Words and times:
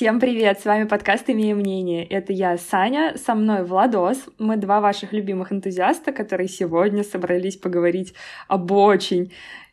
Всем 0.00 0.18
привет! 0.18 0.58
С 0.58 0.64
вами 0.64 0.84
подкаст 0.84 1.28
«Имея 1.28 1.54
мнение». 1.54 2.06
Это 2.06 2.32
я, 2.32 2.56
Саня, 2.56 3.18
со 3.18 3.34
мной 3.34 3.64
Владос. 3.64 4.16
Мы 4.38 4.56
два 4.56 4.80
ваших 4.80 5.12
любимых 5.12 5.52
энтузиаста, 5.52 6.10
которые 6.10 6.48
сегодня 6.48 7.04
собрались 7.04 7.58
поговорить 7.58 8.14
об 8.48 8.72
очень 8.72 9.30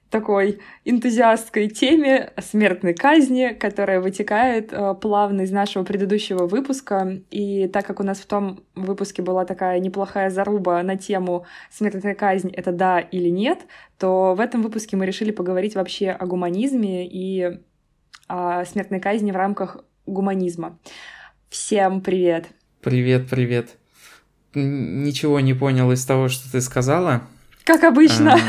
такой 0.09 0.59
энтузиастской 0.83 1.69
теме 1.69 2.33
смертной 2.41 2.93
казни, 2.93 3.55
которая 3.57 4.01
вытекает 4.01 4.73
э, 4.73 4.95
плавно 4.95 5.43
из 5.43 5.51
нашего 5.51 5.85
предыдущего 5.85 6.45
выпуска. 6.45 7.21
И 7.31 7.69
так 7.69 7.85
как 7.85 8.01
у 8.01 8.03
нас 8.03 8.17
в 8.17 8.25
том 8.25 8.65
выпуске 8.75 9.21
была 9.21 9.45
такая 9.45 9.79
неплохая 9.79 10.29
заруба 10.29 10.83
на 10.83 10.97
тему 10.97 11.45
смертная 11.71 12.15
казнь— 12.15 12.51
это 12.53 12.73
да 12.73 12.99
или 12.99 13.29
нет, 13.29 13.59
то 13.97 14.35
в 14.35 14.41
этом 14.41 14.61
выпуске 14.61 14.97
мы 14.97 15.05
решили 15.05 15.31
поговорить 15.31 15.75
вообще 15.75 16.09
о 16.09 16.25
гуманизме 16.25 17.07
и 17.07 17.61
о 18.27 18.65
смертной 18.65 18.99
казни 18.99 19.31
в 19.31 19.37
рамках 19.37 19.85
гуманизма. 20.07 20.79
Всем 21.49 22.01
привет! 22.01 22.47
Привет, 22.81 23.29
привет. 23.29 23.77
Ничего 24.53 25.39
не 25.39 25.53
понял 25.53 25.91
из 25.91 26.05
того, 26.05 26.29
что 26.29 26.51
ты 26.51 26.61
сказала. 26.61 27.23
Как 27.63 27.83
обычно. 27.83 28.39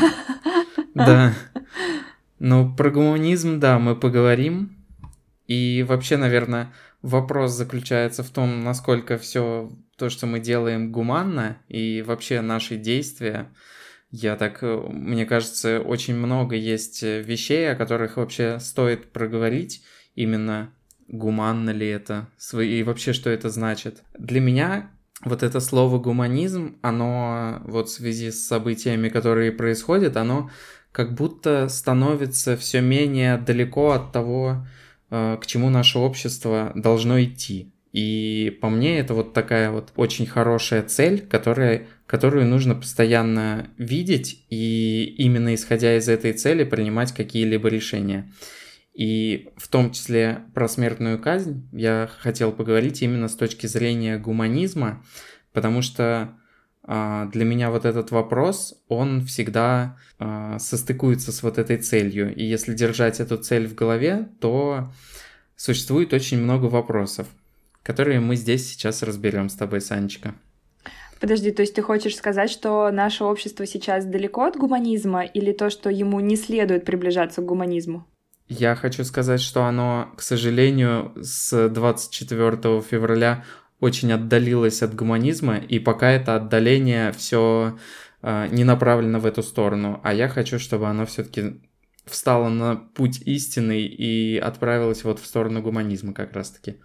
А, 0.95 1.05
да. 1.05 1.33
Ну, 2.39 2.73
про 2.73 2.89
гуманизм, 2.89 3.59
да, 3.59 3.79
мы 3.79 3.95
поговорим. 3.95 4.77
И 5.45 5.85
вообще, 5.87 6.15
наверное, 6.17 6.73
вопрос 7.01 7.51
заключается 7.51 8.23
в 8.23 8.29
том, 8.29 8.63
насколько 8.63 9.17
все 9.17 9.71
то, 9.97 10.09
что 10.09 10.25
мы 10.25 10.39
делаем, 10.39 10.91
гуманно, 10.91 11.57
и 11.67 12.01
вообще 12.01 12.41
наши 12.41 12.77
действия. 12.77 13.51
Я 14.09 14.35
так, 14.37 14.61
мне 14.61 15.25
кажется, 15.25 15.81
очень 15.81 16.15
много 16.15 16.55
есть 16.55 17.03
вещей, 17.03 17.71
о 17.71 17.75
которых 17.75 18.17
вообще 18.17 18.59
стоит 18.59 19.11
проговорить, 19.11 19.83
именно 20.15 20.73
гуманно 21.09 21.71
ли 21.71 21.87
это, 21.87 22.27
и 22.53 22.83
вообще 22.83 23.13
что 23.13 23.29
это 23.29 23.49
значит. 23.49 24.03
Для 24.17 24.39
меня 24.39 24.91
вот 25.23 25.43
это 25.43 25.59
слово 25.59 25.99
гуманизм, 25.99 26.77
оно 26.81 27.61
вот 27.65 27.89
в 27.89 27.91
связи 27.91 28.31
с 28.31 28.47
событиями, 28.47 29.09
которые 29.09 29.51
происходят, 29.51 30.15
оно 30.15 30.49
как 30.91 31.13
будто 31.13 31.67
становится 31.69 32.57
все 32.57 32.81
менее 32.81 33.37
далеко 33.37 33.91
от 33.91 34.11
того, 34.11 34.65
э, 35.09 35.37
к 35.41 35.45
чему 35.45 35.69
наше 35.69 35.99
общество 35.99 36.71
должно 36.75 37.21
идти. 37.21 37.73
И 37.91 38.57
по 38.61 38.69
мне 38.69 38.99
это 38.99 39.13
вот 39.13 39.33
такая 39.33 39.71
вот 39.71 39.91
очень 39.95 40.27
хорошая 40.27 40.83
цель, 40.83 41.25
которая, 41.25 41.87
которую 42.05 42.45
нужно 42.45 42.75
постоянно 42.75 43.67
видеть 43.77 44.45
и 44.49 45.15
именно 45.17 45.55
исходя 45.55 45.97
из 45.97 46.07
этой 46.07 46.33
цели 46.33 46.63
принимать 46.63 47.13
какие-либо 47.13 47.67
решения. 47.67 48.31
И 48.99 49.47
в 49.55 49.69
том 49.69 49.91
числе 49.91 50.41
про 50.53 50.67
смертную 50.67 51.19
казнь 51.19 51.65
я 51.71 52.09
хотел 52.19 52.51
поговорить 52.51 53.01
именно 53.01 53.29
с 53.29 53.35
точки 53.35 53.65
зрения 53.65 54.17
гуманизма, 54.17 55.01
потому 55.53 55.81
что 55.81 56.37
э, 56.85 57.29
для 57.31 57.45
меня 57.45 57.71
вот 57.71 57.85
этот 57.85 58.11
вопрос, 58.11 58.83
он 58.89 59.25
всегда 59.25 59.97
э, 60.19 60.57
состыкуется 60.59 61.31
с 61.31 61.43
вот 61.43 61.57
этой 61.57 61.77
целью. 61.77 62.35
И 62.35 62.43
если 62.43 62.73
держать 62.73 63.21
эту 63.21 63.37
цель 63.37 63.69
в 63.69 63.73
голове, 63.73 64.27
то 64.41 64.91
существует 65.55 66.11
очень 66.11 66.41
много 66.41 66.65
вопросов, 66.65 67.29
которые 67.83 68.19
мы 68.19 68.35
здесь 68.35 68.67
сейчас 68.67 69.01
разберем 69.01 69.47
с 69.47 69.55
тобой, 69.55 69.79
Санечка. 69.79 70.35
Подожди, 71.21 71.51
то 71.51 71.61
есть 71.61 71.73
ты 71.73 71.81
хочешь 71.81 72.17
сказать, 72.17 72.51
что 72.51 72.91
наше 72.91 73.23
общество 73.23 73.65
сейчас 73.65 74.03
далеко 74.03 74.43
от 74.43 74.57
гуманизма 74.57 75.23
или 75.23 75.53
то, 75.53 75.69
что 75.69 75.89
ему 75.89 76.19
не 76.19 76.35
следует 76.35 76.83
приближаться 76.83 77.41
к 77.41 77.45
гуманизму? 77.45 78.05
Я 78.49 78.75
хочу 78.75 79.03
сказать, 79.03 79.41
что 79.41 79.65
оно, 79.65 80.11
к 80.17 80.23
сожалению, 80.23 81.13
с 81.21 81.69
24 81.69 82.81
февраля 82.81 83.45
очень 83.79 84.11
отдалилось 84.11 84.81
от 84.81 84.95
гуманизма, 84.95 85.57
и 85.57 85.77
пока 85.77 86.09
это 86.09 86.35
отдаление 86.35 87.11
все 87.11 87.77
э, 88.23 88.47
не 88.47 88.63
направлено 88.63 89.19
в 89.19 89.27
эту 89.27 89.43
сторону. 89.43 90.01
А 90.03 90.15
я 90.15 90.27
хочу, 90.27 90.57
чтобы 90.57 90.87
оно 90.87 91.05
все-таки 91.05 91.61
встало 92.05 92.49
на 92.49 92.75
путь 92.75 93.21
истины 93.21 93.81
и 93.81 94.39
отправилось 94.39 95.03
вот 95.03 95.19
в 95.19 95.27
сторону 95.27 95.61
гуманизма 95.61 96.13
как 96.13 96.33
раз-таки. 96.33 96.77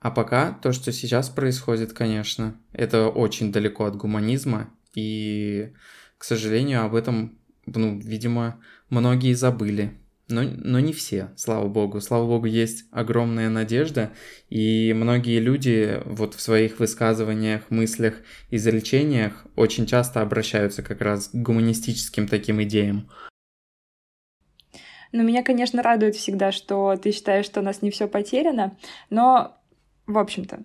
А 0.00 0.10
пока 0.10 0.52
то, 0.52 0.72
что 0.72 0.92
сейчас 0.92 1.30
происходит, 1.30 1.94
конечно, 1.94 2.60
это 2.74 3.08
очень 3.08 3.52
далеко 3.52 3.86
от 3.86 3.96
гуманизма, 3.96 4.70
и, 4.94 5.72
к 6.18 6.24
сожалению, 6.24 6.84
об 6.84 6.94
этом, 6.94 7.38
ну, 7.64 7.98
видимо, 7.98 8.60
многие 8.90 9.34
забыли. 9.34 9.92
Но, 10.28 10.42
но 10.42 10.80
не 10.80 10.92
все, 10.92 11.30
слава 11.36 11.68
богу. 11.68 12.00
Слава 12.00 12.26
богу, 12.26 12.46
есть 12.46 12.86
огромная 12.90 13.48
надежда, 13.48 14.10
и 14.48 14.92
многие 14.92 15.38
люди 15.38 16.02
вот 16.04 16.34
в 16.34 16.40
своих 16.40 16.80
высказываниях, 16.80 17.70
мыслях, 17.70 18.14
изречениях 18.50 19.46
очень 19.54 19.86
часто 19.86 20.22
обращаются 20.22 20.82
как 20.82 21.00
раз 21.00 21.28
к 21.28 21.34
гуманистическим 21.34 22.26
таким 22.26 22.60
идеям. 22.64 23.08
Ну, 25.12 25.22
меня, 25.22 25.44
конечно, 25.44 25.80
радует 25.80 26.16
всегда, 26.16 26.50
что 26.50 26.96
ты 26.96 27.12
считаешь, 27.12 27.46
что 27.46 27.60
у 27.60 27.62
нас 27.62 27.80
не 27.80 27.92
все 27.92 28.08
потеряно, 28.08 28.76
но 29.10 29.56
в 30.06 30.18
общем-то, 30.18 30.62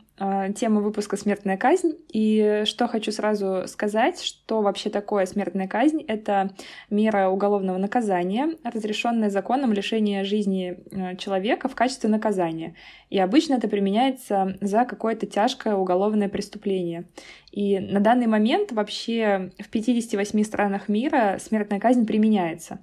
тема 0.55 0.81
выпуска 0.81 1.17
«Смертная 1.17 1.57
казнь». 1.57 1.93
И 2.09 2.63
что 2.65 2.87
хочу 2.87 3.11
сразу 3.11 3.63
сказать, 3.67 4.21
что 4.21 4.61
вообще 4.61 4.89
такое 4.89 5.25
смертная 5.25 5.67
казнь? 5.67 6.03
Это 6.07 6.51
мера 6.89 7.29
уголовного 7.29 7.77
наказания, 7.77 8.55
разрешенная 8.63 9.29
законом 9.29 9.73
лишения 9.73 10.23
жизни 10.23 10.77
а, 10.91 11.15
человека 11.15 11.67
в 11.67 11.75
качестве 11.75 12.09
наказания. 12.09 12.75
И 13.09 13.17
обычно 13.17 13.55
это 13.55 13.67
применяется 13.67 14.57
за 14.61 14.85
какое-то 14.85 15.25
тяжкое 15.25 15.75
уголовное 15.75 16.29
преступление. 16.29 17.05
И 17.51 17.79
на 17.79 17.99
данный 17.99 18.27
момент 18.27 18.71
вообще 18.71 19.51
в 19.59 19.69
58 19.69 20.43
странах 20.43 20.87
мира 20.87 21.37
смертная 21.39 21.79
казнь 21.79 22.05
применяется 22.05 22.79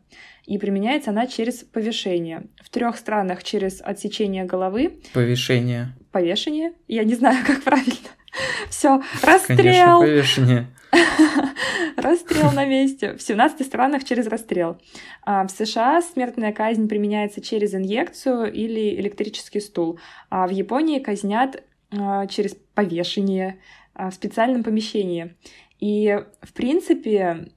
и 0.49 0.56
применяется 0.56 1.10
она 1.10 1.26
через 1.26 1.56
повешение. 1.56 2.47
В 2.62 2.70
трех 2.70 2.97
странах 2.97 3.44
через 3.44 3.82
отсечение 3.82 4.44
головы. 4.44 4.99
Повешение. 5.12 5.88
Повешение. 6.10 6.72
Я 6.88 7.05
не 7.05 7.15
знаю, 7.15 7.28
как 7.47 7.62
правильно. 7.62 8.09
Все, 8.71 9.03
расстрел. 9.22 9.56
Конечно, 9.56 9.99
повешение. 10.00 10.66
Расстрел 11.97 12.53
на 12.53 12.65
месте. 12.65 13.15
В 13.15 13.22
17 13.22 13.66
странах 13.66 14.05
через 14.05 14.27
расстрел. 14.27 14.78
А 15.22 15.47
в 15.47 15.50
США 15.50 16.00
смертная 16.03 16.53
казнь 16.53 16.88
применяется 16.88 17.41
через 17.41 17.75
инъекцию 17.75 18.53
или 18.53 18.97
электрический 19.00 19.61
стул. 19.61 19.99
А 20.31 20.47
в 20.47 20.50
Японии 20.50 20.99
казнят 20.99 21.62
а, 21.91 22.27
через 22.27 22.56
повешение 22.75 23.61
а, 23.94 24.11
в 24.11 24.15
специальном 24.15 24.62
помещении. 24.62 25.37
И, 25.81 26.19
в 26.43 26.53
принципе, 26.53 27.49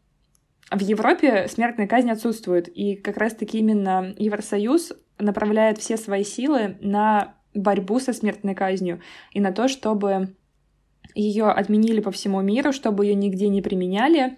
в 0.69 0.79
Европе 0.79 1.47
смертная 1.47 1.87
казнь 1.87 2.09
отсутствует, 2.11 2.67
и 2.67 2.95
как 2.95 3.17
раз-таки 3.17 3.59
именно 3.59 4.13
Евросоюз 4.17 4.93
направляет 5.19 5.79
все 5.79 5.97
свои 5.97 6.23
силы 6.23 6.77
на 6.81 7.35
борьбу 7.53 7.99
со 7.99 8.13
смертной 8.13 8.55
казнью 8.55 9.01
и 9.31 9.39
на 9.39 9.51
то, 9.51 9.67
чтобы 9.67 10.35
ее 11.15 11.45
отменили 11.45 11.99
по 11.99 12.11
всему 12.11 12.41
миру, 12.41 12.71
чтобы 12.71 13.05
ее 13.05 13.15
нигде 13.15 13.49
не 13.49 13.61
применяли. 13.61 14.37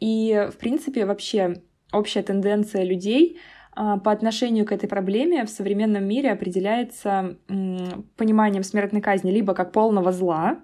И, 0.00 0.48
в 0.52 0.56
принципе, 0.56 1.06
вообще 1.06 1.62
общая 1.92 2.22
тенденция 2.22 2.84
людей 2.84 3.38
а, 3.72 3.98
по 3.98 4.12
отношению 4.12 4.64
к 4.66 4.72
этой 4.72 4.88
проблеме 4.88 5.44
в 5.44 5.50
современном 5.50 6.04
мире 6.04 6.32
определяется 6.32 7.36
пониманием 8.16 8.62
смертной 8.62 9.00
казни 9.00 9.30
либо 9.30 9.54
как 9.54 9.72
полного 9.72 10.12
зла, 10.12 10.60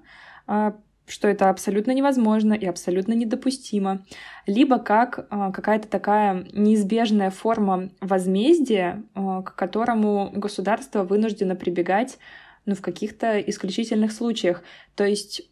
а, 0.46 0.76
что 1.10 1.28
это 1.28 1.50
абсолютно 1.50 1.92
невозможно 1.92 2.54
и 2.54 2.66
абсолютно 2.66 3.12
недопустимо, 3.14 4.04
либо 4.46 4.78
как 4.78 5.26
а, 5.30 5.50
какая-то 5.50 5.88
такая 5.88 6.46
неизбежная 6.52 7.30
форма 7.30 7.90
возмездия, 8.00 9.02
а, 9.14 9.42
к 9.42 9.54
которому 9.56 10.30
государство 10.32 11.02
вынуждено 11.02 11.56
прибегать 11.56 12.18
ну, 12.64 12.74
в 12.74 12.80
каких-то 12.80 13.40
исключительных 13.40 14.12
случаях. 14.12 14.62
То 14.94 15.04
есть 15.04 15.42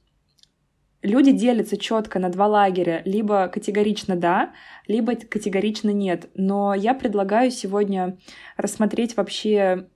люди 1.02 1.32
делятся 1.32 1.76
четко 1.76 2.18
на 2.18 2.28
два 2.28 2.46
лагеря, 2.46 3.02
либо 3.04 3.48
категорично 3.48 4.14
да, 4.16 4.52
либо 4.86 5.16
категорично 5.16 5.90
нет. 5.90 6.28
Но 6.34 6.74
я 6.74 6.94
предлагаю 6.94 7.50
сегодня 7.50 8.16
рассмотреть 8.56 9.16
вообще 9.16 9.88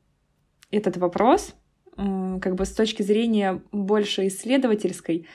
этот 0.71 0.97
вопрос 0.97 1.55
как 1.97 2.55
бы 2.55 2.65
с 2.65 2.73
точки 2.73 3.03
зрения 3.03 3.63
больше 3.71 4.27
исследовательской, 4.27 5.27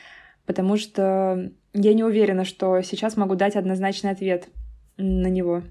потому 0.48 0.78
что 0.78 1.52
я 1.74 1.94
не 1.94 2.04
уверена, 2.04 2.46
что 2.46 2.82
сейчас 2.82 3.18
могу 3.18 3.36
дать 3.36 3.56
однозначный 3.56 4.10
ответ 4.10 4.48
на 4.96 5.28
него. 5.28 5.62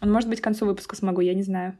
может 0.00 0.28
быть, 0.28 0.40
к 0.40 0.44
концу 0.44 0.66
выпуска 0.66 0.94
смогу, 0.94 1.22
я 1.22 1.34
не 1.34 1.42
знаю. 1.42 1.76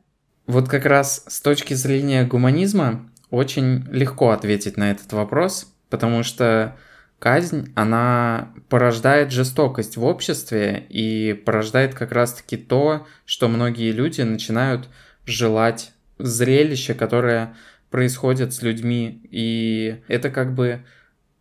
Вот 0.46 0.68
как 0.68 0.86
раз 0.86 1.24
с 1.28 1.40
точки 1.40 1.74
зрения 1.74 2.24
гуманизма 2.24 3.08
очень 3.30 3.84
легко 3.90 4.30
ответить 4.30 4.76
на 4.76 4.90
этот 4.90 5.12
вопрос, 5.12 5.72
потому 5.90 6.22
что 6.22 6.76
казнь, 7.18 7.72
она 7.74 8.54
порождает 8.68 9.32
жестокость 9.32 9.96
в 9.96 10.04
обществе 10.04 10.84
и 10.88 11.32
порождает 11.32 11.94
как 11.94 12.12
раз-таки 12.12 12.56
то, 12.56 13.06
что 13.24 13.48
многие 13.48 13.92
люди 13.92 14.22
начинают 14.22 14.88
желать 15.26 15.92
зрелище, 16.18 16.94
которое 16.94 17.54
происходит 17.90 18.54
с 18.54 18.62
людьми. 18.62 19.20
И 19.30 20.00
это 20.08 20.30
как 20.30 20.54
бы 20.54 20.84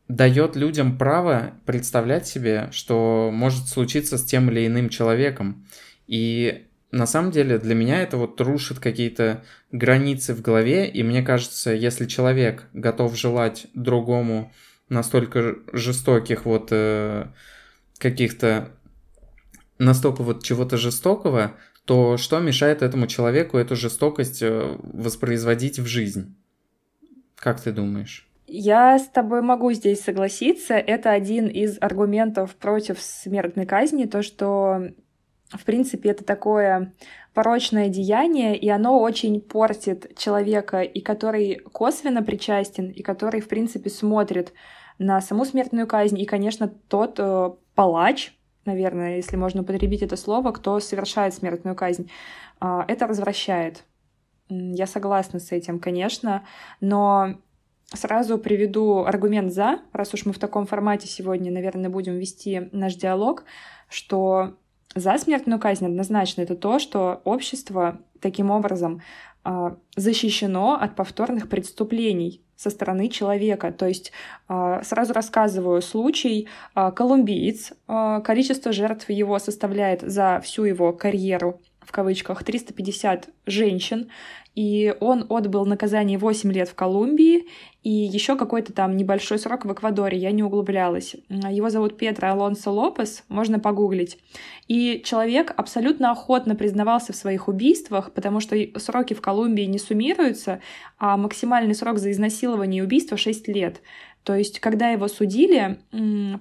дает 0.07 0.55
людям 0.55 0.97
право 0.97 1.53
представлять 1.65 2.27
себе, 2.27 2.69
что 2.71 3.31
может 3.33 3.67
случиться 3.67 4.17
с 4.17 4.23
тем 4.23 4.49
или 4.51 4.67
иным 4.67 4.89
человеком. 4.89 5.65
И 6.07 6.65
на 6.91 7.07
самом 7.07 7.31
деле 7.31 7.57
для 7.57 7.75
меня 7.75 8.01
это 8.01 8.17
вот 8.17 8.39
рушит 8.39 8.79
какие-то 8.79 9.43
границы 9.71 10.33
в 10.33 10.41
голове, 10.41 10.87
и 10.87 11.03
мне 11.03 11.23
кажется, 11.23 11.71
если 11.71 12.05
человек 12.05 12.67
готов 12.73 13.17
желать 13.17 13.67
другому 13.73 14.53
настолько 14.89 15.55
жестоких 15.73 16.45
вот 16.45 16.69
э, 16.71 17.27
каких-то 17.97 18.69
настолько 19.79 20.21
вот 20.21 20.43
чего-то 20.43 20.77
жестокого, 20.77 21.55
то 21.85 22.17
что 22.17 22.39
мешает 22.39 22.81
этому 22.81 23.07
человеку 23.07 23.57
эту 23.57 23.75
жестокость 23.75 24.41
э, 24.41 24.77
воспроизводить 24.81 25.79
в 25.79 25.87
жизнь? 25.87 26.35
Как 27.35 27.59
ты 27.59 27.71
думаешь? 27.71 28.27
Я 28.47 28.99
с 28.99 29.07
тобой 29.07 29.41
могу 29.41 29.71
здесь 29.73 30.03
согласиться. 30.03 30.75
Это 30.75 31.11
один 31.11 31.47
из 31.47 31.77
аргументов 31.81 32.55
против 32.55 33.01
смертной 33.01 33.65
казни, 33.65 34.05
то, 34.05 34.21
что, 34.21 34.91
в 35.49 35.65
принципе, 35.65 36.09
это 36.09 36.23
такое 36.23 36.93
порочное 37.33 37.89
деяние, 37.89 38.55
и 38.55 38.69
оно 38.69 38.99
очень 38.99 39.41
портит 39.41 40.17
человека, 40.17 40.81
и 40.81 41.01
который 41.01 41.55
косвенно 41.71 42.23
причастен, 42.23 42.89
и 42.89 43.01
который, 43.01 43.41
в 43.41 43.47
принципе, 43.47 43.89
смотрит 43.89 44.53
на 44.99 45.19
саму 45.21 45.43
смертную 45.43 45.87
казнь, 45.87 46.19
и, 46.19 46.25
конечно, 46.25 46.67
тот 46.67 47.19
э, 47.19 47.49
палач, 47.73 48.37
наверное, 48.63 49.17
если 49.17 49.35
можно 49.35 49.63
употребить 49.63 50.01
это 50.01 50.15
слово, 50.15 50.51
кто 50.51 50.79
совершает 50.79 51.33
смертную 51.33 51.75
казнь, 51.75 52.09
э, 52.61 52.83
это 52.87 53.07
развращает. 53.07 53.83
Я 54.47 54.85
согласна 54.85 55.39
с 55.39 55.51
этим, 55.51 55.79
конечно, 55.79 56.45
но 56.79 57.39
сразу 57.93 58.37
приведу 58.37 59.05
аргумент 59.05 59.53
«за», 59.53 59.79
раз 59.93 60.13
уж 60.13 60.25
мы 60.25 60.33
в 60.33 60.39
таком 60.39 60.65
формате 60.65 61.07
сегодня, 61.07 61.51
наверное, 61.51 61.89
будем 61.89 62.17
вести 62.17 62.69
наш 62.71 62.95
диалог, 62.95 63.43
что 63.89 64.55
за 64.95 65.17
смертную 65.17 65.59
казнь 65.59 65.85
однозначно 65.85 66.41
это 66.41 66.55
то, 66.55 66.79
что 66.79 67.21
общество 67.25 67.99
таким 68.21 68.49
образом 68.49 69.01
а, 69.43 69.75
защищено 69.95 70.75
от 70.81 70.95
повторных 70.95 71.49
преступлений 71.49 72.41
со 72.55 72.69
стороны 72.69 73.09
человека. 73.09 73.71
То 73.71 73.85
есть 73.87 74.11
а, 74.47 74.81
сразу 74.83 75.13
рассказываю 75.13 75.81
случай. 75.81 76.47
А, 76.73 76.91
колумбиец, 76.91 77.73
количество 78.23 78.71
жертв 78.71 79.09
его 79.09 79.37
составляет 79.37 80.01
за 80.01 80.41
всю 80.43 80.63
его 80.63 80.93
карьеру 80.93 81.61
в 81.85 81.91
кавычках 81.91 82.43
350 82.43 83.29
женщин, 83.45 84.09
и 84.55 84.95
он 85.01 85.25
отбыл 85.29 85.65
наказание 85.65 86.17
8 86.17 86.51
лет 86.51 86.69
в 86.69 86.75
Колумбии 86.75 87.45
и 87.83 87.89
еще 87.89 88.37
какой-то 88.37 88.71
там 88.73 88.95
небольшой 88.95 89.37
срок 89.37 89.65
в 89.65 89.73
Эквадоре, 89.73 90.17
я 90.17 90.31
не 90.31 90.43
углублялась. 90.43 91.15
Его 91.29 91.69
зовут 91.69 91.97
Петро 91.97 92.29
Алонсо 92.29 92.71
Лопес, 92.71 93.25
можно 93.27 93.59
погуглить. 93.59 94.17
И 94.67 95.01
человек 95.05 95.53
абсолютно 95.55 96.11
охотно 96.11 96.55
признавался 96.55 97.13
в 97.13 97.17
своих 97.17 97.47
убийствах, 97.47 98.13
потому 98.13 98.39
что 98.39 98.55
сроки 98.77 99.13
в 99.13 99.21
Колумбии 99.21 99.63
не 99.63 99.77
суммируются, 99.77 100.61
а 100.97 101.17
максимальный 101.17 101.75
срок 101.75 101.99
за 101.99 102.11
изнасилование 102.11 102.81
и 102.81 102.85
убийство 102.85 103.17
6 103.17 103.47
лет. 103.49 103.81
То 104.23 104.33
есть, 104.33 104.59
когда 104.59 104.89
его 104.89 105.07
судили, 105.07 105.77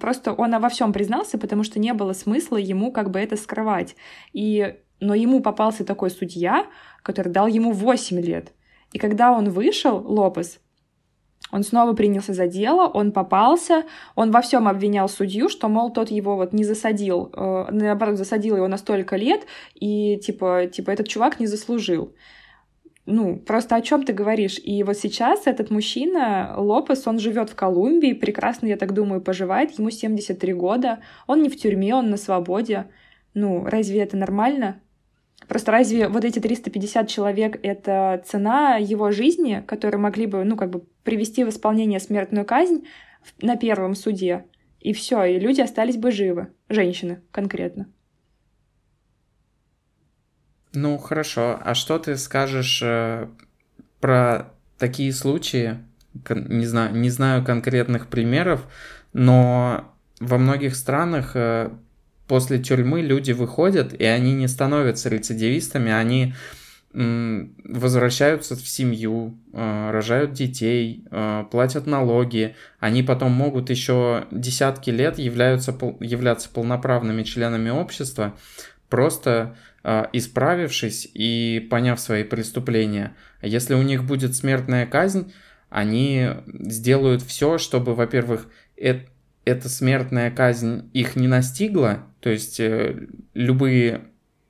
просто 0.00 0.32
он 0.32 0.58
во 0.58 0.70
всем 0.70 0.94
признался, 0.94 1.36
потому 1.36 1.64
что 1.64 1.78
не 1.78 1.92
было 1.92 2.14
смысла 2.14 2.56
ему 2.56 2.90
как 2.90 3.10
бы 3.10 3.18
это 3.18 3.36
скрывать. 3.36 3.94
И 4.32 4.76
но 5.04 5.14
ему 5.14 5.40
попался 5.40 5.84
такой 5.84 6.10
судья, 6.10 6.66
который 7.02 7.30
дал 7.30 7.46
ему 7.46 7.72
8 7.72 8.20
лет. 8.20 8.52
И 8.92 8.98
когда 8.98 9.32
он 9.32 9.50
вышел, 9.50 9.98
Лопес, 9.98 10.60
он 11.52 11.62
снова 11.62 11.92
принялся 11.92 12.32
за 12.32 12.46
дело, 12.46 12.86
он 12.88 13.12
попался, 13.12 13.84
он 14.14 14.30
во 14.30 14.40
всем 14.40 14.66
обвинял 14.66 15.08
судью, 15.08 15.48
что, 15.48 15.68
мол, 15.68 15.92
тот 15.92 16.10
его 16.10 16.36
вот 16.36 16.52
не 16.52 16.64
засадил, 16.64 17.30
э, 17.32 17.66
наоборот, 17.70 18.16
засадил 18.16 18.56
его 18.56 18.66
на 18.66 18.78
столько 18.78 19.16
лет, 19.16 19.46
и, 19.74 20.16
типа, 20.16 20.66
типа, 20.72 20.90
этот 20.90 21.06
чувак 21.06 21.38
не 21.38 21.46
заслужил. 21.46 22.14
Ну, 23.06 23.36
просто 23.36 23.76
о 23.76 23.82
чем 23.82 24.04
ты 24.04 24.14
говоришь? 24.14 24.58
И 24.64 24.82
вот 24.82 24.96
сейчас 24.96 25.46
этот 25.46 25.70
мужчина, 25.70 26.54
Лопес, 26.56 27.06
он 27.06 27.18
живет 27.18 27.50
в 27.50 27.54
Колумбии, 27.54 28.14
прекрасно, 28.14 28.66
я 28.68 28.78
так 28.78 28.94
думаю, 28.94 29.20
поживает, 29.20 29.78
ему 29.78 29.90
73 29.90 30.54
года, 30.54 31.00
он 31.26 31.42
не 31.42 31.50
в 31.50 31.56
тюрьме, 31.56 31.94
он 31.94 32.08
на 32.08 32.16
свободе. 32.16 32.86
Ну, 33.34 33.64
разве 33.66 34.00
это 34.00 34.16
нормально? 34.16 34.80
Просто 35.48 35.72
разве 35.72 36.08
вот 36.08 36.24
эти 36.24 36.38
350 36.38 37.08
человек— 37.08 37.58
это 37.62 38.22
цена 38.26 38.76
его 38.76 39.10
жизни, 39.10 39.62
которые 39.66 40.00
могли 40.00 40.26
бы, 40.26 40.44
ну, 40.44 40.56
как 40.56 40.70
бы 40.70 40.84
привести 41.02 41.44
в 41.44 41.48
исполнение 41.48 42.00
смертную 42.00 42.44
казнь 42.44 42.84
на 43.40 43.56
первом 43.56 43.94
суде? 43.94 44.44
И 44.80 44.92
все, 44.92 45.24
и 45.24 45.38
люди 45.38 45.60
остались 45.60 45.96
бы 45.96 46.10
живы. 46.10 46.48
Женщины 46.68 47.22
конкретно. 47.30 47.88
Ну, 50.74 50.98
хорошо. 50.98 51.58
А 51.62 51.74
что 51.74 51.98
ты 51.98 52.16
скажешь 52.16 52.82
э, 52.82 53.28
про 54.00 54.52
такие 54.76 55.12
случаи? 55.12 55.78
Не 56.28 56.66
знаю, 56.66 56.94
не 56.94 57.10
знаю 57.10 57.44
конкретных 57.44 58.08
примеров, 58.08 58.66
но 59.12 59.94
во 60.20 60.38
многих 60.38 60.76
странах 60.76 61.32
э, 61.34 61.70
после 62.26 62.58
тюрьмы 62.58 63.02
люди 63.02 63.32
выходят, 63.32 63.92
и 63.92 64.04
они 64.04 64.34
не 64.34 64.48
становятся 64.48 65.08
рецидивистами, 65.08 65.92
они 65.92 66.34
возвращаются 66.94 68.54
в 68.54 68.68
семью, 68.68 69.36
э, 69.52 69.90
рожают 69.90 70.32
детей, 70.32 71.04
э, 71.10 71.44
платят 71.50 71.88
налоги, 71.88 72.54
они 72.78 73.02
потом 73.02 73.32
могут 73.32 73.68
еще 73.68 74.26
десятки 74.30 74.90
лет 74.90 75.18
являются, 75.18 75.76
являться 75.98 76.48
полноправными 76.48 77.24
членами 77.24 77.70
общества, 77.70 78.36
просто 78.88 79.56
э, 79.82 80.04
исправившись 80.12 81.10
и 81.14 81.66
поняв 81.68 81.98
свои 81.98 82.22
преступления. 82.22 83.16
Если 83.42 83.74
у 83.74 83.82
них 83.82 84.04
будет 84.04 84.36
смертная 84.36 84.86
казнь, 84.86 85.32
они 85.70 86.28
сделают 86.46 87.22
все, 87.22 87.58
чтобы, 87.58 87.96
во-первых, 87.96 88.46
эта 89.44 89.68
смертная 89.68 90.30
казнь 90.30 90.90
их 90.92 91.16
не 91.16 91.28
настигла, 91.28 92.06
то 92.20 92.30
есть 92.30 92.60
э, 92.60 93.06
любые 93.34 94.02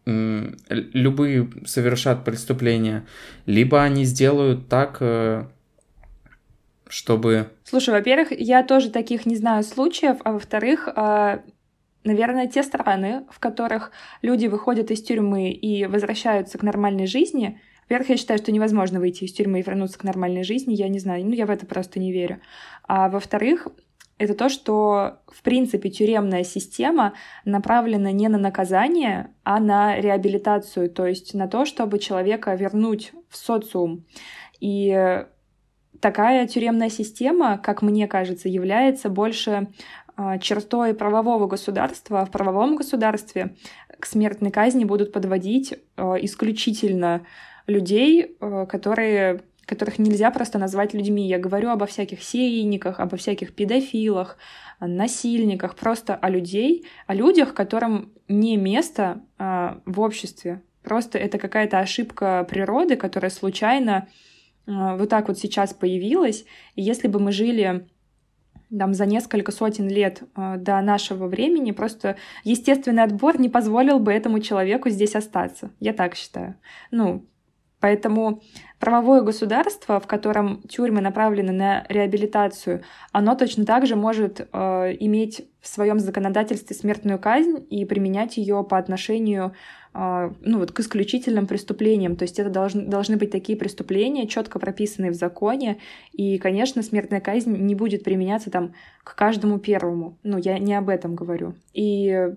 любые 0.07 1.49
совершат 1.65 2.25
преступления, 2.25 3.07
либо 3.47 3.83
они 3.83 4.05
сделают 4.05 4.69
так, 4.69 4.99
э, 5.01 5.47
чтобы... 6.89 7.49
Слушай, 7.65 7.91
во-первых, 7.91 8.29
я 8.31 8.63
тоже 8.63 8.91
таких 8.91 9.25
не 9.25 9.37
знаю 9.37 9.63
случаев, 9.63 10.19
а 10.25 10.33
во-вторых, 10.33 10.89
а, 10.95 11.43
наверное, 12.05 12.47
те 12.47 12.63
страны, 12.63 13.25
в 13.31 13.39
которых 13.39 13.93
люди 14.21 14.47
выходят 14.47 14.91
из 14.91 15.03
тюрьмы 15.03 15.51
и 15.51 15.87
возвращаются 15.87 16.59
к 16.59 16.63
нормальной 16.63 17.07
жизни, 17.07 17.61
во-первых, 17.85 18.11
я 18.11 18.17
считаю, 18.17 18.39
что 18.39 18.53
невозможно 18.53 18.99
выйти 18.99 19.25
из 19.25 19.33
тюрьмы 19.33 19.61
и 19.61 19.63
вернуться 19.63 19.99
к 19.99 20.05
нормальной 20.05 20.43
жизни, 20.43 20.75
я 20.75 20.89
не 20.89 20.99
знаю, 20.99 21.25
ну 21.25 21.33
я 21.33 21.47
в 21.47 21.51
это 21.51 21.67
просто 21.67 21.99
не 22.01 22.13
верю. 22.13 22.41
А 22.87 23.09
во-вторых, 23.09 23.69
это 24.19 24.35
то, 24.35 24.49
что, 24.49 25.19
в 25.27 25.43
принципе, 25.43 25.91
тюремная 25.91 26.45
система 26.45 27.15
направлена 27.45 28.13
не 28.13 28.29
на 28.29 28.39
наказание, 28.39 29.31
а 29.43 29.59
на 29.59 29.99
реабилитацию, 30.01 30.89
то 30.91 31.07
есть 31.07 31.35
на 31.35 31.49
то, 31.49 31.65
чтобы 31.65 31.99
человека 31.99 32.55
вернуть 32.55 33.13
в 33.29 33.37
социум. 33.37 34.05
И 34.61 35.25
такая 36.01 36.47
тюремная 36.47 36.91
система, 36.91 37.59
как 37.59 37.83
мне 37.83 38.07
кажется, 38.07 38.49
является 38.49 39.09
больше 39.09 39.69
а, 40.17 40.39
чертой 40.39 40.95
правового 40.95 41.47
государства. 41.47 42.25
В 42.25 42.31
правовом 42.31 42.77
государстве 42.77 43.57
к 43.99 44.07
смертной 44.07 44.51
казни 44.51 44.85
будут 44.85 45.13
подводить 45.13 45.75
а, 45.97 46.15
исключительно 46.21 47.27
людей, 47.67 48.37
а, 48.41 48.67
которые 48.67 49.43
которых 49.67 49.99
нельзя 49.99 50.31
просто 50.31 50.59
назвать 50.59 50.95
людьми. 50.95 51.27
Я 51.29 51.39
говорю 51.39 51.71
обо 51.71 51.87
всяких 51.87 52.23
серийниках, 52.23 53.01
обо 53.01 53.17
всяких 53.17 53.55
педофилах, 53.55 54.37
насильниках, 54.81 55.77
просто 55.77 56.15
о 56.15 56.29
людей, 56.29 56.87
о 57.07 57.15
людях, 57.15 57.55
которым 57.55 58.13
не 58.29 58.57
место 58.57 59.23
а, 59.39 59.81
в 59.87 60.01
обществе. 60.01 60.63
Просто 60.83 61.19
это 61.19 61.39
какая-то 61.39 61.79
ошибка 61.79 62.47
природы, 62.49 62.97
которая 62.97 63.31
случайно 63.31 64.09
а, 64.67 64.97
вот 64.97 65.09
так 65.09 65.29
вот 65.29 65.39
сейчас 65.39 65.73
появилась. 65.73 66.45
И 66.75 66.83
если 66.83 67.09
бы 67.09 67.21
мы 67.21 67.33
жили 67.33 67.87
там, 68.77 68.95
за 68.95 69.07
несколько 69.07 69.53
сотен 69.53 69.89
лет 69.89 70.23
э, 70.37 70.57
до 70.57 70.81
нашего 70.81 71.27
времени, 71.27 71.71
просто 71.71 72.17
естественный 72.45 73.03
отбор 73.03 73.39
не 73.39 73.49
позволил 73.49 73.99
бы 73.99 74.13
этому 74.13 74.41
человеку 74.41 74.91
здесь 74.91 75.15
остаться. 75.15 75.71
Я 75.81 75.93
так 75.93 76.15
считаю. 76.15 76.57
Ну, 76.91 77.25
Поэтому 77.85 78.41
правовое 78.79 79.21
государство, 79.21 80.01
в 80.01 80.07
котором 80.07 80.63
тюрьмы 80.63 81.03
направлены 81.03 81.53
на 81.53 81.85
реабилитацию, 81.91 82.83
оно 83.13 83.35
точно 83.35 83.67
так 83.67 83.87
же 83.87 83.95
может 83.95 84.41
э, 84.41 84.47
иметь 85.01 85.47
в 85.61 85.69
своем 85.69 85.99
законодательстве 86.01 86.75
смертную 86.75 87.19
казнь 87.19 87.67
и 87.69 87.85
применять 87.85 88.39
ее 88.39 88.65
по 88.65 88.79
отношению 88.79 89.53
а, 89.93 90.33
ну, 90.41 90.61
вот, 90.61 90.73
к 90.73 90.81
исключительным 90.81 91.47
преступлениям. 91.47 92.17
То 92.17 92.23
есть 92.23 92.39
это 92.39 92.49
должны, 92.49 92.87
должны 92.87 93.19
быть 93.19 93.31
такие 93.31 93.59
преступления, 93.59 94.27
четко 94.27 94.59
прописанные 94.59 95.11
в 95.11 95.15
законе. 95.15 95.77
И, 96.13 96.39
конечно, 96.39 96.83
смертная 96.83 97.21
казнь 97.21 97.55
не 97.55 97.75
будет 97.75 98.03
применяться 98.03 98.51
там 98.51 98.73
к 99.03 99.15
каждому 99.15 99.59
первому. 99.59 100.17
Ну, 100.23 100.39
я 100.39 100.59
не 100.59 100.73
об 100.73 100.89
этом 100.89 101.15
говорю. 101.15 101.55
И 101.75 102.31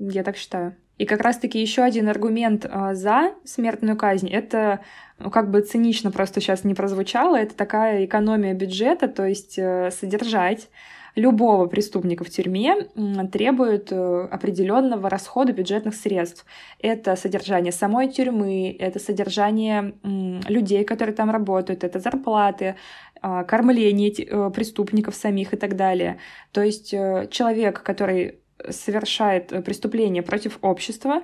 я 0.00 0.24
так 0.24 0.36
считаю. 0.36 0.74
И 0.98 1.04
как 1.04 1.20
раз-таки 1.20 1.60
еще 1.60 1.82
один 1.82 2.08
аргумент 2.08 2.66
а, 2.68 2.94
за 2.94 3.32
смертную 3.44 3.96
казнь— 3.96 4.28
это, 4.30 4.80
ну, 5.18 5.30
как 5.30 5.50
бы 5.50 5.60
цинично 5.62 6.10
просто 6.10 6.40
сейчас 6.40 6.64
не 6.64 6.74
прозвучало, 6.74 7.36
это 7.36 7.54
такая 7.56 8.04
экономия 8.04 8.54
бюджета, 8.54 9.08
то 9.08 9.26
есть 9.26 9.58
э, 9.58 9.90
содержать 9.90 10.68
любого 11.14 11.66
преступника 11.66 12.24
в 12.24 12.30
тюрьме 12.30 12.86
требует 13.32 13.88
э, 13.90 14.28
определенного 14.30 15.10
расхода 15.10 15.52
бюджетных 15.52 15.94
средств. 15.94 16.46
Это 16.78 17.16
содержание 17.16 17.72
самой 17.72 18.08
тюрьмы, 18.08 18.74
это 18.78 18.98
содержание 18.98 19.94
людей, 20.02 20.84
которые 20.84 21.14
там 21.14 21.30
работают, 21.30 21.84
это 21.84 21.98
зарплаты, 21.98 22.76
а, 23.20 23.44
кормление 23.44 24.10
э, 24.10 24.50
преступников 24.50 25.14
самих 25.14 25.52
и 25.54 25.56
так 25.56 25.76
далее. 25.76 26.18
То 26.52 26.62
есть 26.62 26.90
человек, 26.90 27.82
который 27.82 28.41
совершает 28.70 29.48
преступление 29.64 30.22
против 30.22 30.58
общества, 30.62 31.22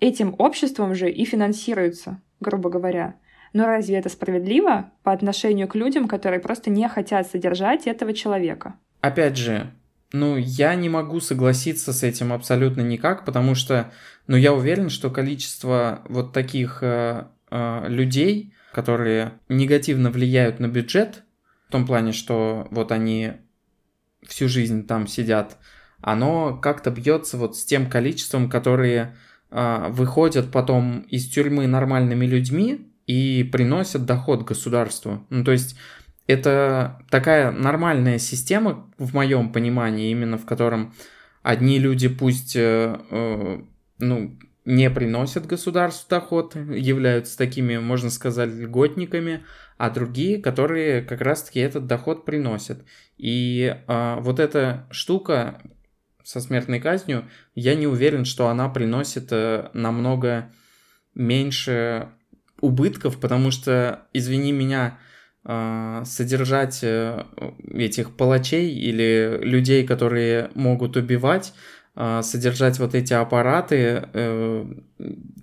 этим 0.00 0.34
обществом 0.38 0.94
же 0.94 1.10
и 1.10 1.24
финансируется, 1.24 2.20
грубо 2.40 2.70
говоря. 2.70 3.16
Но 3.52 3.66
разве 3.66 3.96
это 3.96 4.08
справедливо 4.08 4.92
по 5.02 5.12
отношению 5.12 5.68
к 5.68 5.74
людям, 5.74 6.08
которые 6.08 6.40
просто 6.40 6.70
не 6.70 6.88
хотят 6.88 7.26
содержать 7.26 7.86
этого 7.86 8.12
человека? 8.12 8.74
опять 9.00 9.36
же, 9.36 9.70
ну, 10.12 10.36
я 10.36 10.74
не 10.74 10.88
могу 10.88 11.20
согласиться 11.20 11.92
с 11.92 12.02
этим 12.02 12.32
абсолютно 12.32 12.80
никак, 12.80 13.24
потому 13.24 13.54
что, 13.54 13.92
ну, 14.26 14.36
я 14.36 14.52
уверен, 14.52 14.90
что 14.90 15.10
количество 15.10 16.02
вот 16.08 16.32
таких 16.32 16.82
э, 16.82 17.26
э, 17.50 17.88
людей, 17.88 18.54
которые 18.72 19.34
негативно 19.48 20.10
влияют 20.10 20.58
на 20.58 20.68
бюджет, 20.68 21.22
в 21.68 21.72
том 21.72 21.86
плане, 21.86 22.12
что 22.12 22.66
вот 22.70 22.90
они 22.90 23.34
всю 24.26 24.48
жизнь 24.48 24.86
там 24.86 25.06
сидят, 25.06 25.58
оно 26.02 26.56
как-то 26.56 26.90
бьется 26.90 27.36
вот 27.36 27.56
с 27.56 27.64
тем 27.64 27.88
количеством, 27.88 28.48
которые 28.48 29.16
э, 29.50 29.88
выходят 29.90 30.50
потом 30.50 31.00
из 31.08 31.28
тюрьмы 31.28 31.66
нормальными 31.66 32.26
людьми 32.26 32.88
и 33.06 33.48
приносят 33.50 34.06
доход 34.06 34.44
государству. 34.44 35.26
Ну, 35.30 35.44
то 35.44 35.52
есть 35.52 35.76
это 36.26 37.02
такая 37.10 37.50
нормальная 37.50 38.18
система, 38.18 38.88
в 38.98 39.14
моем 39.14 39.52
понимании, 39.52 40.10
именно 40.10 40.38
в 40.38 40.46
котором 40.46 40.94
одни 41.42 41.78
люди 41.78 42.08
пусть 42.08 42.54
э, 42.54 43.00
э, 43.10 43.62
ну, 43.98 44.38
не 44.64 44.90
приносят 44.90 45.46
государству 45.46 46.08
доход, 46.08 46.54
являются 46.54 47.36
такими, 47.36 47.78
можно 47.78 48.10
сказать, 48.10 48.50
льготниками, 48.50 49.44
а 49.76 49.90
другие, 49.90 50.38
которые 50.38 51.02
как 51.02 51.20
раз-таки 51.22 51.60
этот 51.60 51.86
доход 51.86 52.24
приносят. 52.24 52.84
И 53.16 53.76
э, 53.86 54.16
вот 54.20 54.38
эта 54.38 54.86
штука 54.90 55.60
со 56.24 56.40
смертной 56.40 56.80
казнью, 56.80 57.28
я 57.54 57.74
не 57.74 57.86
уверен, 57.86 58.24
что 58.24 58.48
она 58.48 58.68
приносит 58.68 59.28
э, 59.30 59.70
намного 59.72 60.50
меньше 61.14 62.08
убытков, 62.60 63.18
потому 63.18 63.50
что, 63.50 64.06
извини 64.12 64.52
меня, 64.52 64.98
а, 65.42 66.04
содержать 66.04 66.80
э, 66.82 67.24
этих 67.72 68.14
палачей 68.14 68.70
или 68.74 69.38
людей, 69.42 69.86
которые 69.86 70.50
могут 70.54 70.96
убивать, 70.96 71.54
содержать 72.22 72.78
вот 72.78 72.94
эти 72.94 73.12
аппараты, 73.12 74.04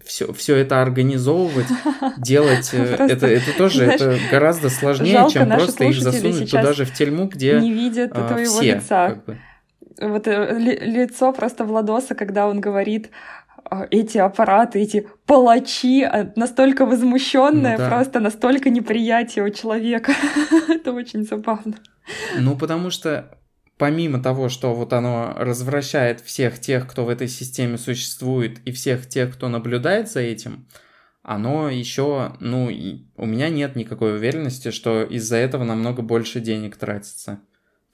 все, 0.05 0.25
э, 0.25 0.34
все 0.34 0.55
это 0.55 0.81
организовывать, 0.81 1.67
делать, 2.17 2.69
э, 2.74 2.96
это, 2.98 3.27
это 3.27 3.57
тоже 3.57 3.84
это 3.84 4.17
гораздо 4.31 4.69
сложнее, 4.69 5.27
чем 5.31 5.50
просто 5.50 5.84
их 5.84 6.01
засунуть 6.01 6.50
туда 6.50 6.74
же 6.74 6.86
в 6.86 6.93
тюрьму, 6.93 7.27
где 7.27 7.60
не 7.60 7.74
видят 7.74 8.12
а, 8.13 8.29
твоего 8.29 8.62
лица. 8.62 9.22
Вот 10.00 10.27
лицо 10.27 11.34
просто 11.34 11.63
Владоса, 11.66 12.16
когда 12.16 12.48
он 12.48 12.62
говорит, 12.62 13.10
а, 13.70 13.88
эти 13.92 14.18
аппараты, 14.18 14.80
эти 14.80 15.08
палачи, 15.25 16.04
а, 16.04 16.32
настолько 16.36 16.86
возмущенные, 16.86 17.74
ну, 17.74 17.84
да. 17.84 17.89
просто 17.89 18.20
настолько 18.20 18.70
неприятие 18.70 19.46
у 19.46 19.50
человека. 19.50 20.13
Это 20.70 20.94
очень 20.94 21.24
забавно. 21.24 21.75
Ну, 22.38 22.58
потому 22.58 22.89
что 22.89 23.38
помимо 23.77 24.22
того, 24.22 24.50
что 24.50 24.74
вот 24.74 24.94
оно 24.94 25.34
развращает 25.36 26.22
всех 26.22 26.60
тех, 26.60 26.88
кто 26.88 27.06
в 27.06 27.10
этой 27.10 27.27
системе 27.27 27.77
существует, 27.77 28.60
и 28.66 28.72
всех 28.72 29.08
тех, 29.08 29.34
кто 29.34 29.50
наблюдает 29.50 30.10
за 30.10 30.22
этим, 30.22 30.68
оно 31.22 31.70
еще, 31.70 32.34
ну, 32.39 32.70
у 33.18 33.25
меня 33.25 33.50
нет 33.50 33.75
никакой 33.75 34.16
уверенности, 34.16 34.72
что 34.72 35.04
из-за 35.04 35.36
этого 35.36 35.63
намного 35.66 36.01
больше 36.01 36.39
денег 36.39 36.77
тратится. 36.77 37.42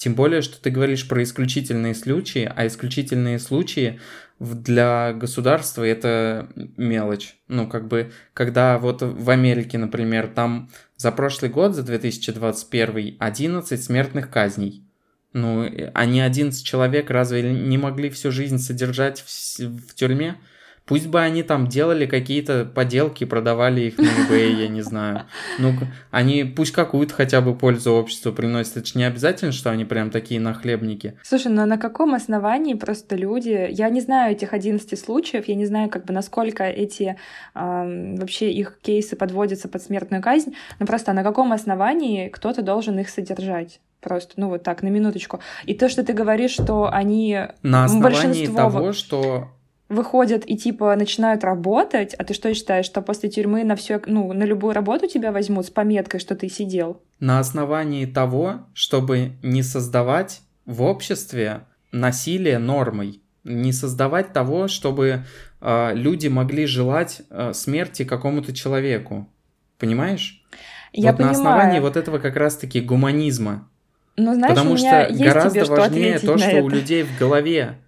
Тем 0.04 0.16
более, 0.16 0.42
что 0.42 0.62
ты 0.62 0.70
говоришь 0.70 1.08
про 1.08 1.24
исключительные 1.24 1.96
случаи, 1.96 2.52
а 2.54 2.68
исключительные 2.68 3.40
случаи 3.40 4.02
для 4.38 5.14
государства 5.14 5.82
это 5.82 6.50
мелочь. 6.76 7.38
Ну, 7.48 7.70
как 7.70 7.88
бы, 7.88 8.12
когда 8.34 8.78
вот 8.80 9.02
в 9.02 9.30
Америке, 9.30 9.78
например, 9.78 10.28
там 10.28 10.70
за 10.98 11.14
прошлый 11.14 11.50
год, 11.50 11.74
за 11.74 11.84
2021, 11.84 13.16
11 13.18 13.82
смертных 13.82 14.30
казней. 14.30 14.84
Ну, 15.32 15.72
они 15.94 16.20
11 16.20 16.66
человек 16.66 17.10
разве 17.10 17.54
не 17.54 17.78
могли 17.78 18.10
всю 18.10 18.30
жизнь 18.30 18.58
содержать 18.58 19.22
в, 19.22 19.60
в 19.62 19.96
тюрьме? 19.96 20.36
Пусть 20.86 21.08
бы 21.08 21.22
они 21.22 21.44
там 21.44 21.68
делали 21.68 22.06
какие-то 22.06 22.66
поделки, 22.66 23.24
продавали 23.24 23.82
их 23.82 23.98
на 23.98 24.04
eBay, 24.04 24.52
я 24.62 24.68
не 24.68 24.82
знаю. 24.82 25.24
Ну, 25.58 25.74
они 26.12 26.44
пусть 26.44 26.74
какую-то 26.74 27.13
хотя 27.13 27.40
бы 27.40 27.56
пользу 27.56 27.94
обществу 27.94 28.34
приносят. 28.34 28.78
Это 28.78 28.88
же 28.88 28.98
не 28.98 29.06
обязательно, 29.06 29.54
что 29.54 29.70
они 29.70 29.86
прям 29.86 30.10
такие 30.10 30.42
нахлебники. 30.42 31.18
Слушай, 31.24 31.52
ну 31.52 31.66
на 31.66 31.78
каком 31.78 32.13
основании 32.16 32.74
просто 32.74 33.16
люди... 33.16 33.68
Я 33.72 33.90
не 33.90 34.02
знаю 34.02 34.34
этих 34.34 34.54
11 34.54 35.00
случаев, 35.00 35.48
я 35.48 35.56
не 35.56 35.66
знаю, 35.66 35.90
как 35.90 36.04
бы 36.06 36.13
насколько 36.13 36.66
эти 36.66 37.16
э, 37.56 38.16
вообще 38.18 38.52
их 38.52 38.78
кейсы 38.82 39.16
подводятся 39.16 39.70
под 39.70 39.82
смертную 39.82 40.22
казнь, 40.22 40.54
но 40.80 40.86
просто 40.86 41.13
на 41.13 41.24
каком 41.24 41.54
основании 41.54 42.28
кто-то 42.28 42.62
должен 42.62 43.00
их 43.00 43.10
содержать? 43.10 43.80
Просто, 44.02 44.34
ну 44.36 44.50
вот 44.50 44.63
так, 44.63 44.84
на 44.84 44.90
минуточку. 44.90 45.40
И 45.63 45.74
то, 45.75 45.88
что 45.88 46.04
ты 46.04 46.12
говоришь, 46.12 46.52
что 46.52 46.90
они... 46.92 47.40
На 47.62 47.86
основании 47.86 48.48
того, 48.48 48.92
что 48.92 49.48
выходят 49.94 50.44
и 50.46 50.58
типа 50.58 50.96
начинают 50.96 51.44
работать, 51.44 52.14
а 52.16 52.24
ты 52.24 52.34
что 52.34 52.54
считаешь, 52.54 52.86
что 52.86 53.02
после 53.02 53.30
тюрьмы 53.30 53.64
на 53.64 53.76
все, 53.76 54.02
ну, 54.06 54.34
на 54.34 54.44
любую 54.44 54.74
работу 54.74 55.08
тебя 55.08 55.32
возьмут 55.32 55.66
с 55.66 55.70
пометкой, 55.70 56.20
что 56.20 56.36
ты 56.36 56.50
сидел? 56.50 57.02
На 57.20 57.40
основании 57.40 58.06
того, 58.06 58.66
чтобы 58.74 59.34
не 59.42 59.64
создавать 59.64 60.42
в 60.66 60.82
обществе 60.82 61.62
насилие 61.92 62.60
нормой, 62.60 63.22
не 63.44 63.72
создавать 63.72 64.34
того, 64.34 64.68
чтобы 64.68 65.24
э, 65.62 65.92
люди 65.94 66.28
могли 66.28 66.66
желать 66.66 67.22
э, 67.30 67.54
смерти 67.54 68.04
какому-то 68.04 68.54
человеку, 68.54 69.30
понимаешь? 69.78 70.44
Я 70.92 71.12
вот 71.12 71.18
понимаю. 71.18 71.36
на 71.36 71.40
основании 71.40 71.80
вот 71.80 71.98
этого 71.98 72.20
как 72.20 72.36
раз-таки 72.36 72.80
гуманизма. 72.82 73.70
Ну, 74.16 74.34
знаешь, 74.36 74.56
Потому 74.56 74.78
что 74.78 75.08
гораздо 75.12 75.66
важнее 75.66 76.20
то, 76.20 76.38
что 76.38 76.50
это. 76.50 76.64
у 76.64 76.70
людей 76.70 77.04
в 77.04 77.18
голове 77.18 77.80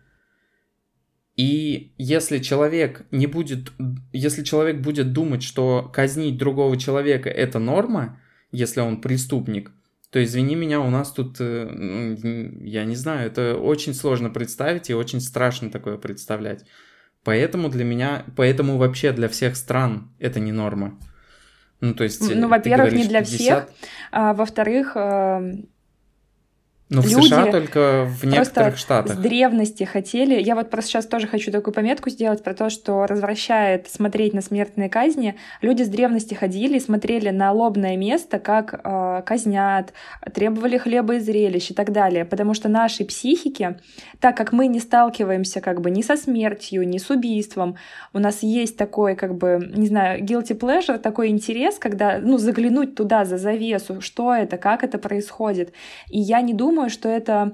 и 1.35 1.93
если 1.97 2.39
человек 2.39 3.05
не 3.11 3.27
будет, 3.27 3.71
если 4.13 4.43
человек 4.43 4.77
будет 4.77 5.11
думать, 5.11 5.43
что 5.43 5.89
казнить 5.93 6.37
другого 6.37 6.77
человека 6.77 7.29
это 7.29 7.59
норма, 7.59 8.19
если 8.51 8.79
он 8.79 9.01
преступник, 9.01 9.71
то 10.11 10.23
извини 10.23 10.55
меня, 10.55 10.79
у 10.79 10.89
нас 10.89 11.11
тут, 11.11 11.37
э, 11.39 11.67
ну, 11.69 12.63
я 12.63 12.85
не 12.85 12.95
знаю, 12.95 13.27
это 13.27 13.57
очень 13.57 13.93
сложно 13.93 14.29
представить 14.29 14.89
и 14.89 14.93
очень 14.93 15.19
страшно 15.19 15.69
такое 15.69 15.97
представлять. 15.97 16.63
Поэтому 17.25 17.69
для 17.69 17.83
меня, 17.83 18.23
поэтому 18.37 18.77
вообще 18.77 19.11
для 19.11 19.27
всех 19.27 19.57
стран 19.57 20.11
это 20.19 20.39
не 20.39 20.53
норма. 20.53 20.97
Ну, 21.81 21.93
то 21.93 22.05
есть... 22.05 22.33
Ну, 22.33 22.47
во-первых, 22.47 22.93
не 22.93 23.05
для 23.05 23.19
50... 23.19 23.39
всех. 23.39 23.67
А, 24.11 24.33
во-вторых, 24.33 24.93
эм, 24.95 25.67
ну, 26.87 27.01
в 27.01 27.05
Люди 27.05 27.25
США 27.25 27.47
только 27.47 28.05
в 28.07 28.25
некоторых 28.25 28.77
штатах. 28.77 29.15
с 29.15 29.17
древности 29.17 29.85
хотели... 29.85 30.39
Я 30.39 30.53
вот 30.53 30.69
просто 30.69 30.91
сейчас 30.91 31.07
тоже 31.07 31.25
хочу 31.25 31.51
такую 31.51 31.73
пометку 31.73 32.11
сделать 32.11 32.43
про 32.43 32.53
то, 32.53 32.69
что 32.69 33.07
развращает 33.07 33.89
смотреть 33.89 34.35
на 34.35 34.41
смертные 34.41 34.87
казни. 34.87 35.35
Люди 35.61 35.81
с 35.81 35.87
древности 35.87 36.35
ходили 36.35 36.77
и 36.77 36.79
смотрели 36.79 37.31
на 37.31 37.51
лобное 37.51 37.97
место, 37.97 38.37
как 38.37 38.81
э, 38.83 39.23
казнят, 39.25 39.93
требовали 40.31 40.77
хлеба 40.77 41.15
и 41.15 41.19
зрелищ 41.19 41.71
и 41.71 41.73
так 41.73 41.91
далее. 41.91 42.23
Потому 42.23 42.53
что 42.53 42.69
нашей 42.69 43.07
психике, 43.07 43.79
так 44.19 44.37
как 44.37 44.51
мы 44.51 44.67
не 44.67 44.79
сталкиваемся 44.79 45.61
как 45.61 45.81
бы 45.81 45.89
ни 45.89 46.03
со 46.03 46.15
смертью, 46.15 46.87
ни 46.87 46.99
с 46.99 47.09
убийством, 47.09 47.77
у 48.13 48.19
нас 48.19 48.43
есть 48.43 48.77
такой 48.77 49.15
как 49.15 49.35
бы, 49.35 49.71
не 49.75 49.87
знаю, 49.87 50.23
guilty 50.23 50.55
pleasure, 50.55 50.99
такой 50.99 51.29
интерес, 51.29 51.79
когда, 51.79 52.19
ну, 52.21 52.37
заглянуть 52.37 52.93
туда 52.93 53.25
за 53.25 53.39
завесу, 53.39 54.01
что 54.01 54.35
это, 54.35 54.57
как 54.57 54.83
это 54.83 54.99
происходит. 54.99 55.73
И 56.11 56.19
я 56.19 56.41
не 56.41 56.53
думаю, 56.53 56.74
думаю, 56.75 56.89
что 56.89 57.07
это 57.07 57.53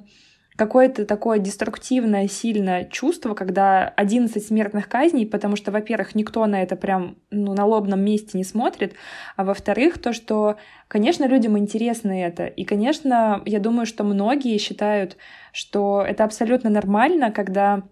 какое-то 0.56 1.06
такое 1.06 1.40
деструктивное, 1.40 2.28
сильное 2.28 2.86
чувство, 2.86 3.34
когда 3.36 3.88
11 3.88 4.46
смертных 4.46 4.90
казней, 4.90 5.26
потому 5.26 5.56
что, 5.56 5.72
во-первых, 5.72 6.16
никто 6.16 6.46
на 6.46 6.62
это 6.62 6.76
прям 6.76 7.18
ну, 7.30 7.54
на 7.54 7.66
лобном 7.66 8.02
месте 8.02 8.38
не 8.38 8.44
смотрит, 8.44 8.94
а 9.38 9.44
во-вторых, 9.44 10.00
то, 10.00 10.12
что, 10.12 10.58
конечно, 10.88 11.26
людям 11.26 11.58
интересно 11.58 12.12
это. 12.12 12.46
И, 12.46 12.66
конечно, 12.66 13.42
я 13.46 13.60
думаю, 13.60 13.86
что 13.86 14.04
многие 14.04 14.58
считают, 14.58 15.18
что 15.54 16.04
это 16.08 16.24
абсолютно 16.24 16.70
нормально, 16.70 17.32
когда 17.32 17.84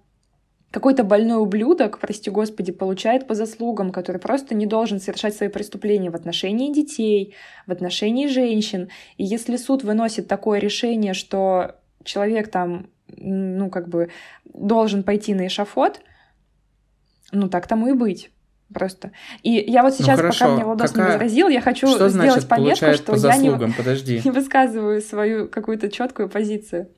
какой-то 0.71 1.03
больной 1.03 1.41
ублюдок, 1.41 1.99
прости 1.99 2.29
господи, 2.29 2.71
получает 2.71 3.27
по 3.27 3.33
заслугам, 3.33 3.91
который 3.91 4.17
просто 4.17 4.53
не 4.53 4.65
должен 4.65 4.99
совершать 4.99 5.35
свои 5.35 5.49
преступления 5.49 6.11
в 6.11 6.15
отношении 6.15 6.71
детей, 6.71 7.35
в 7.65 7.71
отношении 7.71 8.27
женщин. 8.27 8.89
И 9.17 9.23
если 9.23 9.57
суд 9.57 9.83
выносит 9.83 10.27
такое 10.27 10.59
решение, 10.59 11.13
что 11.13 11.75
человек 12.03 12.51
там, 12.51 12.87
ну, 13.17 13.69
как 13.69 13.89
бы 13.89 14.09
должен 14.45 15.03
пойти 15.03 15.33
на 15.33 15.47
эшафот, 15.47 16.01
ну, 17.31 17.49
так 17.49 17.67
тому 17.67 17.87
и 17.87 17.93
быть. 17.93 18.31
Просто. 18.71 19.11
И 19.41 19.51
я 19.51 19.81
вот 19.81 19.95
сейчас, 19.95 20.21
ну, 20.21 20.29
пока 20.29 20.47
мне 20.47 20.63
Владос 20.63 20.91
Какая... 20.91 21.05
не 21.05 21.11
возразил, 21.13 21.47
я 21.49 21.59
хочу 21.59 21.87
что 21.87 22.07
сделать 22.07 22.43
значит, 22.43 22.47
пометку, 22.47 22.93
что 22.93 23.15
я 23.15 23.37
не, 23.37 23.73
Подожди. 23.73 24.21
не 24.25 24.29
высказываю 24.29 25.01
свою 25.01 25.49
какую-то 25.49 25.89
четкую 25.89 26.29
позицию 26.29 26.89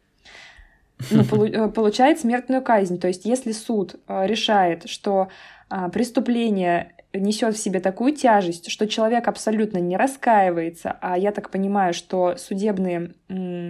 ну, 1.10 1.46
э, 1.46 1.70
получает 1.70 2.20
смертную 2.20 2.62
казнь. 2.62 3.00
То 3.00 3.08
есть 3.08 3.26
если 3.26 3.52
суд 3.52 3.96
э, 4.08 4.26
решает, 4.28 4.90
что 4.90 5.30
а, 5.70 5.90
преступление 5.90 6.94
несет 7.14 7.56
в 7.56 7.60
себе 7.60 7.80
такую 7.80 8.14
тяжесть, 8.14 8.70
что 8.70 8.88
человек 8.88 9.28
абсолютно 9.28 9.78
не 9.78 9.98
раскаивается, 9.98 10.98
а 11.02 11.18
я 11.18 11.32
так 11.32 11.50
понимаю, 11.50 11.94
что 11.94 12.36
судебные 12.38 13.14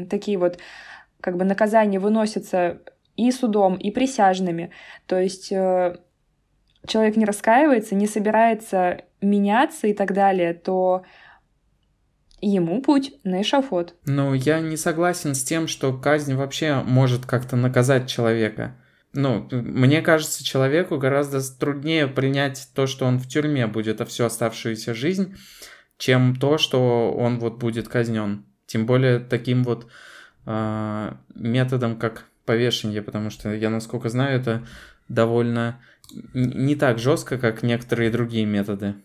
такие 0.10 0.38
вот 0.38 0.58
как 1.22 1.38
бы 1.38 1.46
наказания 1.46 2.00
выносятся 2.00 2.82
и 3.16 3.32
судом, 3.32 3.76
и 3.76 3.92
присяжными. 3.92 4.72
То 5.06 5.20
есть 5.20 5.52
э, 5.52 5.98
человек 6.88 7.18
не 7.18 7.26
раскаивается, 7.26 7.96
не 7.96 8.08
собирается 8.08 9.02
меняться 9.22 9.88
и 9.88 9.94
так 9.94 10.14
далее, 10.14 10.54
то 10.54 11.04
ему 12.42 12.82
путь 12.82 13.14
на 13.24 13.42
эшафот. 13.42 13.96
Ну, 14.06 14.34
я 14.34 14.60
не 14.60 14.78
согласен 14.78 15.36
с 15.36 15.44
тем, 15.44 15.68
что 15.68 15.94
казнь 15.98 16.36
вообще 16.36 16.82
может 16.86 17.26
как-то 17.26 17.56
наказать 17.56 18.10
человека. 18.10 18.76
Ну, 19.14 19.48
мне 19.52 20.02
кажется, 20.02 20.44
человеку 20.44 20.98
гораздо 20.98 21.42
труднее 21.58 22.08
принять 22.08 22.70
то, 22.74 22.88
что 22.88 23.06
он 23.06 23.20
в 23.20 23.28
тюрьме 23.28 23.68
будет 23.68 24.02
а 24.02 24.06
всю 24.06 24.26
оставшуюся 24.26 24.94
жизнь, 24.94 25.36
чем 25.98 26.36
то, 26.36 26.58
что 26.58 27.12
он 27.12 27.40
вот 27.40 27.60
будет 27.60 27.88
казнен. 27.88 28.46
Тем 28.66 28.86
более 28.86 29.20
таким 29.20 29.64
вот 29.64 29.88
э, 30.46 31.14
методом, 31.36 31.98
как 31.98 32.26
повешение, 32.46 33.02
потому 33.02 33.30
что 33.30 33.54
я, 33.54 33.70
насколько 33.70 34.10
знаю, 34.10 34.40
это 34.40 34.66
довольно 35.10 35.80
не 36.34 36.76
так 36.76 36.98
жестко, 36.98 37.38
как 37.38 37.64
некоторые 37.64 38.12
другие 38.12 38.46
методы. 38.46 38.96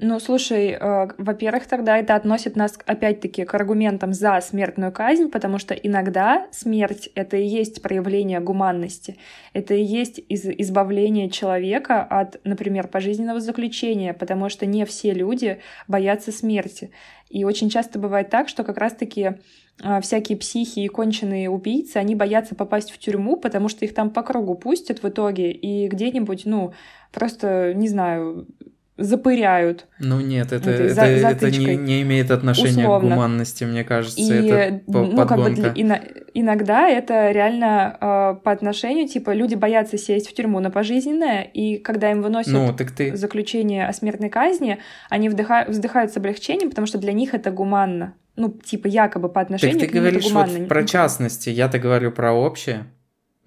Ну, 0.00 0.20
слушай, 0.20 0.70
э, 0.70 1.08
во-первых, 1.18 1.66
тогда 1.66 1.98
это 1.98 2.14
относит 2.14 2.54
нас 2.54 2.78
опять-таки 2.86 3.44
к 3.44 3.52
аргументам 3.54 4.12
за 4.12 4.40
смертную 4.40 4.92
казнь, 4.92 5.28
потому 5.28 5.58
что 5.58 5.74
иногда 5.74 6.46
смерть— 6.52 7.10
это 7.16 7.36
и 7.36 7.44
есть 7.44 7.82
проявление 7.82 8.38
гуманности, 8.38 9.16
это 9.54 9.74
и 9.74 9.82
есть 9.82 10.20
из 10.28 10.46
избавление 10.46 11.28
человека 11.30 12.04
от, 12.04 12.40
например, 12.44 12.86
пожизненного 12.86 13.40
заключения, 13.40 14.14
потому 14.14 14.48
что 14.50 14.66
не 14.66 14.84
все 14.84 15.12
люди 15.12 15.58
боятся 15.88 16.30
смерти. 16.30 16.92
И 17.28 17.42
очень 17.42 17.68
часто 17.68 17.98
бывает 17.98 18.30
так, 18.30 18.48
что 18.48 18.62
как 18.62 18.78
раз-таки 18.78 19.32
э, 19.82 20.00
всякие 20.00 20.38
психи 20.38 20.78
и 20.78 20.88
конченые 20.88 21.50
убийцы, 21.50 21.96
они 21.96 22.14
боятся 22.14 22.54
попасть 22.54 22.92
в 22.92 22.98
тюрьму, 22.98 23.36
потому 23.36 23.68
что 23.68 23.84
их 23.84 23.94
там 23.94 24.10
по 24.10 24.22
кругу 24.22 24.54
пустят 24.54 25.02
в 25.02 25.08
итоге, 25.08 25.50
и 25.50 25.88
где-нибудь, 25.88 26.42
ну, 26.44 26.72
просто, 27.10 27.74
не 27.74 27.88
знаю, 27.88 28.46
запыряют. 28.98 29.86
Ну 30.00 30.20
нет, 30.20 30.52
это, 30.52 30.70
это, 30.70 31.02
это 31.02 31.50
не, 31.50 31.76
не 31.76 32.02
имеет 32.02 32.30
отношения 32.32 32.82
условно. 32.82 33.08
к 33.08 33.12
гуманности, 33.12 33.64
мне 33.64 33.84
кажется. 33.84 34.20
И, 34.20 34.48
это 34.48 34.82
ну, 34.88 35.26
как 35.26 35.38
бы 35.38 35.50
для, 35.50 35.72
ино, 35.74 36.00
иногда 36.34 36.88
это 36.88 37.30
реально 37.30 37.96
э, 38.00 38.42
по 38.42 38.50
отношению, 38.50 39.08
типа, 39.08 39.32
люди 39.32 39.54
боятся 39.54 39.96
сесть 39.96 40.28
в 40.28 40.34
тюрьму 40.34 40.58
на 40.58 40.70
пожизненное, 40.70 41.42
и 41.42 41.78
когда 41.78 42.10
им 42.10 42.22
выносят 42.22 42.52
ну, 42.52 42.74
так 42.76 42.90
ты... 42.90 43.16
заключение 43.16 43.86
о 43.86 43.92
смертной 43.92 44.30
казни, 44.30 44.78
они 45.08 45.28
вдыхают, 45.28 45.70
вздыхают 45.70 46.12
с 46.12 46.16
облегчением, 46.16 46.70
потому 46.70 46.86
что 46.86 46.98
для 46.98 47.12
них 47.12 47.34
это 47.34 47.52
гуманно. 47.52 48.14
Ну, 48.34 48.50
типа, 48.50 48.88
якобы 48.88 49.28
по 49.28 49.40
отношению 49.40 49.78
так 49.78 49.86
ты 49.86 49.92
к 49.92 49.94
ним 49.94 50.02
говоришь 50.02 50.24
это 50.24 50.34
гуманно. 50.34 50.58
Вот 50.58 50.68
про 50.68 50.84
частности, 50.84 51.50
я-то 51.50 51.78
говорю 51.78 52.10
про 52.10 52.32
общее. 52.32 52.86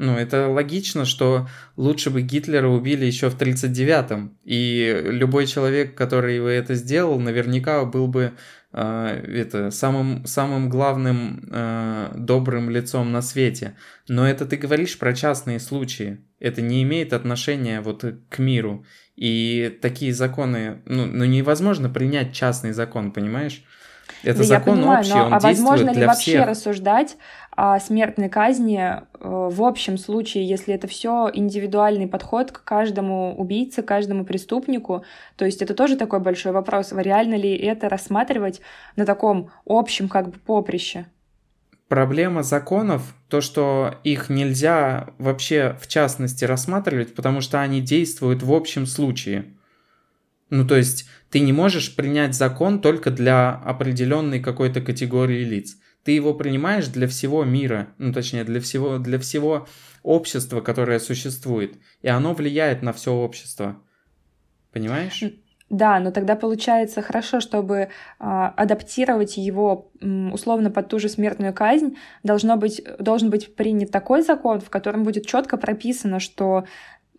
Ну, 0.01 0.17
это 0.17 0.47
логично, 0.47 1.05
что 1.05 1.47
лучше 1.77 2.09
бы 2.09 2.23
Гитлера 2.23 2.67
убили 2.67 3.05
еще 3.05 3.29
в 3.29 3.37
39-м. 3.37 4.35
И 4.43 4.99
любой 5.05 5.45
человек, 5.45 5.93
который 5.93 6.41
бы 6.41 6.49
это 6.49 6.73
сделал, 6.73 7.19
наверняка 7.19 7.85
был 7.85 8.07
бы 8.07 8.33
э, 8.73 9.25
это, 9.31 9.69
самым, 9.69 10.25
самым 10.25 10.69
главным 10.69 11.47
э, 11.51 12.13
добрым 12.15 12.71
лицом 12.71 13.11
на 13.11 13.21
свете. 13.21 13.75
Но 14.07 14.27
это 14.27 14.47
ты 14.47 14.57
говоришь 14.57 14.97
про 14.97 15.13
частные 15.13 15.59
случаи. 15.59 16.17
Это 16.39 16.63
не 16.63 16.81
имеет 16.81 17.13
отношения 17.13 17.79
вот 17.81 18.03
к 18.27 18.39
миру. 18.39 18.83
И 19.15 19.77
такие 19.83 20.15
законы, 20.15 20.81
ну, 20.87 21.05
ну 21.05 21.25
невозможно 21.25 21.89
принять 21.89 22.33
частный 22.33 22.71
закон, 22.71 23.11
понимаешь? 23.11 23.63
Это 24.23 24.39
да 24.39 24.43
закон 24.43 24.75
я 24.75 24.81
понимаю, 24.81 24.99
общий, 24.99 25.13
но, 25.13 25.25
он 25.25 25.33
а 25.33 25.39
возможно 25.39 25.89
ли 25.91 26.05
вообще 26.05 26.31
всех. 26.31 26.47
рассуждать 26.47 27.17
о 27.51 27.79
смертной 27.79 28.29
казни 28.29 28.79
э, 28.79 29.01
в 29.19 29.63
общем 29.63 29.97
случае, 29.97 30.47
если 30.47 30.73
это 30.73 30.87
все 30.87 31.29
индивидуальный 31.33 32.07
подход 32.07 32.51
к 32.51 32.63
каждому 32.63 33.35
убийце, 33.35 33.83
каждому 33.83 34.25
преступнику? 34.25 35.03
То 35.35 35.45
есть 35.45 35.61
это 35.61 35.73
тоже 35.73 35.97
такой 35.97 36.19
большой 36.19 36.53
вопрос. 36.53 36.93
Реально 36.93 37.35
ли 37.35 37.55
это 37.55 37.89
рассматривать 37.89 38.61
на 38.95 39.05
таком 39.05 39.51
общем 39.65 40.07
как 40.07 40.29
бы 40.29 40.39
поприще? 40.39 41.05
Проблема 41.87 42.41
законов, 42.41 43.13
то, 43.27 43.41
что 43.41 43.95
их 44.05 44.29
нельзя 44.29 45.09
вообще 45.17 45.75
в 45.81 45.87
частности 45.89 46.45
рассматривать, 46.45 47.13
потому 47.15 47.41
что 47.41 47.59
они 47.59 47.81
действуют 47.81 48.43
в 48.43 48.53
общем 48.53 48.85
случае. 48.85 49.43
Ну, 50.49 50.65
то 50.65 50.77
есть 50.77 51.09
ты 51.29 51.41
не 51.41 51.51
можешь 51.51 51.93
принять 51.95 52.33
закон 52.33 52.79
только 52.79 53.11
для 53.11 53.51
определенной 53.51 54.39
какой-то 54.39 54.79
категории 54.79 55.43
лиц. 55.43 55.77
Ты 56.03 56.11
его 56.11 56.33
принимаешь 56.33 56.87
для 56.87 57.07
всего 57.07 57.43
мира, 57.43 57.93
ну, 57.97 58.11
точнее, 58.11 58.43
для 58.43 58.59
всего, 58.59 58.97
для 58.97 59.19
всего 59.19 59.67
общества, 60.03 60.61
которое 60.61 60.99
существует. 60.99 61.75
И 62.01 62.07
оно 62.07 62.33
влияет 62.33 62.81
на 62.81 62.91
все 62.91 63.13
общество. 63.13 63.77
Понимаешь? 64.71 65.23
Да, 65.69 65.99
но 65.99 66.11
тогда 66.11 66.35
получается 66.35 67.01
хорошо, 67.01 67.39
чтобы 67.39 67.75
э, 67.77 67.87
адаптировать 68.19 69.37
его 69.37 69.89
условно 70.01 70.69
под 70.69 70.89
ту 70.89 70.99
же 70.99 71.07
смертную 71.07 71.53
казнь, 71.53 71.95
должно 72.23 72.57
быть, 72.57 72.81
должен 72.99 73.29
быть 73.29 73.55
принят 73.55 73.89
такой 73.89 74.21
закон, 74.21 74.59
в 74.59 74.69
котором 74.69 75.03
будет 75.03 75.25
четко 75.25 75.55
прописано, 75.55 76.19
что 76.19 76.65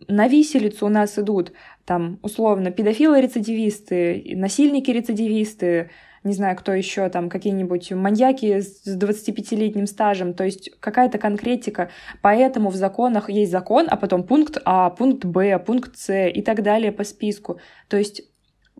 на 0.07 0.27
виселицу 0.27 0.85
у 0.85 0.89
нас 0.89 1.17
идут 1.17 1.53
там 1.85 2.19
условно 2.21 2.69
педофилы-рецидивисты, 2.69 4.33
насильники-рецидивисты, 4.35 5.89
не 6.23 6.33
знаю, 6.33 6.55
кто 6.55 6.73
еще 6.73 7.09
там, 7.09 7.29
какие-нибудь 7.29 7.91
маньяки 7.91 8.59
с 8.59 8.87
25-летним 8.87 9.87
стажем, 9.87 10.33
то 10.33 10.43
есть 10.43 10.71
какая-то 10.79 11.17
конкретика. 11.17 11.89
Поэтому 12.21 12.69
в 12.69 12.75
законах 12.75 13.29
есть 13.29 13.51
закон, 13.51 13.87
а 13.89 13.97
потом 13.97 14.23
пункт 14.23 14.57
А, 14.65 14.89
пункт 14.89 15.25
Б, 15.25 15.59
пункт 15.59 15.97
С 15.97 16.29
и 16.29 16.41
так 16.41 16.63
далее 16.63 16.91
по 16.91 17.03
списку. 17.03 17.59
То 17.87 17.97
есть 17.97 18.23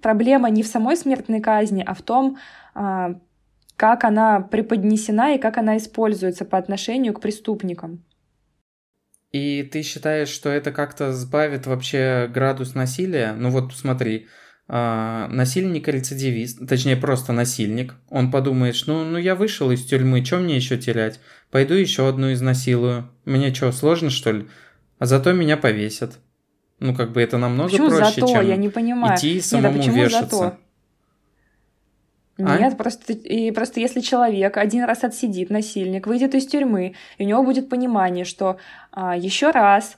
проблема 0.01 0.49
не 0.49 0.63
в 0.63 0.67
самой 0.67 0.95
смертной 0.95 1.41
казни, 1.41 1.83
а 1.85 1.93
в 1.93 2.01
том, 2.01 2.37
а, 2.73 3.19
как 3.75 4.03
она 4.03 4.39
преподнесена 4.39 5.35
и 5.35 5.39
как 5.39 5.57
она 5.57 5.77
используется 5.77 6.45
по 6.45 6.57
отношению 6.57 7.13
к 7.13 7.21
преступникам. 7.21 8.03
И 9.31 9.63
ты 9.63 9.81
считаешь, 9.81 10.29
что 10.29 10.49
это 10.49 10.71
как-то 10.71 11.11
сбавит 11.11 11.65
вообще 11.65 12.29
градус 12.31 12.75
насилия? 12.75 13.33
Ну 13.33 13.49
вот 13.49 13.73
смотри, 13.73 14.27
а, 14.67 15.27
насильник 15.27 15.87
рецидивист, 15.87 16.67
точнее 16.67 16.95
просто 16.95 17.33
насильник, 17.33 17.95
он 18.09 18.31
подумает, 18.31 18.75
что 18.75 19.03
ну, 19.03 19.11
ну 19.11 19.17
я 19.17 19.35
вышел 19.35 19.71
из 19.71 19.83
тюрьмы, 19.85 20.23
что 20.23 20.37
мне 20.37 20.55
еще 20.55 20.77
терять? 20.77 21.19
Пойду 21.51 21.73
еще 21.73 22.07
одну 22.07 22.31
изнасилую. 22.31 23.09
Мне 23.25 23.53
что, 23.53 23.71
сложно 23.71 24.09
что 24.09 24.31
ли? 24.31 24.47
А 24.99 25.05
зато 25.05 25.33
меня 25.33 25.57
повесят. 25.57 26.19
Ну 26.79 26.95
как 26.95 27.11
бы 27.11 27.21
это 27.21 27.37
намного 27.37 27.69
почему 27.69 27.89
проще, 27.89 28.21
зато? 28.21 28.27
чем 28.27 28.47
я 28.47 28.55
не 28.55 28.69
понимаю. 28.69 29.17
идти 29.17 29.37
и 29.37 29.41
самому 29.41 29.77
Нет, 29.77 29.87
а 29.87 29.91
вешаться. 29.91 30.37
Зато? 30.37 30.57
А? 32.39 32.57
Нет, 32.57 32.77
просто, 32.77 33.13
и 33.13 33.51
просто 33.51 33.79
если 33.79 34.01
человек 34.01 34.57
один 34.57 34.85
раз 34.85 35.03
отсидит, 35.03 35.49
насильник, 35.49 36.07
выйдет 36.07 36.33
из 36.33 36.47
тюрьмы, 36.47 36.95
и 37.17 37.23
у 37.25 37.27
него 37.27 37.43
будет 37.43 37.69
понимание, 37.69 38.25
что 38.25 38.57
а, 38.91 39.15
еще 39.15 39.51
раз 39.51 39.97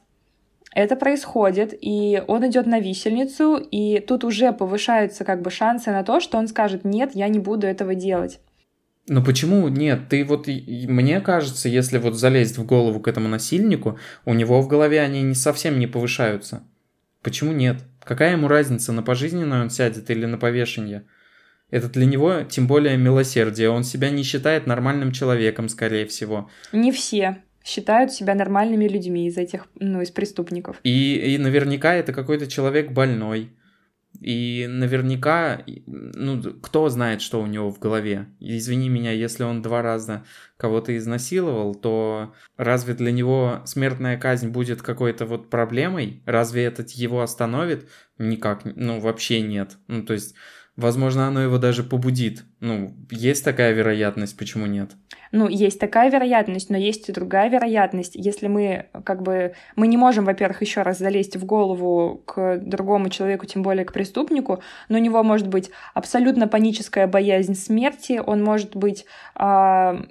это 0.75 0.97
происходит, 0.97 1.73
и 1.79 2.21
он 2.27 2.45
идет 2.47 2.67
на 2.67 2.79
висельницу, 2.79 3.55
и 3.55 3.99
тут 4.01 4.25
уже 4.25 4.51
повышаются 4.51 5.23
как 5.23 5.41
бы 5.41 5.49
шансы 5.49 5.89
на 5.89 6.03
то, 6.03 6.19
что 6.19 6.37
он 6.37 6.49
скажет, 6.49 6.83
нет, 6.83 7.11
я 7.13 7.29
не 7.29 7.39
буду 7.39 7.65
этого 7.65 7.95
делать. 7.95 8.41
Ну 9.07 9.23
почему 9.23 9.67
нет? 9.69 10.09
Ты 10.09 10.25
вот, 10.25 10.47
мне 10.47 11.21
кажется, 11.21 11.69
если 11.69 11.97
вот 11.97 12.15
залезть 12.15 12.57
в 12.57 12.65
голову 12.65 12.99
к 12.99 13.07
этому 13.07 13.29
насильнику, 13.29 13.97
у 14.25 14.33
него 14.33 14.61
в 14.61 14.67
голове 14.67 14.99
они 14.99 15.21
не 15.21 15.35
совсем 15.35 15.79
не 15.79 15.87
повышаются. 15.87 16.63
Почему 17.21 17.53
нет? 17.53 17.77
Какая 18.03 18.33
ему 18.33 18.49
разница, 18.49 18.91
на 18.91 19.01
пожизненное 19.01 19.61
он 19.61 19.69
сядет 19.69 20.09
или 20.09 20.25
на 20.25 20.37
повешение? 20.37 21.05
Это 21.71 21.87
для 21.87 22.05
него 22.05 22.41
тем 22.43 22.67
более 22.67 22.97
милосердие. 22.97 23.69
Он 23.69 23.83
себя 23.83 24.09
не 24.09 24.23
считает 24.23 24.67
нормальным 24.67 25.11
человеком, 25.11 25.69
скорее 25.69 26.05
всего. 26.05 26.49
Не 26.73 26.91
все 26.91 27.44
считают 27.65 28.13
себя 28.13 28.35
нормальными 28.35 28.87
людьми 28.87 29.27
из 29.27 29.37
этих, 29.37 29.67
ну, 29.79 30.01
из 30.01 30.11
преступников. 30.11 30.79
И, 30.83 31.33
и 31.33 31.37
наверняка 31.37 31.95
это 31.95 32.13
какой-то 32.13 32.47
человек 32.47 32.91
больной. 32.91 33.51
И 34.21 34.65
наверняка, 34.69 35.61
ну, 35.85 36.41
кто 36.41 36.87
знает, 36.87 37.21
что 37.21 37.41
у 37.41 37.47
него 37.47 37.69
в 37.69 37.79
голове. 37.79 38.27
Извини 38.39 38.87
меня, 38.87 39.11
если 39.11 39.43
он 39.43 39.61
два 39.61 39.81
раза 39.81 40.23
кого-то 40.55 40.95
изнасиловал, 40.95 41.75
то 41.75 42.33
разве 42.55 42.93
для 42.93 43.11
него 43.11 43.61
смертная 43.65 44.17
казнь 44.17 44.49
будет 44.49 44.81
какой-то 44.81 45.25
вот 45.25 45.49
проблемой? 45.49 46.21
Разве 46.25 46.63
это 46.63 46.85
его 46.87 47.21
остановит? 47.21 47.89
Никак, 48.17 48.61
ну, 48.63 48.99
вообще 49.01 49.41
нет. 49.41 49.77
Ну, 49.87 50.03
то 50.03 50.13
есть 50.13 50.35
Возможно, 50.75 51.27
оно 51.27 51.41
его 51.41 51.57
даже 51.57 51.83
побудит. 51.83 52.43
Ну, 52.59 52.93
есть 53.09 53.45
такая 53.45 53.71
вероятность, 53.71 54.37
почему 54.37 54.65
нет? 54.65 54.91
Ну, 55.35 55.49
есть 55.49 55.81
такая 55.81 56.09
вероятность, 56.09 56.69
но 56.69 56.77
есть 56.77 57.09
и 57.09 57.11
другая 57.11 57.49
вероятность. 57.49 58.15
Если 58.15 58.47
мы, 58.47 58.85
как 59.03 59.21
бы, 59.21 59.53
мы 59.75 59.87
не 59.87 59.97
можем, 59.97 60.23
во-первых, 60.23 60.61
еще 60.61 60.81
раз 60.81 60.97
залезть 60.99 61.35
в 61.35 61.45
голову 61.45 62.21
к 62.25 62.57
другому 62.59 63.09
человеку, 63.09 63.45
тем 63.45 63.61
более 63.61 63.83
к 63.83 63.91
преступнику, 63.91 64.61
но 64.87 64.97
у 64.97 65.01
него 65.01 65.23
может 65.23 65.49
быть 65.49 65.71
абсолютно 65.93 66.47
паническая 66.47 67.05
боязнь 67.05 67.53
смерти, 67.53 68.21
он 68.25 68.45
может 68.45 68.77
быть, 68.77 69.05
э, 69.37 70.03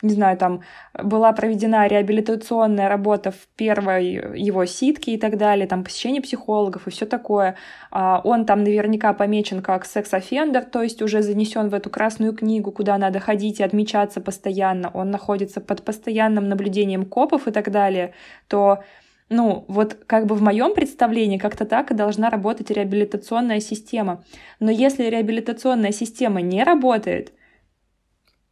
не 0.00 0.10
знаю, 0.14 0.38
там, 0.38 0.62
была 0.94 1.32
проведена 1.32 1.86
реабилитационная 1.86 2.88
работа 2.88 3.32
в 3.32 3.48
первой 3.54 4.38
его 4.40 4.64
ситке 4.64 5.12
и 5.12 5.18
так 5.18 5.36
далее, 5.36 5.66
там, 5.66 5.84
посещение 5.84 6.22
психологов 6.22 6.86
и 6.86 6.90
все 6.90 7.04
такое. 7.04 7.56
Э, 7.92 8.20
он 8.24 8.46
там 8.46 8.64
наверняка 8.64 9.12
помечен 9.12 9.60
как 9.60 9.84
секс-офендер, 9.84 10.64
то 10.64 10.82
есть 10.82 11.02
уже 11.02 11.20
занесен 11.20 11.68
в 11.68 11.74
эту 11.74 11.90
красную 11.90 12.32
книгу, 12.32 12.72
куда 12.72 12.96
надо 12.96 13.20
ходить 13.20 13.60
и 13.60 13.62
отмечаться 13.62 14.22
постоянно, 14.22 14.37
он 14.46 15.10
находится 15.10 15.60
под 15.60 15.84
постоянным 15.84 16.48
наблюдением 16.48 17.04
копов 17.04 17.46
и 17.46 17.50
так 17.50 17.70
далее, 17.70 18.14
то 18.48 18.82
ну, 19.30 19.64
вот 19.68 19.98
как 20.06 20.26
бы 20.26 20.34
в 20.34 20.42
моем 20.42 20.74
представлении 20.74 21.38
как-то 21.38 21.66
так 21.66 21.90
и 21.90 21.94
должна 21.94 22.30
работать 22.30 22.70
реабилитационная 22.70 23.60
система. 23.60 24.24
Но 24.58 24.70
если 24.70 25.04
реабилитационная 25.04 25.92
система 25.92 26.40
не 26.40 26.64
работает, 26.64 27.32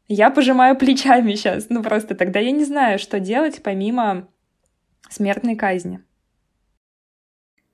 я 0.08 0.30
пожимаю 0.30 0.76
плечами 0.76 1.34
сейчас. 1.34 1.66
Ну, 1.70 1.82
просто 1.82 2.14
тогда 2.14 2.40
я 2.40 2.50
не 2.50 2.64
знаю, 2.64 2.98
что 2.98 3.20
делать 3.20 3.62
помимо 3.62 4.28
смертной 5.08 5.56
казни. 5.56 6.00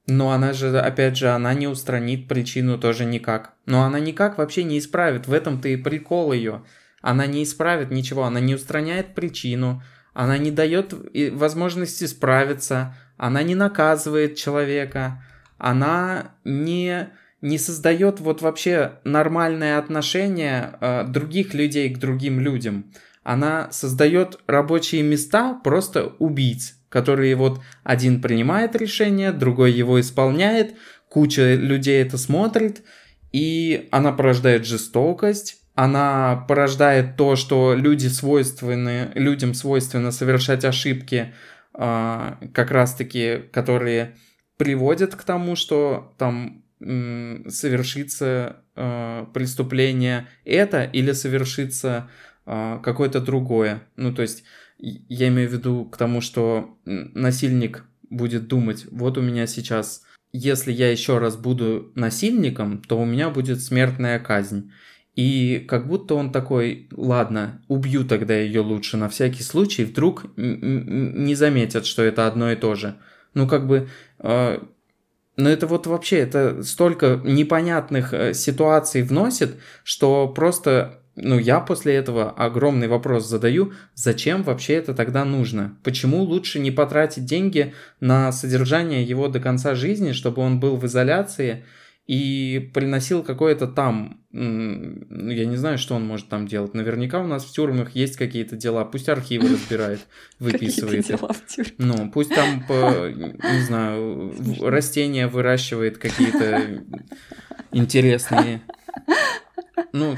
Но 0.06 0.30
она 0.32 0.52
же, 0.52 0.78
опять 0.78 1.16
же, 1.16 1.28
она 1.28 1.54
не 1.54 1.68
устранит 1.68 2.28
причину 2.28 2.78
тоже 2.78 3.04
никак. 3.04 3.54
Но 3.66 3.82
она 3.82 4.00
никак 4.00 4.38
вообще 4.38 4.64
не 4.64 4.78
исправит. 4.78 5.26
В 5.26 5.32
этом-то 5.32 5.68
и 5.68 5.76
прикол 5.76 6.32
ее. 6.32 6.64
Она 7.02 7.26
не 7.26 7.42
исправит 7.42 7.90
ничего, 7.90 8.24
она 8.24 8.40
не 8.40 8.54
устраняет 8.54 9.14
причину, 9.14 9.82
она 10.14 10.38
не 10.38 10.50
дает 10.50 10.94
возможности 11.32 12.04
справиться, 12.04 12.96
она 13.16 13.42
не 13.42 13.54
наказывает 13.54 14.36
человека, 14.36 15.22
она 15.58 16.32
не, 16.44 17.10
не 17.40 17.58
создает 17.58 18.20
вот 18.20 18.40
вообще 18.40 19.00
нормальное 19.04 19.78
отношение 19.78 20.74
э, 20.80 21.04
других 21.06 21.54
людей 21.54 21.90
к 21.90 21.98
другим 21.98 22.40
людям. 22.40 22.92
Она 23.22 23.70
создает 23.70 24.40
рабочие 24.46 25.02
места 25.02 25.54
просто 25.54 26.14
убийц, 26.18 26.76
которые 26.88 27.34
вот 27.36 27.60
один 27.84 28.20
принимает 28.20 28.76
решение, 28.76 29.32
другой 29.32 29.72
его 29.72 30.00
исполняет, 30.00 30.74
куча 31.08 31.54
людей 31.54 32.02
это 32.02 32.18
смотрит, 32.18 32.82
и 33.32 33.88
она 33.92 34.12
порождает 34.12 34.66
жестокость, 34.66 35.61
она 35.74 36.44
порождает 36.48 37.16
то, 37.16 37.36
что 37.36 37.74
люди 37.74 38.08
свойственны, 38.08 39.10
людям 39.14 39.54
свойственно 39.54 40.10
совершать 40.10 40.64
ошибки, 40.64 41.32
э, 41.74 42.34
как 42.52 42.70
раз-таки, 42.70 43.44
которые 43.52 44.16
приводят 44.56 45.14
к 45.14 45.22
тому, 45.24 45.56
что 45.56 46.14
там 46.18 46.62
совершится 46.80 48.56
э, 48.74 49.26
преступление 49.32 50.26
это 50.44 50.82
или 50.82 51.12
совершится 51.12 52.10
э, 52.44 52.80
какое-то 52.82 53.20
другое. 53.20 53.84
Ну, 53.96 54.12
то 54.12 54.22
есть, 54.22 54.42
я 54.78 55.28
имею 55.28 55.48
в 55.48 55.52
виду 55.52 55.84
к 55.84 55.96
тому, 55.96 56.20
что 56.20 56.76
насильник 56.84 57.84
будет 58.10 58.48
думать, 58.48 58.86
вот 58.90 59.16
у 59.16 59.22
меня 59.22 59.46
сейчас, 59.46 60.02
если 60.32 60.72
я 60.72 60.90
еще 60.90 61.18
раз 61.18 61.36
буду 61.36 61.92
насильником, 61.94 62.82
то 62.82 62.98
у 63.00 63.04
меня 63.04 63.30
будет 63.30 63.62
смертная 63.62 64.18
казнь. 64.18 64.72
И 65.14 65.64
как 65.68 65.88
будто 65.88 66.14
он 66.14 66.32
такой, 66.32 66.88
ладно, 66.90 67.60
убью 67.68 68.04
тогда 68.04 68.34
ее 68.34 68.60
лучше 68.60 68.96
на 68.96 69.10
всякий 69.10 69.42
случай, 69.42 69.84
вдруг 69.84 70.24
не 70.36 71.34
заметят, 71.34 71.84
что 71.84 72.02
это 72.02 72.26
одно 72.26 72.50
и 72.50 72.56
то 72.56 72.74
же. 72.74 72.96
Ну 73.34 73.46
как 73.46 73.66
бы, 73.66 73.88
э, 74.20 74.58
ну 75.36 75.48
это 75.48 75.66
вот 75.66 75.86
вообще, 75.86 76.18
это 76.18 76.62
столько 76.62 77.20
непонятных 77.24 78.14
э, 78.14 78.32
ситуаций 78.32 79.02
вносит, 79.02 79.56
что 79.84 80.28
просто, 80.28 81.02
ну 81.16 81.38
я 81.38 81.60
после 81.60 81.94
этого 81.94 82.30
огромный 82.30 82.88
вопрос 82.88 83.28
задаю, 83.28 83.72
зачем 83.94 84.42
вообще 84.42 84.74
это 84.74 84.94
тогда 84.94 85.26
нужно? 85.26 85.76
Почему 85.84 86.22
лучше 86.22 86.58
не 86.58 86.70
потратить 86.70 87.26
деньги 87.26 87.74
на 88.00 88.32
содержание 88.32 89.02
его 89.02 89.28
до 89.28 89.40
конца 89.40 89.74
жизни, 89.74 90.12
чтобы 90.12 90.40
он 90.40 90.58
был 90.58 90.76
в 90.76 90.86
изоляции, 90.86 91.64
и 92.06 92.70
приносил 92.74 93.22
какое-то 93.22 93.68
там, 93.68 94.24
я 94.32 95.44
не 95.46 95.56
знаю, 95.56 95.78
что 95.78 95.94
он 95.94 96.04
может 96.04 96.28
там 96.28 96.48
делать. 96.48 96.74
Наверняка 96.74 97.20
у 97.20 97.26
нас 97.26 97.44
в 97.44 97.52
тюрьмах 97.52 97.94
есть 97.94 98.16
какие-то 98.16 98.56
дела, 98.56 98.84
пусть 98.84 99.08
архивы 99.08 99.48
разбирает, 99.48 100.00
выписывает. 100.38 101.06
Ну, 101.78 102.10
пусть 102.10 102.34
там, 102.34 102.64
не 102.68 103.62
знаю, 103.62 104.34
растения 104.60 105.28
выращивает 105.28 105.98
какие-то 105.98 106.82
интересные. 107.70 108.62
Ну, 109.92 110.16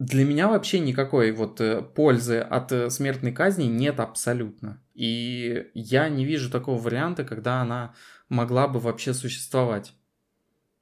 для 0.00 0.24
меня 0.24 0.48
вообще 0.48 0.80
никакой 0.80 1.30
вот 1.30 1.60
э, 1.60 1.82
пользы 1.82 2.38
от 2.38 2.72
э, 2.72 2.88
смертной 2.88 3.32
казни 3.32 3.64
нет 3.64 4.00
абсолютно. 4.00 4.82
И 4.94 5.66
я 5.74 6.08
не 6.08 6.24
вижу 6.24 6.50
такого 6.50 6.80
варианта, 6.80 7.22
когда 7.22 7.60
она 7.60 7.94
могла 8.30 8.66
бы 8.66 8.80
вообще 8.80 9.12
существовать. 9.12 9.92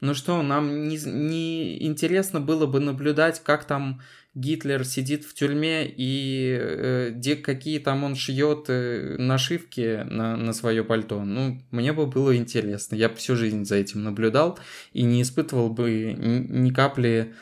Ну 0.00 0.14
что, 0.14 0.42
нам 0.42 0.88
не, 0.88 0.96
не 0.96 1.84
интересно 1.84 2.40
было 2.40 2.66
бы 2.66 2.78
наблюдать, 2.78 3.42
как 3.42 3.64
там 3.64 4.00
Гитлер 4.34 4.84
сидит 4.84 5.24
в 5.24 5.34
тюрьме 5.34 5.86
и 5.88 6.56
э, 6.60 7.10
где, 7.12 7.34
какие 7.34 7.80
там 7.80 8.04
он 8.04 8.14
шьет 8.14 8.66
э, 8.68 9.16
нашивки 9.18 10.04
на, 10.04 10.36
на 10.36 10.52
свое 10.52 10.84
пальто. 10.84 11.24
Ну, 11.24 11.60
мне 11.72 11.92
бы 11.92 12.06
было 12.06 12.36
интересно. 12.36 12.94
Я 12.94 13.08
бы 13.08 13.16
всю 13.16 13.34
жизнь 13.34 13.64
за 13.64 13.74
этим 13.76 14.04
наблюдал 14.04 14.58
и 14.92 15.02
не 15.02 15.22
испытывал 15.22 15.70
бы 15.70 16.14
ни, 16.16 16.46
ни 16.46 16.70
капли 16.70 17.34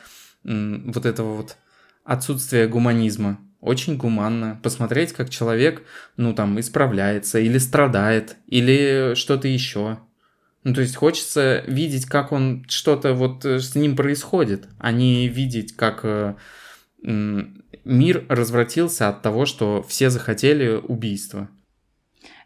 э, 0.43 0.79
вот 0.85 1.05
этого 1.05 1.35
вот 1.35 1.57
отсутствия 2.03 2.67
гуманизма. 2.67 3.39
Очень 3.59 3.97
гуманно 3.97 4.59
посмотреть, 4.63 5.13
как 5.13 5.29
человек, 5.29 5.83
ну 6.15 6.33
там, 6.33 6.59
исправляется 6.59 7.37
или 7.37 7.59
страдает, 7.59 8.37
или 8.47 9.13
что-то 9.15 9.47
еще. 9.47 9.99
Ну, 10.67 10.73
то 10.73 10.81
есть 10.81 10.97
хочется 10.97 11.63
видеть, 11.65 12.07
как 12.07 12.33
он 12.33 12.65
что-то 12.67 13.13
вот 13.13 13.45
э, 13.45 13.59
с 13.59 13.73
ним 13.73 13.95
происходит, 13.95 14.67
а 14.79 14.91
не 14.91 15.29
видеть, 15.29 15.73
как 15.73 16.01
э, 16.03 16.35
мир 17.01 18.25
развратился 18.27 19.07
от 19.07 19.21
того, 19.21 19.45
что 19.45 19.81
все 19.87 20.09
захотели 20.09 20.71
убийства. 20.75 21.47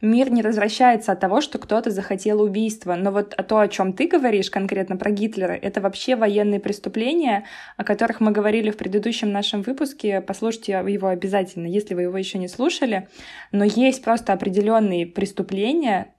Мир 0.02 0.30
не 0.30 0.44
развращается 0.44 1.14
от 1.14 1.20
того, 1.20 1.42
что 1.42 1.58
кто-то 1.58 1.90
захотел 1.90 2.44
убийства. 2.44 2.94
Но 2.94 3.10
вот 3.12 3.36
то, 3.48 3.60
о 3.60 3.68
чем 3.68 3.92
ты 3.92 4.08
говоришь 4.08 4.52
конкретно 4.52 4.98
про 4.98 5.10
Гитлера, 5.10 5.54
это 5.54 5.82
вообще 5.82 6.16
военные 6.16 6.60
преступления, 6.60 7.46
о 7.76 7.84
которых 7.84 8.20
мы 8.20 8.32
говорили 8.32 8.70
в 8.70 8.78
предыдущем 8.78 9.32
нашем 9.32 9.64
выпуске. 9.64 10.22
Послушайте 10.22 10.74
его 10.74 11.08
обязательно, 11.08 11.66
если 11.66 11.96
вы 11.96 12.04
его 12.04 12.18
еще 12.20 12.38
не 12.38 12.48
слушали. 12.48 13.08
Но 13.52 13.64
есть 13.66 14.04
просто 14.04 14.32
определенные 14.32 15.08
преступления, 15.08 16.14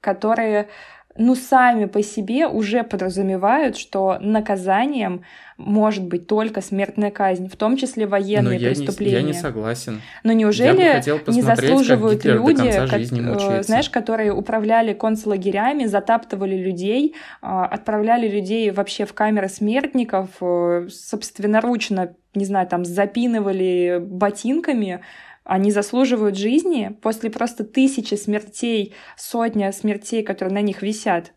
которые 0.00 0.68
ну, 1.16 1.34
сами 1.34 1.84
по 1.84 2.02
себе 2.02 2.46
уже 2.46 2.84
подразумевают, 2.84 3.76
что 3.76 4.18
наказанием 4.20 5.22
может 5.58 6.04
быть 6.04 6.26
только 6.26 6.60
смертная 6.60 7.10
казнь, 7.10 7.48
в 7.48 7.56
том 7.56 7.76
числе 7.76 8.06
военные 8.06 8.58
Но 8.58 8.64
я 8.64 8.70
преступления. 8.70 9.16
Не, 9.16 9.20
я 9.20 9.26
не 9.26 9.32
согласен. 9.32 10.00
Но 10.24 10.32
неужели 10.32 11.02
не 11.30 11.42
заслуживают 11.42 12.24
люди, 12.24 12.72
как, 12.88 13.00
э, 13.00 13.62
знаешь, 13.62 13.90
которые 13.90 14.32
управляли 14.32 14.92
концлагерями, 14.92 15.84
затаптывали 15.84 16.56
людей, 16.56 17.14
а, 17.40 17.66
отправляли 17.66 18.28
людей 18.28 18.70
вообще 18.70 19.04
в 19.04 19.12
камеры 19.12 19.48
смертников, 19.48 20.30
э, 20.40 20.88
собственноручно, 20.90 22.14
не 22.34 22.44
знаю, 22.44 22.66
там 22.66 22.84
запинывали 22.84 23.98
ботинками, 24.00 25.00
они 25.44 25.72
заслуживают 25.72 26.36
жизни 26.36 26.96
после 27.02 27.30
просто 27.30 27.64
тысячи 27.64 28.14
смертей, 28.14 28.94
сотня 29.16 29.72
смертей, 29.72 30.22
которые 30.22 30.54
на 30.54 30.62
них 30.62 30.82
висят. 30.82 31.32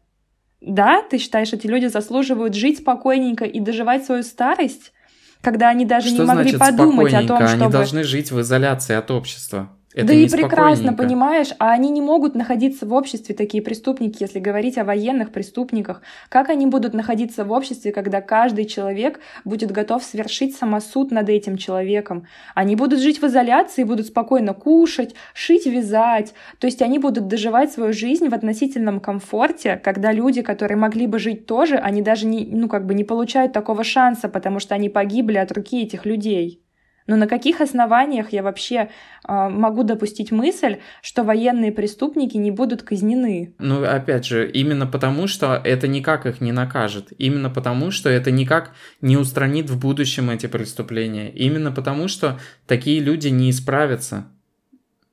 Да, 0.62 1.02
ты 1.02 1.18
считаешь, 1.18 1.54
эти 1.54 1.68
люди 1.68 1.88
заслуживают 1.88 2.54
жить 2.56 2.80
спокойненько 2.80 3.46
и 3.46 3.60
доживать 3.60 4.06
свою 4.06 4.24
старость, 4.24 4.94
когда 5.42 5.70
они 5.70 5.86
даже 5.86 6.10
Что 6.10 6.24
не 6.24 6.28
могли 6.28 6.50
значит 6.52 6.60
подумать 6.60 7.14
о 7.14 7.28
том, 7.28 7.48
чтобы... 7.48 7.64
Они 7.64 7.72
должны 7.72 8.04
жить 8.04 8.32
в 8.32 8.42
изоляции 8.42 8.96
от 8.96 9.12
общества. 9.12 9.70
Это 9.96 10.08
да 10.08 10.14
и 10.14 10.28
прекрасно, 10.28 10.92
понимаешь, 10.92 11.52
а 11.58 11.72
они 11.72 11.90
не 11.90 12.02
могут 12.02 12.36
находиться 12.36 12.86
в 12.86 12.92
обществе, 12.92 13.34
такие 13.34 13.64
преступники, 13.64 14.22
если 14.22 14.40
говорить 14.40 14.78
о 14.78 14.84
военных 14.84 15.32
преступниках. 15.32 16.02
Как 16.28 16.50
они 16.50 16.66
будут 16.66 16.94
находиться 16.94 17.46
в 17.46 17.52
обществе, 17.54 17.94
когда 17.94 18.20
каждый 18.20 18.66
человек 18.66 19.22
будет 19.46 19.72
готов 19.72 20.04
совершить 20.04 20.54
самосуд 20.54 21.12
над 21.12 21.30
этим 21.30 21.56
человеком? 21.56 22.28
Они 22.56 22.76
будут 22.76 23.00
жить 23.00 23.22
в 23.22 23.26
изоляции, 23.26 23.86
будут 23.86 24.08
спокойно 24.08 24.54
кушать, 24.54 25.16
шить, 25.34 25.66
вязать. 25.66 26.34
То 26.60 26.68
есть 26.68 26.82
они 26.82 27.00
будут 27.00 27.30
доживать 27.30 27.72
свою 27.72 27.94
жизнь 27.94 28.28
в 28.28 28.34
относительном 28.34 29.00
комфорте, 29.00 29.80
когда 29.82 30.12
люди, 30.12 30.42
которые 30.42 30.78
могли 30.78 31.08
бы 31.08 31.20
жить 31.20 31.46
тоже, 31.46 31.78
они 31.78 32.02
даже 32.02 32.26
не, 32.26 32.46
ну, 32.46 32.68
как 32.68 32.86
бы 32.86 32.94
не 32.96 33.06
получают 33.06 33.54
такого 33.54 33.86
шанса, 33.86 34.28
потому 34.28 34.60
что 34.60 34.76
они 34.76 34.90
погибли 34.90 35.38
от 35.38 35.54
руки 35.54 35.82
этих 35.82 36.06
людей. 36.06 36.65
Но 37.08 37.18
на 37.18 37.28
каких 37.28 37.62
основаниях 37.62 38.34
я 38.34 38.42
вообще 38.42 38.90
э, 39.28 39.50
могу 39.50 39.84
допустить 39.84 40.32
мысль, 40.32 40.78
что 41.04 41.24
военные 41.24 41.72
преступники 41.72 42.36
не 42.38 42.50
будут 42.50 42.82
казнены? 42.82 43.54
Ну, 43.60 43.84
опять 43.84 44.26
же, 44.26 44.50
именно 44.50 44.88
потому, 44.88 45.28
что 45.28 45.62
это 45.64 45.88
никак 45.88 46.26
их 46.26 46.42
не 46.42 46.52
накажет. 46.52 47.14
Именно 47.18 47.52
потому, 47.52 47.92
что 47.92 48.10
это 48.10 48.32
никак 48.32 48.72
не 49.02 49.18
устранит 49.18 49.70
в 49.70 49.80
будущем 49.80 50.32
эти 50.32 50.48
преступления. 50.48 51.30
Именно 51.30 51.72
потому, 51.72 52.08
что 52.08 52.40
такие 52.66 53.00
люди 53.00 53.28
не 53.28 53.52
исправятся. 53.52 54.26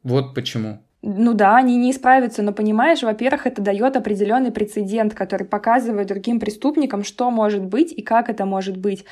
Вот 0.02 0.34
почему. 0.34 0.82
Ну 1.04 1.34
да, 1.34 1.56
они 1.56 1.76
не 1.76 1.90
исправятся, 1.90 2.42
но 2.42 2.52
понимаешь, 2.52 3.02
во-первых, 3.02 3.48
это 3.48 3.60
дает 3.60 3.96
определенный 3.96 4.52
прецедент, 4.52 5.14
который 5.14 5.44
показывает 5.44 6.06
другим 6.06 6.38
преступникам, 6.38 7.02
что 7.02 7.28
может 7.32 7.64
быть 7.64 7.92
и 7.92 8.02
как 8.02 8.28
это 8.28 8.46
может 8.46 8.76
быть. 8.76 9.04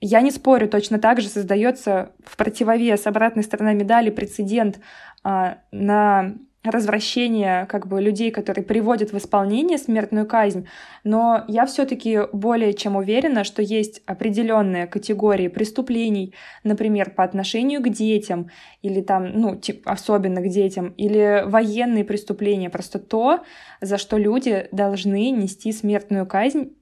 Я 0.00 0.22
не 0.22 0.30
спорю, 0.30 0.68
точно 0.68 0.98
так 0.98 1.20
же 1.20 1.28
создается 1.28 2.12
в 2.24 2.36
противовес 2.36 3.06
обратной 3.06 3.42
стороны 3.42 3.74
медали 3.74 4.10
прецедент 4.10 4.80
а, 5.22 5.58
на 5.72 6.34
развращение 6.62 7.64
как 7.66 7.86
бы 7.86 8.02
людей, 8.02 8.30
которые 8.30 8.64
приводят 8.64 9.12
в 9.12 9.18
исполнение 9.18 9.78
смертную 9.78 10.26
казнь, 10.26 10.66
но 11.04 11.44
я 11.48 11.64
все-таки 11.64 12.20
более 12.32 12.74
чем 12.74 12.96
уверена, 12.96 13.44
что 13.44 13.62
есть 13.62 14.02
определенные 14.04 14.86
категории 14.86 15.48
преступлений, 15.48 16.34
например, 16.62 17.10
по 17.10 17.24
отношению 17.24 17.82
к 17.82 17.88
детям 17.88 18.50
или 18.82 19.00
там, 19.00 19.32
ну, 19.32 19.56
тип, 19.56 19.82
особенно 19.86 20.42
к 20.42 20.48
детям, 20.48 20.88
или 20.98 21.44
военные 21.46 22.04
преступления, 22.04 22.68
просто 22.68 22.98
то, 22.98 23.40
за 23.80 23.96
что 23.96 24.18
люди 24.18 24.68
должны 24.70 25.30
нести 25.30 25.72
смертную 25.72 26.26
казнь 26.26 26.74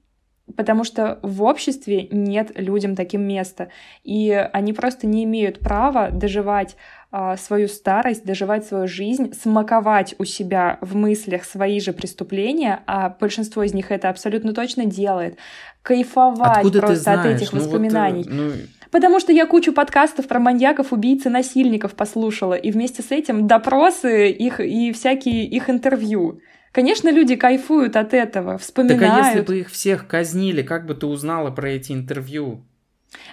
потому 0.55 0.83
что 0.83 1.19
в 1.21 1.43
обществе 1.43 2.07
нет 2.11 2.51
людям 2.55 2.95
таким 2.95 3.21
места, 3.21 3.69
и 4.03 4.31
они 4.31 4.73
просто 4.73 5.07
не 5.07 5.23
имеют 5.23 5.59
права 5.59 6.09
доживать 6.09 6.75
а, 7.11 7.37
свою 7.37 7.67
старость, 7.67 8.23
доживать 8.23 8.65
свою 8.65 8.87
жизнь, 8.87 9.33
смаковать 9.33 10.13
у 10.19 10.25
себя 10.25 10.77
в 10.81 10.95
мыслях 10.95 11.43
свои 11.43 11.79
же 11.79 11.91
преступления, 11.91 12.81
а 12.85 13.09
большинство 13.09 13.63
из 13.63 13.73
них 13.73 13.91
это 13.91 14.09
абсолютно 14.09 14.53
точно 14.53 14.85
делает, 14.85 15.37
кайфовать 15.81 16.57
Откуда 16.57 16.81
просто 16.81 17.13
от 17.13 17.25
этих 17.25 17.51
ну, 17.51 17.59
воспоминаний. 17.59 18.23
Вот, 18.23 18.31
ну... 18.31 18.51
Потому 18.91 19.19
что 19.19 19.31
я 19.31 19.45
кучу 19.45 19.73
подкастов 19.73 20.27
про 20.27 20.39
маньяков, 20.39 20.93
убийц 20.93 21.25
и 21.25 21.29
насильников 21.29 21.95
послушала, 21.95 22.53
и 22.53 22.71
вместе 22.71 23.01
с 23.01 23.11
этим 23.11 23.47
допросы 23.47 24.29
их 24.29 24.59
и 24.59 24.91
всякие 24.91 25.45
их 25.45 25.69
интервью. 25.69 26.41
Конечно, 26.71 27.09
люди 27.09 27.35
кайфуют 27.35 27.95
от 27.95 28.13
этого, 28.13 28.57
вспоминают. 28.57 29.01
Так 29.01 29.25
а 29.25 29.27
если 29.27 29.41
бы 29.41 29.59
их 29.59 29.69
всех 29.69 30.07
казнили, 30.07 30.61
как 30.61 30.85
бы 30.85 30.93
ты 30.93 31.07
узнала 31.07 31.51
про 31.51 31.71
эти 31.71 31.91
интервью? 31.91 32.63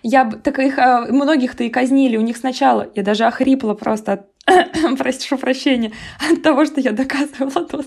Я 0.03 0.31
так 0.31 0.59
их 0.59 0.79
а, 0.79 1.07
многих-то 1.07 1.65
и 1.65 1.69
казнили. 1.69 2.17
У 2.17 2.23
них 2.23 2.37
сначала 2.37 2.89
я 2.95 3.03
даже 3.03 3.25
охрипла 3.25 3.75
просто 3.75 4.13
от 4.13 4.27
прошу 4.99 5.37
прощения, 5.37 5.93
от 6.31 6.43
того, 6.43 6.65
что 6.65 6.81
я 6.81 6.93
доказывала 6.93 7.67
тут. 7.69 7.87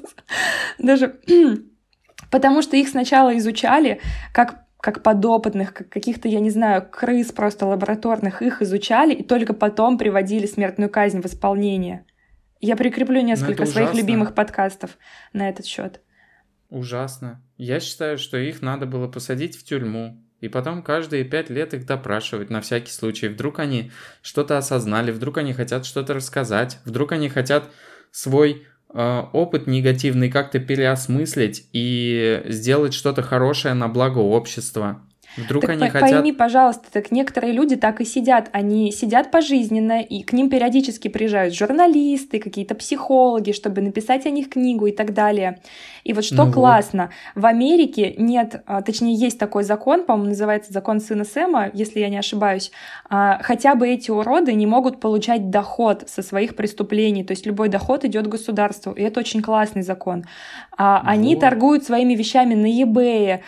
Даже 0.78 1.20
потому 2.32 2.62
что 2.62 2.78
их 2.78 2.90
сначала 2.90 3.38
изучали 3.38 4.00
как 4.34 4.66
как 4.82 5.04
подопытных, 5.04 5.74
как 5.74 5.90
каких-то, 5.90 6.30
я 6.30 6.40
не 6.40 6.50
знаю, 6.50 6.88
крыс 6.90 7.34
просто 7.34 7.66
лабораторных, 7.66 8.42
их 8.42 8.62
изучали 8.62 9.14
и 9.14 9.24
только 9.24 9.54
потом 9.54 9.98
приводили 9.98 10.46
смертную 10.46 10.90
казнь 10.90 11.22
в 11.22 11.26
исполнение. 11.26 12.06
Я 12.60 12.76
прикреплю 12.76 13.22
несколько 13.22 13.66
своих 13.66 13.94
любимых 13.94 14.36
подкастов 14.36 14.98
на 15.34 15.50
этот 15.50 15.66
счет. 15.66 16.02
Ужасно. 16.70 17.42
Я 17.58 17.80
считаю, 17.80 18.18
что 18.18 18.38
их 18.38 18.62
надо 18.62 18.86
было 18.86 19.08
посадить 19.08 19.58
в 19.58 19.64
тюрьму. 19.64 20.24
И 20.40 20.48
потом 20.48 20.84
каждые 20.84 21.26
пять 21.26 21.50
лет 21.50 21.74
их 21.74 21.86
допрашивать 21.86 22.50
на 22.50 22.62
всякий 22.62 22.92
случай. 22.92 23.28
Вдруг 23.28 23.60
они 23.60 23.92
что-то 24.22 24.58
осознали, 24.58 25.12
вдруг 25.12 25.38
они 25.38 25.54
хотят 25.54 25.86
что-то 25.86 26.14
рассказать, 26.14 26.80
вдруг 26.86 27.12
они 27.12 27.28
хотят 27.28 27.70
свой 28.12 28.66
э, 28.94 29.24
опыт 29.34 29.68
негативный 29.68 30.32
как-то 30.32 30.60
переосмыслить 30.60 31.68
и 31.74 32.44
сделать 32.46 32.94
что-то 32.94 33.22
хорошее 33.22 33.74
на 33.74 33.90
благо 33.90 34.20
общества. 34.20 35.06
Вдруг 35.38 35.62
так 35.62 35.72
они 35.72 35.86
по- 35.86 35.92
хотят... 35.92 36.12
Пойми, 36.12 36.32
пожалуйста, 36.32 36.92
так 36.92 37.12
некоторые 37.12 37.54
люди 37.54 37.76
так 37.76 38.02
и 38.02 38.06
сидят. 38.06 38.50
Они 38.52 38.92
сидят 38.92 39.32
пожизненно, 39.32 40.02
и 40.02 40.24
к 40.24 40.34
ним 40.34 40.50
периодически 40.50 41.08
приезжают 41.08 41.54
журналисты, 41.54 42.40
какие-то 42.40 42.76
психологи, 42.76 43.52
чтобы 43.52 43.82
написать 43.82 44.26
о 44.26 44.30
них 44.30 44.50
книгу 44.50 44.88
и 44.88 44.92
так 44.92 45.14
далее. 45.14 45.60
И 46.04 46.14
вот 46.14 46.26
что 46.26 46.46
ну 46.46 46.52
классно, 46.52 47.12
вот. 47.36 47.44
в 47.44 47.46
Америке 47.46 48.16
нет, 48.18 48.64
а, 48.66 48.82
точнее, 48.82 49.14
есть 49.14 49.38
такой 49.38 49.64
закон, 49.64 50.06
по-моему, 50.06 50.30
называется 50.30 50.74
закон 50.74 51.00
сына 51.00 51.26
Сэма, 51.26 51.70
если 51.74 52.00
я 52.00 52.10
не 52.10 52.18
ошибаюсь, 52.18 52.72
а, 53.10 53.40
хотя 53.44 53.76
бы 53.76 53.88
эти 53.88 54.10
уроды 54.10 54.54
не 54.54 54.66
могут 54.66 55.00
получать 55.00 55.50
доход 55.50 56.04
со 56.08 56.22
своих 56.22 56.56
преступлений, 56.56 57.24
то 57.24 57.32
есть 57.32 57.46
любой 57.46 57.70
доход 57.70 58.06
идет 58.06 58.28
государству, 58.28 58.92
и 58.92 59.02
это 59.02 59.20
очень 59.20 59.42
классный 59.42 59.82
закон. 59.82 60.26
А, 60.82 61.02
вот. 61.04 61.12
Они 61.12 61.36
торгуют 61.36 61.84
своими 61.84 62.16
вещами 62.16 62.56
на 62.56 62.66
eBay, 62.66 63.42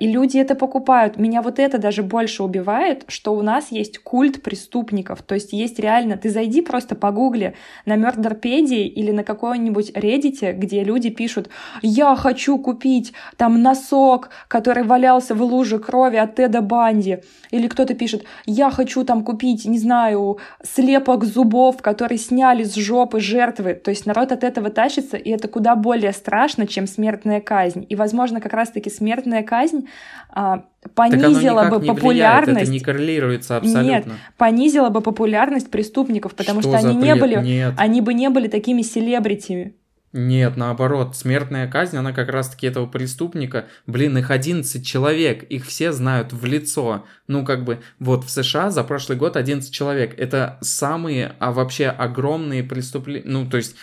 и 0.00 0.08
люди 0.08 0.38
это 0.38 0.54
покупают. 0.54 1.18
Меня 1.18 1.42
вот 1.42 1.58
это 1.58 1.78
даже 1.78 2.02
больше 2.02 2.42
убивает, 2.42 3.04
что 3.08 3.34
у 3.34 3.42
нас 3.42 3.70
есть 3.70 3.98
культ 3.98 4.42
преступников, 4.42 5.22
то 5.22 5.34
есть 5.34 5.52
есть 5.52 5.78
реально, 5.78 6.16
ты 6.16 6.30
зайди 6.30 6.62
просто 6.62 6.94
по 6.94 7.10
гугле 7.10 7.54
на 7.84 7.96
Мёрдерпедии 7.96 8.86
или 8.86 9.10
на 9.10 9.24
какой-нибудь 9.24 9.90
Reddit, 9.90 10.52
где 10.52 10.84
люди 10.84 11.10
пишут 11.10 11.48
я 11.82 12.16
хочу 12.16 12.58
купить 12.58 13.12
там 13.36 13.62
носок, 13.62 14.30
который 14.48 14.84
валялся 14.84 15.34
в 15.34 15.42
луже 15.42 15.78
крови 15.78 16.16
от 16.16 16.34
Теда 16.36 16.60
Банди. 16.60 17.18
Или 17.50 17.66
кто-то 17.66 17.94
пишет, 17.94 18.24
я 18.46 18.70
хочу 18.70 19.04
там 19.04 19.24
купить, 19.24 19.64
не 19.64 19.78
знаю, 19.78 20.38
слепок 20.62 21.24
зубов, 21.24 21.78
который 21.80 22.18
сняли 22.18 22.64
с 22.64 22.74
жопы 22.74 23.20
жертвы. 23.20 23.74
То 23.74 23.90
есть 23.90 24.06
народ 24.06 24.32
от 24.32 24.44
этого 24.44 24.70
тащится, 24.70 25.16
и 25.16 25.30
это 25.30 25.48
куда 25.48 25.74
более 25.76 26.12
страшно, 26.12 26.57
чем 26.66 26.86
смертная 26.86 27.40
казнь. 27.40 27.86
И, 27.88 27.94
возможно, 27.94 28.40
как 28.40 28.52
раз-таки 28.52 28.90
смертная 28.90 29.42
казнь 29.42 29.88
а, 30.30 30.64
понизила 30.94 31.68
бы 31.68 31.80
не 31.80 31.88
популярность. 31.88 32.02
Влияет, 32.02 32.62
это 32.62 32.70
не 32.70 32.80
коррелируется 32.80 33.56
абсолютно. 33.56 33.90
Нет, 33.90 34.06
понизила 34.36 34.90
бы 34.90 35.00
популярность 35.00 35.70
преступников, 35.70 36.34
потому 36.34 36.60
что, 36.60 36.78
что 36.78 36.88
они 36.88 36.96
не 36.96 37.14
были, 37.14 37.36
Нет. 37.42 37.74
они 37.76 38.00
бы 38.00 38.14
не 38.14 38.28
были 38.30 38.48
такими 38.48 38.82
селебритими. 38.82 39.74
Нет, 40.12 40.56
наоборот, 40.56 41.16
смертная 41.16 41.68
казнь, 41.68 41.96
она 41.98 42.12
как 42.12 42.30
раз-таки 42.30 42.66
этого 42.66 42.86
преступника, 42.86 43.66
блин, 43.86 44.16
их 44.16 44.30
11 44.30 44.84
человек, 44.84 45.42
их 45.44 45.66
все 45.66 45.92
знают 45.92 46.32
в 46.32 46.46
лицо. 46.46 47.04
Ну, 47.26 47.44
как 47.44 47.64
бы, 47.64 47.80
вот 47.98 48.24
в 48.24 48.30
США 48.30 48.70
за 48.70 48.84
прошлый 48.84 49.18
год 49.18 49.36
11 49.36 49.70
человек. 49.70 50.18
Это 50.18 50.56
самые, 50.62 51.34
а 51.40 51.52
вообще 51.52 51.88
огромные 51.88 52.64
преступления, 52.64 53.28
ну, 53.28 53.48
то 53.48 53.58
есть, 53.58 53.76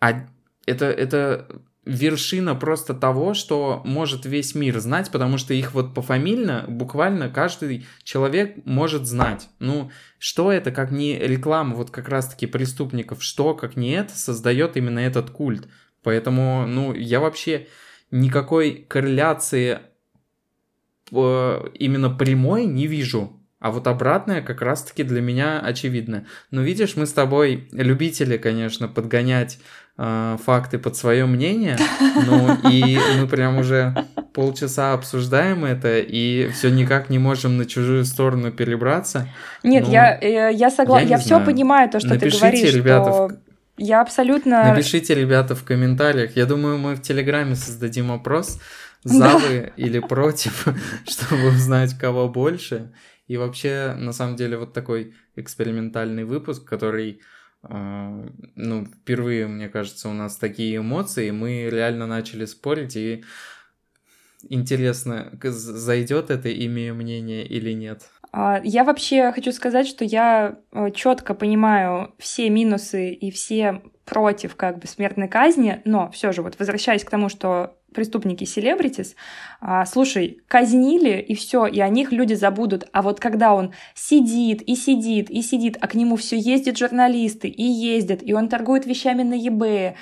а, 0.00 0.26
это, 0.64 0.86
это 0.86 1.46
вершина 1.88 2.54
просто 2.54 2.92
того, 2.92 3.32
что 3.32 3.80
может 3.84 4.26
весь 4.26 4.54
мир 4.54 4.78
знать, 4.78 5.10
потому 5.10 5.38
что 5.38 5.54
их 5.54 5.72
вот 5.72 5.94
пофамильно 5.94 6.66
буквально 6.68 7.30
каждый 7.30 7.86
человек 8.02 8.56
может 8.66 9.06
знать. 9.06 9.48
Ну, 9.58 9.90
что 10.18 10.52
это, 10.52 10.70
как 10.70 10.90
не 10.90 11.18
реклама 11.18 11.74
вот 11.74 11.90
как 11.90 12.08
раз-таки 12.08 12.46
преступников, 12.46 13.22
что, 13.22 13.54
как 13.54 13.76
не 13.76 13.92
это, 13.92 14.16
создает 14.16 14.76
именно 14.76 14.98
этот 14.98 15.30
культ. 15.30 15.66
Поэтому, 16.02 16.66
ну, 16.66 16.92
я 16.92 17.20
вообще 17.20 17.68
никакой 18.10 18.84
корреляции 18.86 19.78
э, 21.10 21.64
именно 21.74 22.10
прямой 22.10 22.66
не 22.66 22.86
вижу. 22.86 23.37
А 23.60 23.72
вот 23.72 23.88
обратное 23.88 24.40
как 24.40 24.62
раз-таки 24.62 25.02
для 25.02 25.20
меня 25.20 25.58
очевидно. 25.58 26.26
Но 26.52 26.62
видишь, 26.62 26.94
мы 26.94 27.06
с 27.06 27.12
тобой 27.12 27.68
любители, 27.72 28.36
конечно, 28.36 28.86
подгонять 28.86 29.58
э, 29.96 30.36
факты 30.44 30.78
под 30.78 30.96
свое 30.96 31.26
мнение. 31.26 31.76
Ну 32.00 32.56
и 32.70 32.98
мы 33.18 33.26
прям 33.26 33.58
уже 33.58 33.96
полчаса 34.32 34.92
обсуждаем 34.92 35.64
это 35.64 35.98
и 35.98 36.48
все 36.50 36.70
никак 36.70 37.10
не 37.10 37.18
можем 37.18 37.56
на 37.56 37.66
чужую 37.66 38.04
сторону 38.04 38.52
перебраться. 38.52 39.28
Нет, 39.64 39.86
ну, 39.86 39.92
я, 39.92 40.16
э, 40.20 40.54
я 40.54 40.70
согласна. 40.70 41.04
Я, 41.04 41.16
я 41.16 41.18
все 41.18 41.44
понимаю, 41.44 41.90
то, 41.90 41.98
что 41.98 42.10
Напишите, 42.10 42.38
ты 42.38 42.40
говоришь, 42.40 42.74
ребята, 42.74 43.12
что... 43.12 43.28
В... 43.28 43.38
Я 43.78 44.00
абсолютно... 44.00 44.70
Напишите, 44.70 45.16
ребята, 45.16 45.56
в 45.56 45.64
комментариях. 45.64 46.36
Я 46.36 46.46
думаю, 46.46 46.78
мы 46.78 46.94
в 46.94 47.02
Телеграме 47.02 47.56
создадим 47.56 48.12
опрос, 48.12 48.60
за 49.02 49.30
вы 49.38 49.72
или 49.76 49.98
против, 49.98 50.66
чтобы 51.08 51.48
узнать, 51.48 51.98
кого 51.98 52.28
больше. 52.28 52.92
И 53.28 53.36
вообще, 53.36 53.94
на 53.96 54.12
самом 54.12 54.36
деле, 54.36 54.56
вот 54.56 54.72
такой 54.72 55.14
экспериментальный 55.36 56.24
выпуск, 56.24 56.64
который, 56.64 57.20
э, 57.62 58.28
ну, 58.56 58.86
впервые, 58.86 59.46
мне 59.46 59.68
кажется, 59.68 60.08
у 60.08 60.14
нас 60.14 60.36
такие 60.36 60.78
эмоции, 60.78 61.30
мы 61.30 61.68
реально 61.70 62.06
начали 62.06 62.46
спорить, 62.46 62.96
и 62.96 63.24
интересно, 64.48 65.38
зайдет 65.42 66.30
это, 66.30 66.52
имея 66.52 66.94
мнение 66.94 67.46
или 67.46 67.72
нет. 67.72 68.10
А, 68.32 68.60
я 68.62 68.84
вообще 68.84 69.32
хочу 69.32 69.52
сказать, 69.52 69.86
что 69.86 70.04
я 70.04 70.58
э, 70.72 70.90
четко 70.92 71.34
понимаю 71.34 72.14
все 72.18 72.50
минусы 72.50 73.10
и 73.12 73.30
все 73.30 73.82
против 74.04 74.56
как 74.56 74.78
бы 74.78 74.86
смертной 74.86 75.28
казни, 75.28 75.80
но 75.84 76.10
все 76.10 76.32
же 76.32 76.42
вот 76.42 76.58
возвращаясь 76.58 77.04
к 77.04 77.10
тому, 77.10 77.28
что 77.28 77.77
преступники 77.94 78.44
селебритис, 78.44 79.16
а, 79.60 79.84
слушай, 79.86 80.40
казнили 80.48 81.20
и 81.20 81.34
все, 81.34 81.66
и 81.66 81.80
о 81.80 81.88
них 81.88 82.12
люди 82.12 82.34
забудут. 82.34 82.88
А 82.92 83.02
вот 83.02 83.20
когда 83.20 83.54
он 83.54 83.72
сидит 83.94 84.62
и 84.62 84.76
сидит 84.76 85.30
и 85.30 85.42
сидит, 85.42 85.76
а 85.80 85.88
к 85.88 85.94
нему 85.94 86.16
все 86.16 86.38
ездят 86.38 86.78
журналисты 86.78 87.48
и 87.48 87.62
ездят, 87.62 88.20
и 88.22 88.32
он 88.32 88.48
торгует 88.48 88.86
вещами 88.86 89.22
на 89.22 89.34
eBay, 89.34 89.94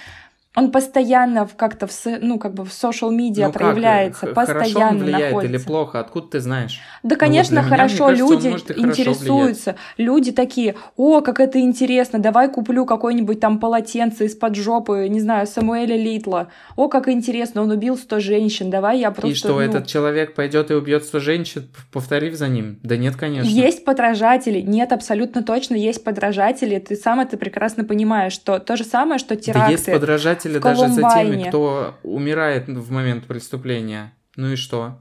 он 0.57 0.71
постоянно 0.71 1.47
как-то 1.55 1.87
в, 1.87 1.93
ну, 2.23 2.39
как 2.39 2.55
бы 2.55 2.65
в 2.65 2.71
social 2.71 3.11
медиа 3.11 3.49
ну, 3.49 3.53
проявляется, 3.53 4.27
как? 4.27 4.35
постоянно 4.35 4.65
хорошо 4.71 4.89
он 4.89 4.99
влияет 4.99 5.25
находится. 5.27 5.55
или 5.55 5.63
плохо? 5.63 6.01
Откуда 6.01 6.27
ты 6.29 6.41
знаешь? 6.41 6.81
Да, 7.03 7.17
конечно, 7.17 7.57
ну, 7.57 7.61
вот 7.61 7.69
хорошо, 7.69 8.11
меня, 8.11 8.17
люди 8.17 8.51
кажется, 8.51 8.73
интересуются. 8.73 9.77
Влиять. 9.99 10.09
Люди 10.17 10.33
такие, 10.33 10.75
о, 10.97 11.21
как 11.21 11.41
это 11.41 11.61
интересно, 11.61 12.19
давай 12.19 12.51
куплю 12.51 12.87
какое-нибудь 12.87 13.39
там 13.39 13.61
полотенце 13.61 14.25
из-под 14.25 14.57
жопы, 14.57 15.07
не 15.11 15.21
знаю, 15.21 15.47
Самуэля 15.47 15.95
Литла. 15.95 16.49
О, 16.75 16.89
как 16.89 17.09
интересно, 17.09 17.61
он 17.61 17.71
убил 17.71 17.99
100 17.99 18.21
женщин, 18.21 18.71
давай 18.71 19.01
я 19.01 19.11
просто... 19.11 19.29
И 19.29 19.35
что, 19.35 19.49
ну... 19.53 19.61
этот 19.61 19.87
человек 19.87 20.35
пойдет 20.35 20.71
и 20.71 20.75
убьет 20.75 21.05
100 21.05 21.19
женщин, 21.21 21.69
повторив 21.93 22.35
за 22.35 22.49
ним? 22.49 22.81
Да 22.83 22.97
нет, 22.97 23.17
конечно. 23.17 23.47
Есть 23.47 23.85
подражатели, 23.85 24.63
нет, 24.63 24.93
абсолютно 24.93 25.43
точно 25.43 25.75
есть 25.75 26.03
подражатели. 26.03 26.79
Ты 26.79 26.97
сам 26.97 27.21
это 27.21 27.37
прекрасно 27.37 27.85
понимаешь, 27.85 28.33
что 28.33 28.59
то 28.59 28.77
же 28.79 28.85
самое, 28.85 29.19
что 29.19 29.37
теракты. 29.37 29.67
Да 29.67 29.71
есть 29.71 29.93
подражатели 29.93 30.46
следили 30.47 30.59
даже 30.59 30.89
за 30.89 31.03
теми, 31.11 31.49
кто 31.49 31.95
умирает 32.03 32.69
в 32.69 32.91
момент 32.91 33.25
преступления. 33.27 34.13
Ну 34.37 34.53
и 34.53 34.57
что? 34.57 34.99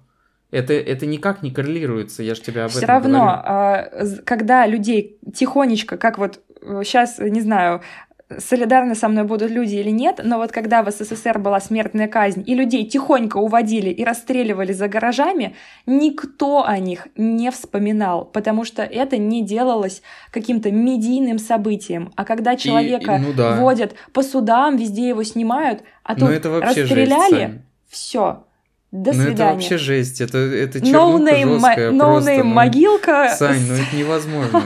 Это, 0.52 0.74
это 0.74 1.06
никак 1.06 1.44
не 1.44 1.52
коррелируется, 1.52 2.24
я 2.24 2.36
же 2.36 2.42
тебя 2.42 2.66
об 2.66 2.72
Все 2.72 2.80
этом 2.80 2.90
равно, 2.90 3.20
говорю. 3.20 3.42
А, 3.44 3.90
когда 4.26 4.66
людей 4.68 5.20
тихонечко, 5.34 5.98
как 5.98 6.18
вот 6.18 6.40
сейчас, 6.84 7.20
э, 7.20 7.30
не 7.30 7.42
знаю, 7.42 7.82
солидарны 8.40 8.96
со 8.96 9.08
мной 9.08 9.24
будут 9.24 9.52
люди 9.52 9.76
или 9.76 9.92
нет, 9.92 10.20
но 10.24 10.38
вот 10.38 10.52
когда 10.52 10.84
в 10.84 10.90
СССР 10.90 11.38
была 11.38 11.60
смертная 11.60 12.08
казнь, 12.08 12.44
и 12.46 12.56
людей 12.56 12.86
тихонько 12.86 13.38
уводили 13.38 13.90
и 13.90 14.04
расстреливали 14.04 14.74
за 14.74 14.88
гаражами, 14.88 15.56
никто 15.86 16.66
о 16.66 16.80
них 16.80 17.08
не 17.16 17.52
вспоминал, 17.52 18.26
потому 18.26 18.66
что 18.66 18.82
это 18.82 19.18
не 19.18 19.44
делалось 19.44 20.02
каким-то 20.32 20.72
медийным 20.72 21.38
событием. 21.38 22.12
А 22.16 22.26
когда 22.26 22.56
человека 22.56 23.16
и, 23.16 23.18
и, 23.18 23.20
ну 23.20 23.34
да. 23.34 23.58
водят 23.58 23.94
по 24.12 24.24
судам, 24.24 24.78
везде 24.78 25.10
его 25.10 25.24
снимают, 25.24 25.84
а 26.04 26.16
ну 26.16 26.28
тут 26.28 26.46
расстреляли, 26.46 27.62
все. 27.90 28.44
До 28.92 29.12
ну, 29.12 29.24
свидания. 29.24 29.34
это 29.34 29.54
вообще 29.54 29.78
жесть, 29.78 30.22
это, 30.22 30.38
это 30.38 30.80
чернуха 30.80 31.22
no 31.22 31.30
name, 31.30 31.54
жесткая 31.54 31.92
no 31.92 32.00
просто. 32.00 32.32
Name 32.32 32.44
ну, 32.44 32.54
могилка. 32.54 33.36
Сань, 33.36 33.68
ну 33.68 33.74
это 33.74 33.96
невозможно. 33.96 34.64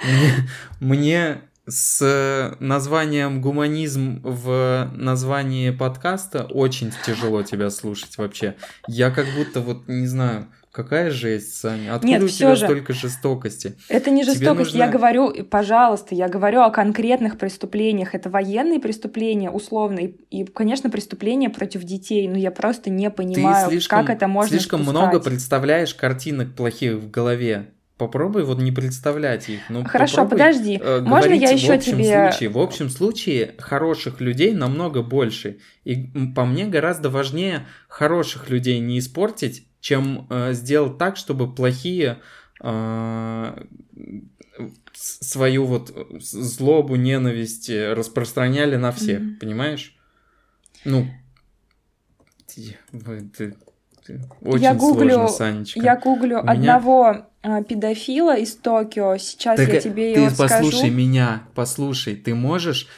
Мне 0.80 1.38
с 1.70 2.56
названием 2.60 3.40
гуманизм 3.40 4.20
в 4.22 4.90
названии 4.94 5.70
подкаста 5.70 6.44
очень 6.44 6.92
тяжело 7.06 7.42
тебя 7.42 7.70
слушать 7.70 8.18
вообще. 8.18 8.56
Я 8.86 9.10
как 9.10 9.26
будто 9.36 9.60
вот 9.60 9.88
не 9.88 10.06
знаю, 10.06 10.48
Какая 10.72 11.10
жесть, 11.10 11.56
Саня. 11.56 11.96
Откуда 11.96 12.12
Нет, 12.12 12.22
у 12.22 12.28
тебя 12.28 12.54
же... 12.54 12.66
столько 12.66 12.92
жестокости? 12.92 13.76
Это 13.88 14.10
не 14.10 14.22
жестокость. 14.22 14.72
Нужно... 14.72 14.78
Я 14.78 14.88
говорю, 14.88 15.44
пожалуйста, 15.44 16.14
я 16.14 16.28
говорю 16.28 16.60
о 16.60 16.70
конкретных 16.70 17.38
преступлениях. 17.38 18.14
Это 18.14 18.30
военные 18.30 18.78
преступления, 18.78 19.50
условные. 19.50 20.14
И, 20.30 20.44
конечно, 20.44 20.88
преступления 20.88 21.50
против 21.50 21.82
детей. 21.82 22.28
Но 22.28 22.38
я 22.38 22.52
просто 22.52 22.88
не 22.88 23.10
понимаю, 23.10 23.68
слишком, 23.68 24.06
как 24.06 24.16
это 24.16 24.28
можно 24.28 24.50
Слишком 24.50 24.84
спускать. 24.84 25.02
много 25.02 25.18
представляешь 25.18 25.92
картинок 25.92 26.54
плохих 26.54 26.94
в 26.94 27.10
голове. 27.10 27.72
Попробуй 28.00 28.44
вот 28.44 28.58
не 28.62 28.72
представлять 28.72 29.50
их. 29.50 29.60
Ну, 29.68 29.84
Хорошо, 29.84 30.26
подожди. 30.26 30.80
Э, 30.82 31.02
Можно 31.02 31.34
я 31.34 31.50
еще 31.50 31.76
тебе... 31.76 32.30
Случае. 32.30 32.48
В 32.48 32.58
общем 32.58 32.88
случае 32.88 33.54
хороших 33.58 34.22
людей 34.22 34.54
намного 34.54 35.02
больше. 35.02 35.58
И 35.84 36.10
по 36.34 36.46
мне 36.46 36.64
гораздо 36.66 37.10
важнее 37.10 37.66
хороших 37.88 38.48
людей 38.48 38.78
не 38.78 39.00
испортить, 39.00 39.66
чем 39.82 40.26
э, 40.30 40.54
сделать 40.54 40.96
так, 40.96 41.18
чтобы 41.18 41.54
плохие 41.54 42.20
э, 42.62 43.64
свою 44.94 45.66
вот 45.66 45.94
злобу, 46.20 46.96
ненависть 46.96 47.68
распространяли 47.68 48.76
на 48.76 48.92
всех, 48.92 49.20
mm-hmm. 49.20 49.36
понимаешь? 49.40 49.94
Ну, 50.86 51.06
ты, 52.46 53.56
очень 54.42 54.62
я 54.62 54.74
гуглю, 54.74 55.10
сложно, 55.10 55.28
Санечка. 55.28 55.80
Я 55.80 55.96
гуглю 55.96 56.42
меня... 56.42 56.52
одного 56.52 57.26
а, 57.42 57.62
педофила 57.62 58.36
из 58.36 58.54
Токио. 58.56 59.16
Сейчас 59.16 59.56
так 59.56 59.68
я 59.68 59.80
тебе 59.80 60.14
ты 60.14 60.20
его. 60.20 60.30
Ты 60.30 60.36
послушай 60.36 60.90
меня, 60.90 61.44
послушай. 61.54 62.16
Ты 62.16 62.34
можешь 62.34 62.88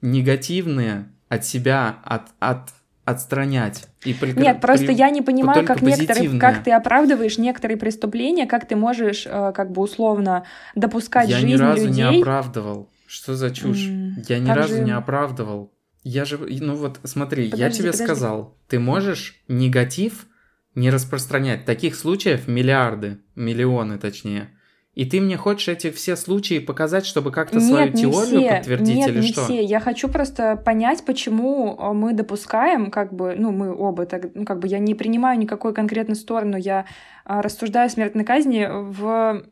негативные 0.00 1.08
от 1.28 1.44
себя 1.44 1.98
от, 2.04 2.28
от, 2.38 2.70
отстранять. 3.04 3.86
И 4.04 4.14
при... 4.14 4.32
Нет, 4.32 4.60
просто 4.60 4.86
при... 4.86 4.94
я 4.94 5.10
не 5.10 5.22
понимаю, 5.22 5.66
как 5.66 5.82
некоторые, 5.82 6.38
как 6.38 6.64
ты 6.64 6.72
оправдываешь 6.72 7.38
некоторые 7.38 7.76
преступления, 7.76 8.46
как 8.46 8.66
ты 8.66 8.76
можешь, 8.76 9.26
э, 9.26 9.52
как 9.54 9.70
бы 9.72 9.82
условно, 9.82 10.44
допускать 10.74 11.28
я 11.28 11.36
жизнь 11.36 11.52
людей. 11.52 11.58
Я 11.58 11.66
ни 11.66 11.70
разу 11.70 11.86
людей. 11.86 12.04
не 12.04 12.20
оправдывал. 12.20 12.90
Что 13.06 13.34
за 13.34 13.50
чушь? 13.50 13.88
Mm, 13.88 14.12
я 14.28 14.38
ни 14.38 14.50
разу 14.50 14.76
же... 14.76 14.82
не 14.82 14.92
оправдывал. 14.92 15.72
Я 16.02 16.24
же, 16.24 16.38
ну 16.38 16.76
вот, 16.76 17.00
смотри, 17.04 17.46
подожди, 17.46 17.62
я 17.62 17.70
тебе 17.70 17.90
подожди. 17.90 18.04
сказал, 18.04 18.56
ты 18.68 18.78
можешь 18.78 19.42
негатив 19.48 20.26
не 20.74 20.90
распространять. 20.90 21.64
Таких 21.64 21.94
случаев 21.94 22.48
миллиарды, 22.48 23.18
миллионы 23.34 23.98
точнее. 23.98 24.50
И 24.94 25.04
ты 25.04 25.20
мне 25.20 25.36
хочешь 25.36 25.68
эти 25.68 25.90
все 25.90 26.16
случаи 26.16 26.58
показать, 26.58 27.06
чтобы 27.06 27.30
как-то 27.30 27.60
свою 27.60 27.92
теорию 27.92 28.40
все. 28.40 28.50
подтвердить 28.50 28.96
Нет, 28.96 29.08
или 29.08 29.20
не 29.20 29.28
что? 29.28 29.44
все. 29.44 29.62
Я 29.62 29.78
хочу 29.78 30.08
просто 30.08 30.56
понять, 30.56 31.04
почему 31.04 31.76
э, 31.78 31.92
мы 31.92 32.12
допускаем, 32.12 32.90
как 32.90 33.12
бы, 33.12 33.36
ну, 33.38 33.52
мы 33.52 33.72
оба, 33.74 34.06
так, 34.06 34.34
ну, 34.34 34.44
как 34.44 34.58
бы, 34.58 34.66
я 34.66 34.80
не 34.80 34.94
принимаю 34.94 35.38
никакой 35.38 35.74
конкретной 35.74 36.16
сторону, 36.16 36.56
я 36.56 36.86
а, 37.24 37.40
рассуждаю 37.40 37.86
о 37.86 37.88
смертной 37.88 38.24
казни 38.24 38.66
в, 38.68 39.44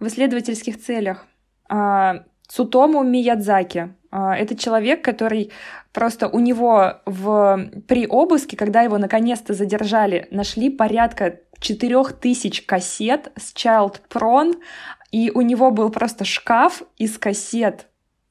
в 0.00 0.06
исследовательских 0.06 0.80
целях. 0.80 1.26
А, 1.68 2.24
Цутому 2.48 3.04
Миядзаки. 3.04 3.94
А, 4.10 4.34
это 4.36 4.56
человек, 4.56 5.04
который 5.04 5.52
просто 5.92 6.28
у 6.28 6.38
него 6.38 7.00
в, 7.06 7.70
при 7.86 8.06
обыске, 8.06 8.56
когда 8.56 8.82
его 8.82 8.98
наконец-то 8.98 9.54
задержали, 9.54 10.28
нашли 10.30 10.70
порядка 10.70 11.40
4000 11.60 12.66
кассет 12.66 13.32
с 13.36 13.54
Child 13.54 14.00
Prone, 14.10 14.54
и 15.10 15.30
у 15.30 15.40
него 15.40 15.70
был 15.70 15.90
просто 15.90 16.24
шкаф 16.24 16.82
из 16.98 17.18
кассет, 17.18 17.86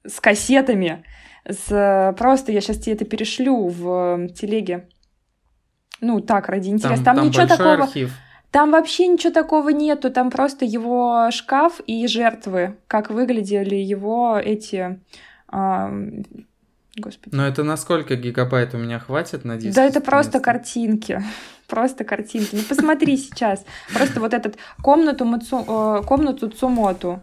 с 0.05 0.19
кассетами, 0.19 1.03
с, 1.47 2.15
просто 2.17 2.51
я 2.51 2.61
сейчас 2.61 2.77
тебе 2.77 2.93
это 2.93 3.05
перешлю 3.05 3.67
в 3.67 4.29
телеге. 4.29 4.87
Ну, 5.99 6.21
так, 6.21 6.49
ради 6.49 6.69
интереса. 6.69 7.03
Там, 7.03 7.15
там, 7.15 7.15
там 7.15 7.27
ничего 7.27 7.47
такого... 7.47 7.73
Архив. 7.73 8.13
Там 8.51 8.71
вообще 8.71 9.07
ничего 9.07 9.33
такого 9.33 9.69
нету, 9.69 10.09
там 10.09 10.31
просто 10.31 10.63
его 10.63 11.29
шкаф 11.31 11.81
и 11.85 12.07
жертвы, 12.07 12.77
как 12.87 13.09
выглядели 13.09 13.75
его 13.75 14.37
эти... 14.37 14.99
господи. 16.97 17.35
Но 17.35 17.47
это 17.47 17.63
на 17.63 17.77
сколько 17.77 18.15
гигабайт 18.15 18.73
у 18.73 18.77
меня 18.77 18.99
хватит 18.99 19.45
на 19.45 19.57
диске? 19.57 19.75
Да 19.75 19.85
это 19.85 20.01
просто 20.01 20.39
картинки. 20.39 21.21
Просто 21.67 22.05
картинки. 22.05 22.55
Ну 22.55 22.61
посмотри 22.61 23.17
сейчас. 23.17 23.65
Просто 23.93 24.21
вот 24.21 24.33
этот 24.33 24.55
комнату, 24.81 25.25
Мацу, 25.25 25.65
э, 25.67 26.03
комнату 26.05 26.47
Цумоту. 26.47 27.21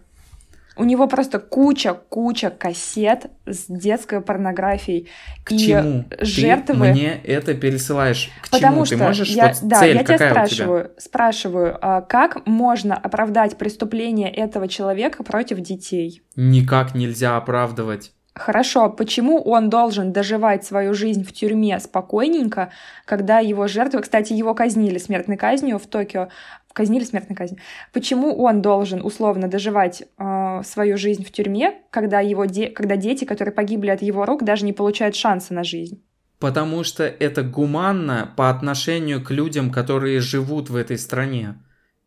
У 0.77 0.85
него 0.85 1.07
просто 1.07 1.39
куча-куча 1.39 2.51
кассет 2.51 3.27
с 3.47 3.66
детской 3.68 4.20
порнографией. 4.20 5.09
К 5.45 5.53
и 5.53 5.59
чему? 5.59 6.05
Жертвы... 6.18 6.75
Ты 6.75 6.93
мне 6.93 7.20
это 7.22 7.55
пересылаешь. 7.55 8.31
К 8.43 8.51
Потому 8.51 8.79
чему? 8.79 8.87
что 8.87 8.97
Ты 8.97 9.03
можешь 9.05 9.29
я, 9.29 9.49
вот 9.49 9.59
да, 9.62 9.79
цель 9.79 9.97
я 9.97 10.05
тебя 10.05 10.31
спрашиваю, 10.31 10.85
тебя? 10.85 10.95
спрашиваю, 11.01 11.79
а 11.81 12.01
как 12.01 12.45
можно 12.47 12.97
оправдать 12.97 13.57
преступление 13.57 14.31
этого 14.33 14.66
человека 14.66 15.22
против 15.22 15.61
детей? 15.61 16.22
Никак 16.35 16.95
нельзя 16.95 17.37
оправдывать. 17.37 18.12
Хорошо, 18.35 18.91
почему 18.91 19.41
он 19.41 19.70
должен 19.70 20.12
доживать 20.12 20.64
свою 20.64 20.93
жизнь 20.93 21.24
в 21.24 21.32
тюрьме 21.32 21.78
спокойненько, 21.78 22.70
когда 23.05 23.39
его 23.39 23.68
жертвы, 23.68 24.03
кстати, 24.03 24.32
его 24.32 24.55
казнили 24.55 24.99
смертной 24.99 25.37
казнью 25.37 25.78
в 25.78 25.87
Токио, 25.87 26.28
казнили 26.72 27.05
смертной 27.05 27.37
казнью. 27.37 27.61
Почему 27.93 28.37
он 28.43 28.61
должен 28.61 29.07
условно 29.07 29.47
доживать 29.47 30.03
э, 30.03 30.62
свою 30.64 30.97
жизнь 30.97 31.24
в 31.24 31.30
тюрьме, 31.30 31.74
когда 31.91 32.18
его 32.18 32.47
де- 32.47 32.70
когда 32.70 32.97
дети, 32.97 33.24
которые 33.24 33.55
погибли 33.55 33.91
от 33.91 34.03
его 34.03 34.26
рук, 34.26 34.43
даже 34.43 34.64
не 34.64 34.72
получают 34.72 35.14
шанса 35.14 35.55
на 35.55 35.62
жизнь? 35.62 36.03
Потому 36.41 36.82
что 36.82 37.05
это 37.05 37.45
гуманно 37.45 38.32
по 38.37 38.51
отношению 38.51 39.24
к 39.24 39.30
людям, 39.30 39.70
которые 39.70 40.18
живут 40.18 40.70
в 40.70 40.74
этой 40.74 40.99
стране. 40.99 41.55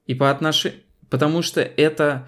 И 0.05 0.13
по 0.13 0.29
отношению... 0.29 0.81
Потому 1.09 1.41
что 1.41 1.61
это... 1.61 2.27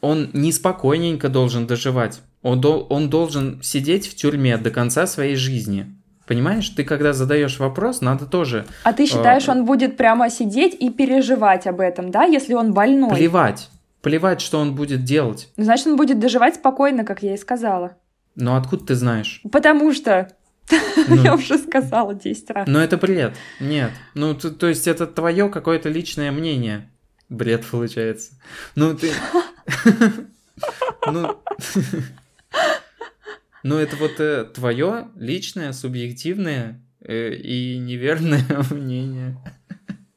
Он 0.00 0.30
неспокойненько 0.32 1.28
должен 1.28 1.66
доживать. 1.66 2.22
Он, 2.44 2.60
до... 2.60 2.80
он 2.90 3.08
должен 3.08 3.60
сидеть 3.62 4.06
в 4.06 4.14
тюрьме 4.14 4.58
до 4.58 4.70
конца 4.70 5.06
своей 5.06 5.34
жизни. 5.34 5.86
Понимаешь, 6.26 6.68
ты 6.68 6.84
когда 6.84 7.14
задаешь 7.14 7.58
вопрос, 7.58 8.02
надо 8.02 8.26
тоже... 8.26 8.66
А 8.82 8.92
ты 8.92 9.06
считаешь, 9.06 9.48
э... 9.48 9.50
он 9.50 9.64
будет 9.64 9.96
прямо 9.96 10.28
сидеть 10.28 10.76
и 10.78 10.90
переживать 10.90 11.66
об 11.66 11.80
этом, 11.80 12.10
да, 12.10 12.24
если 12.24 12.52
он 12.52 12.74
больной? 12.74 13.16
Плевать. 13.16 13.70
Плевать, 14.02 14.42
что 14.42 14.60
он 14.60 14.74
будет 14.74 15.04
делать. 15.04 15.48
Значит, 15.56 15.86
он 15.86 15.96
будет 15.96 16.18
доживать 16.18 16.56
спокойно, 16.56 17.04
как 17.04 17.22
я 17.22 17.32
и 17.32 17.38
сказала. 17.38 17.96
Но 18.36 18.56
откуда 18.56 18.84
ты 18.84 18.94
знаешь? 18.94 19.40
Потому 19.50 19.94
что 19.94 20.28
ну, 21.08 21.22
я 21.22 21.34
уже 21.34 21.56
сказала 21.56 22.14
10 22.14 22.50
раз. 22.50 22.68
Но 22.68 22.78
это 22.78 22.98
бред. 22.98 23.34
Нет. 23.58 23.90
Ну, 24.12 24.34
то, 24.34 24.50
то 24.50 24.66
есть 24.68 24.86
это 24.86 25.06
твое 25.06 25.48
какое-то 25.48 25.88
личное 25.88 26.30
мнение. 26.30 26.90
Бред 27.30 27.64
получается. 27.64 28.32
Ну, 28.74 28.94
ты... 28.94 29.12
Ну... 31.10 31.36
Ну, 33.64 33.78
это 33.78 33.96
вот 33.96 34.20
э, 34.20 34.44
твое 34.44 35.08
личное, 35.16 35.72
субъективное 35.72 36.84
э, 37.00 37.34
и 37.34 37.78
неверное 37.78 38.44
мнение. 38.70 39.38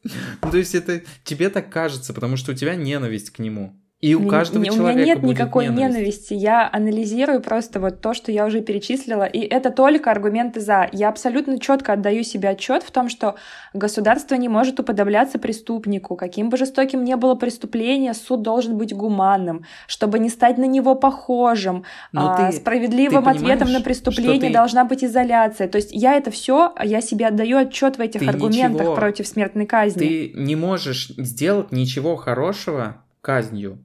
Ну, 0.04 0.52
то 0.52 0.58
есть 0.58 0.76
это 0.76 1.02
тебе 1.24 1.50
так 1.50 1.72
кажется, 1.72 2.14
потому 2.14 2.36
что 2.36 2.52
у 2.52 2.56
тебя 2.56 2.76
ненависть 2.76 3.30
к 3.30 3.40
нему. 3.40 3.82
И 4.00 4.14
у 4.14 4.28
каждого 4.28 4.62
не, 4.62 4.70
человека 4.70 4.92
У 4.92 4.94
меня 4.94 5.06
нет 5.06 5.22
будет 5.22 5.32
никакой 5.32 5.66
ненависть. 5.66 5.96
ненависти. 5.96 6.34
Я 6.36 6.70
анализирую 6.72 7.42
просто 7.42 7.80
вот 7.80 8.00
то, 8.00 8.14
что 8.14 8.32
я 8.32 8.46
уже 8.46 8.62
перечислила, 8.62 9.24
и 9.24 9.40
это 9.40 9.72
только 9.72 10.12
аргументы 10.12 10.60
за. 10.60 10.88
Я 10.92 11.10
абсолютно 11.10 11.60
четко 11.60 11.94
отдаю 11.94 12.22
себе 12.24 12.50
отчет 12.50 12.84
в 12.84 12.92
том, 12.92 13.10
что 13.10 13.36
государство 13.74 14.36
не 14.36 14.50
может 14.50 14.80
уподобляться 14.80 15.40
преступнику. 15.40 16.16
Каким 16.16 16.50
бы 16.50 16.58
жестоким 16.58 17.04
ни 17.04 17.16
было 17.16 17.34
преступление, 17.34 18.14
суд 18.14 18.44
должен 18.44 18.78
быть 18.78 18.94
гуманным, 18.94 19.66
чтобы 19.88 20.20
не 20.20 20.30
стать 20.30 20.60
на 20.60 20.66
него 20.66 20.94
похожим. 20.94 21.84
А, 22.14 22.52
ты, 22.52 22.58
справедливым 22.58 23.24
ты 23.24 23.32
ответом 23.32 23.72
на 23.72 23.82
преступление 23.82 24.52
ты... 24.52 24.54
должна 24.54 24.86
быть 24.86 25.04
изоляция. 25.04 25.68
То 25.68 25.78
есть 25.78 25.90
я 25.92 26.14
это 26.14 26.30
все, 26.30 26.72
я 26.84 27.02
себе 27.02 27.26
отдаю 27.26 27.58
отчет 27.58 27.98
в 27.98 28.02
этих 28.02 28.20
ты 28.20 28.28
аргументах 28.28 28.82
ничего, 28.82 28.96
против 28.96 29.26
смертной 29.28 29.66
казни. 29.66 30.00
Ты 30.00 30.32
не 30.36 30.56
можешь 30.56 31.08
сделать 31.18 31.72
ничего 31.72 32.16
хорошего 32.16 33.04
казнью. 33.22 33.80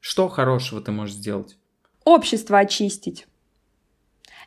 Что 0.00 0.28
хорошего 0.28 0.80
ты 0.80 0.92
можешь 0.92 1.16
сделать? 1.16 1.58
Общество 2.04 2.58
очистить. 2.58 3.26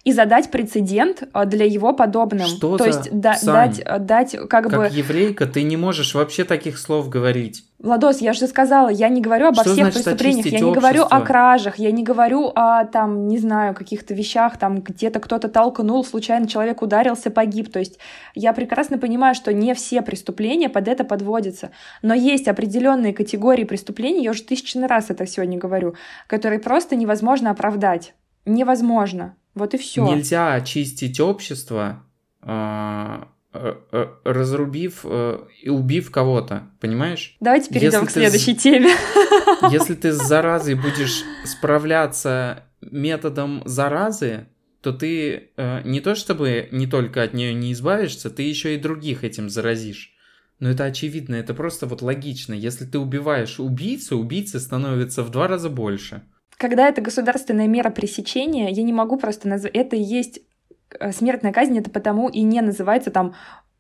И 0.03 0.11
задать 0.11 0.51
прецедент 0.51 1.23
для 1.45 1.65
его 1.65 1.93
подобным. 1.93 2.45
Что 2.45 2.77
То 2.77 2.83
за... 2.83 2.89
есть 2.89 3.09
да, 3.11 3.35
Сань, 3.35 3.75
дать, 3.75 4.05
дать 4.05 4.31
как, 4.49 4.69
как 4.69 4.71
бы... 4.75 4.89
еврейка 4.91 5.45
ты 5.45 5.63
не 5.63 5.77
можешь 5.77 6.13
вообще 6.13 6.43
таких 6.43 6.77
слов 6.77 7.07
говорить. 7.07 7.63
Владос, 7.79 8.21
я 8.21 8.31
же 8.31 8.47
сказала, 8.47 8.87
я 8.87 9.09
не 9.09 9.19
говорю 9.19 9.47
обо 9.47 9.61
Что 9.61 9.73
всех 9.73 9.93
преступлениях, 9.93 10.45
я 10.45 10.59
не 10.61 10.71
говорю 10.71 11.01
о 11.01 11.05
общество? 11.05 11.25
кражах, 11.25 11.79
я 11.79 11.91
не 11.91 12.01
говорю 12.01 12.51
о, 12.55 12.85
там, 12.85 13.27
не 13.27 13.37
знаю, 13.37 13.73
каких-то 13.73 14.13
вещах, 14.13 14.57
там, 14.57 14.79
где-то 14.81 15.19
кто-то 15.19 15.49
толкнул, 15.49 16.05
случайно 16.05 16.47
человек 16.47 16.81
ударился, 16.81 17.29
погиб. 17.29 17.71
То 17.71 17.79
есть 17.79 17.99
я 18.35 18.53
прекрасно 18.53 18.97
понимаю, 18.97 19.35
что 19.35 19.51
не 19.51 19.73
все 19.73 20.01
преступления 20.01 20.69
под 20.69 20.87
это 20.87 21.03
подводятся. 21.03 21.71
Но 22.01 22.13
есть 22.13 22.47
определенные 22.47 23.13
категории 23.13 23.65
преступлений, 23.65 24.23
я 24.23 24.31
уже 24.31 24.43
тысячный 24.43 24.87
раз 24.87 25.09
это 25.09 25.25
сегодня 25.25 25.57
говорю, 25.57 25.95
которые 26.27 26.59
просто 26.59 26.95
невозможно 26.95 27.51
оправдать. 27.51 28.13
Невозможно. 28.45 29.35
Вот 29.55 29.73
и 29.73 29.77
все. 29.77 30.05
Нельзя 30.05 30.53
очистить 30.53 31.19
общество, 31.19 32.03
а, 32.41 33.27
э, 33.53 33.75
э, 33.91 34.07
разрубив 34.23 35.01
э, 35.03 35.39
и 35.61 35.69
убив 35.69 36.11
кого-то, 36.11 36.69
понимаешь? 36.79 37.37
Давайте 37.39 37.69
перейдем 37.73 38.01
Если 38.01 38.05
к 38.05 38.13
ты 38.13 38.19
следующей 38.19 38.55
с- 38.55 38.61
теме. 38.61 38.89
Если 39.71 39.93
ты 39.95 40.11
с 40.11 40.17
заразой 40.17 40.75
будешь 40.75 41.23
справляться 41.45 42.63
методом 42.81 43.61
заразы, 43.65 44.47
то 44.81 44.91
ты 44.91 45.51
не 45.85 46.01
то 46.01 46.13
чтобы 46.13 46.67
не 46.71 46.87
только 46.87 47.23
от 47.23 47.33
нее 47.33 47.53
не 47.53 47.71
избавишься, 47.71 48.29
ты 48.29 48.43
еще 48.43 48.75
и 48.75 48.77
других 48.77 49.23
этим 49.23 49.49
заразишь. 49.49 50.13
Но 50.59 50.69
это 50.69 50.83
очевидно, 50.85 51.35
это 51.35 51.53
просто 51.53 51.87
вот 51.87 52.01
логично. 52.01 52.53
Если 52.53 52.85
ты 52.85 52.99
убиваешь 52.99 53.59
убийцу, 53.59 54.17
убийцы 54.17 54.59
становится 54.59 55.23
в 55.23 55.29
два 55.29 55.47
раза 55.47 55.69
больше. 55.69 56.23
Когда 56.57 56.87
это 56.87 57.01
государственная 57.01 57.67
мера 57.67 57.89
пресечения, 57.89 58.69
я 58.69 58.83
не 58.83 58.93
могу 58.93 59.17
просто 59.17 59.47
назвать... 59.47 59.73
Это 59.75 59.95
и 59.95 60.01
есть 60.01 60.39
э, 60.99 61.11
смертная 61.11 61.51
казнь, 61.51 61.77
это 61.77 61.89
потому 61.89 62.29
и 62.29 62.41
не 62.41 62.61
называется 62.61 63.11
там 63.11 63.33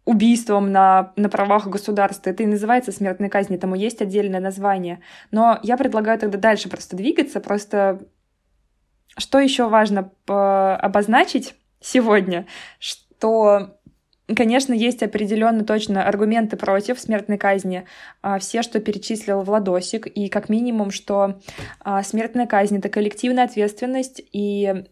убийством 0.05 0.71
на, 0.71 1.13
на 1.15 1.29
правах 1.29 1.67
государства. 1.67 2.29
Это 2.29 2.43
и 2.43 2.47
называется 2.47 2.91
смертной 2.91 3.29
казнь, 3.29 3.55
этому 3.55 3.75
есть 3.75 4.01
отдельное 4.01 4.39
название. 4.39 4.99
Но 5.31 5.59
я 5.63 5.77
предлагаю 5.77 6.19
тогда 6.19 6.37
дальше 6.37 6.69
просто 6.69 6.97
двигаться, 6.97 7.39
просто 7.39 8.01
что 9.17 9.39
еще 9.39 9.69
важно 9.69 10.11
по- 10.25 10.75
обозначить 10.75 11.55
сегодня, 11.79 12.47
что 12.79 13.77
Конечно, 14.35 14.73
есть 14.73 15.03
определенно 15.03 15.63
точно 15.65 16.07
аргументы 16.07 16.57
против 16.57 16.99
смертной 16.99 17.37
казни. 17.37 17.85
А, 18.21 18.39
Все, 18.39 18.61
что 18.61 18.79
перечислил 18.79 19.41
Владосик, 19.41 20.07
и 20.07 20.29
как 20.29 20.49
минимум, 20.49 20.91
что 20.91 21.39
а, 21.79 22.03
смертная 22.03 22.47
казнь— 22.47 22.77
это 22.79 22.89
коллективная 22.89 23.45
ответственность, 23.45 24.21
и 24.31 24.85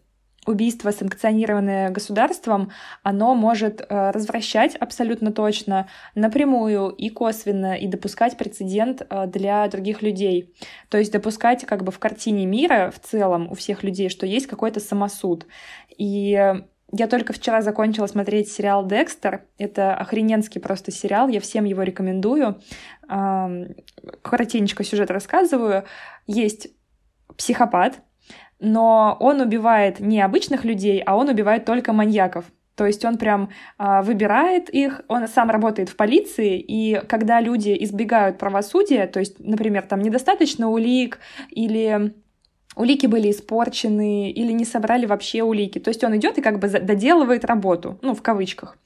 убийство, 0.46 0.90
санкционированное 0.90 1.90
государством, 1.90 2.72
оно 3.02 3.34
может 3.34 3.80
э, 3.80 4.10
развращать 4.10 4.74
абсолютно 4.74 5.32
точно 5.32 5.88
напрямую 6.14 6.88
и 6.88 7.10
косвенно, 7.10 7.74
и 7.74 7.86
допускать 7.86 8.36
прецедент 8.36 9.06
э, 9.08 9.26
для 9.26 9.66
других 9.68 10.02
людей. 10.02 10.52
То 10.88 10.98
есть 10.98 11.12
допускать 11.12 11.64
как 11.64 11.84
бы 11.84 11.92
в 11.92 12.00
картине 12.00 12.44
мира 12.46 12.92
в 12.92 12.98
целом 12.98 13.50
у 13.50 13.54
всех 13.54 13.84
людей, 13.84 14.08
что 14.08 14.26
есть 14.26 14.48
какой-то 14.48 14.80
самосуд. 14.80 15.46
И 15.96 16.36
я 16.92 17.08
только 17.08 17.32
вчера 17.32 17.62
закончила 17.62 18.06
смотреть 18.06 18.52
сериал 18.52 18.86
«Декстер». 18.86 19.46
Это 19.56 19.94
охрененский 19.94 20.60
просто 20.60 20.92
сериал, 20.92 21.28
я 21.28 21.40
всем 21.40 21.64
его 21.64 21.82
рекомендую. 21.82 22.60
Коротенько 24.22 24.84
сюжет 24.84 25.10
рассказываю. 25.10 25.84
Есть 26.26 26.68
психопат, 27.36 28.00
но 28.60 29.16
он 29.20 29.40
убивает 29.40 30.00
не 30.00 30.20
обычных 30.20 30.64
людей, 30.64 31.02
а 31.04 31.16
он 31.16 31.30
убивает 31.30 31.64
только 31.64 31.94
маньяков. 31.94 32.44
То 32.74 32.86
есть 32.86 33.04
он 33.04 33.18
прям 33.18 33.50
а, 33.76 34.02
выбирает 34.02 34.70
их, 34.70 35.02
он 35.08 35.28
сам 35.28 35.50
работает 35.50 35.90
в 35.90 35.96
полиции, 35.96 36.58
и 36.58 37.00
когда 37.06 37.40
люди 37.40 37.76
избегают 37.80 38.38
правосудия, 38.38 39.06
то 39.06 39.20
есть, 39.20 39.38
например, 39.38 39.82
там 39.82 40.00
недостаточно 40.00 40.68
улик 40.68 41.18
или 41.50 42.14
улики 42.76 43.06
были 43.06 43.30
испорчены 43.30 44.30
или 44.30 44.52
не 44.52 44.64
собрали 44.64 45.06
вообще 45.06 45.42
улики. 45.42 45.78
То 45.78 45.88
есть 45.88 46.02
он 46.04 46.16
идет 46.16 46.38
и 46.38 46.42
как 46.42 46.58
бы 46.58 46.68
доделывает 46.68 47.44
работу, 47.44 47.98
ну, 48.02 48.14
в 48.14 48.22
кавычках. 48.22 48.76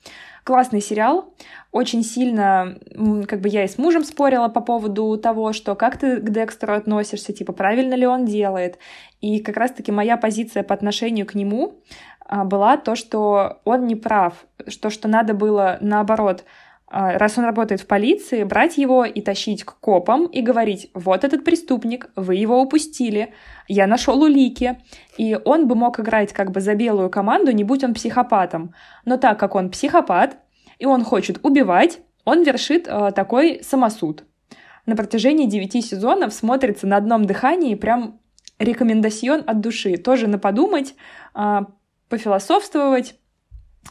Классный 0.44 0.80
сериал. 0.80 1.34
Очень 1.72 2.04
сильно, 2.04 2.78
как 3.26 3.40
бы 3.40 3.48
я 3.48 3.64
и 3.64 3.68
с 3.68 3.78
мужем 3.78 4.04
спорила 4.04 4.48
по 4.48 4.60
поводу 4.60 5.16
того, 5.18 5.52
что 5.52 5.74
как 5.74 5.98
ты 5.98 6.20
к 6.20 6.30
Декстеру 6.30 6.74
относишься, 6.74 7.32
типа, 7.32 7.52
правильно 7.52 7.94
ли 7.94 8.06
он 8.06 8.24
делает. 8.24 8.78
И 9.20 9.40
как 9.40 9.56
раз-таки 9.56 9.90
моя 9.90 10.16
позиция 10.16 10.62
по 10.62 10.72
отношению 10.72 11.26
к 11.26 11.34
нему 11.34 11.80
а, 12.24 12.44
была 12.44 12.76
то, 12.76 12.94
что 12.94 13.60
он 13.64 13.86
не 13.86 13.96
прав, 13.96 14.46
что, 14.68 14.90
что 14.90 15.08
надо 15.08 15.34
было 15.34 15.78
наоборот 15.80 16.44
раз 16.88 17.36
он 17.38 17.44
работает 17.44 17.80
в 17.80 17.86
полиции, 17.86 18.44
брать 18.44 18.78
его 18.78 19.04
и 19.04 19.20
тащить 19.20 19.64
к 19.64 19.78
копам 19.80 20.26
и 20.26 20.40
говорить, 20.40 20.90
вот 20.94 21.24
этот 21.24 21.44
преступник, 21.44 22.10
вы 22.14 22.36
его 22.36 22.60
упустили, 22.60 23.34
я 23.68 23.86
нашел 23.86 24.22
улики. 24.22 24.78
И 25.18 25.38
он 25.44 25.66
бы 25.66 25.74
мог 25.74 25.98
играть 25.98 26.32
как 26.32 26.52
бы 26.52 26.60
за 26.60 26.74
белую 26.74 27.10
команду, 27.10 27.50
не 27.50 27.64
будь 27.64 27.82
он 27.82 27.94
психопатом. 27.94 28.74
Но 29.04 29.16
так 29.16 29.38
как 29.38 29.54
он 29.54 29.70
психопат, 29.70 30.38
и 30.78 30.86
он 30.86 31.04
хочет 31.04 31.44
убивать, 31.44 32.00
он 32.24 32.42
вершит 32.42 32.86
э, 32.86 33.12
такой 33.14 33.60
самосуд. 33.62 34.24
на 34.84 34.94
протяжении 34.94 35.46
9 35.46 35.84
сезонов 35.84 36.32
смотрится 36.32 36.86
на 36.86 36.96
одном 36.96 37.24
дыхании, 37.24 37.74
прям 37.74 38.20
рекомендацион 38.58 39.42
от 39.46 39.60
души. 39.60 39.96
Тоже 39.96 40.28
на 40.28 40.38
подумать, 40.38 40.94
а, 41.34 41.66
пофилософствовать 42.08 43.16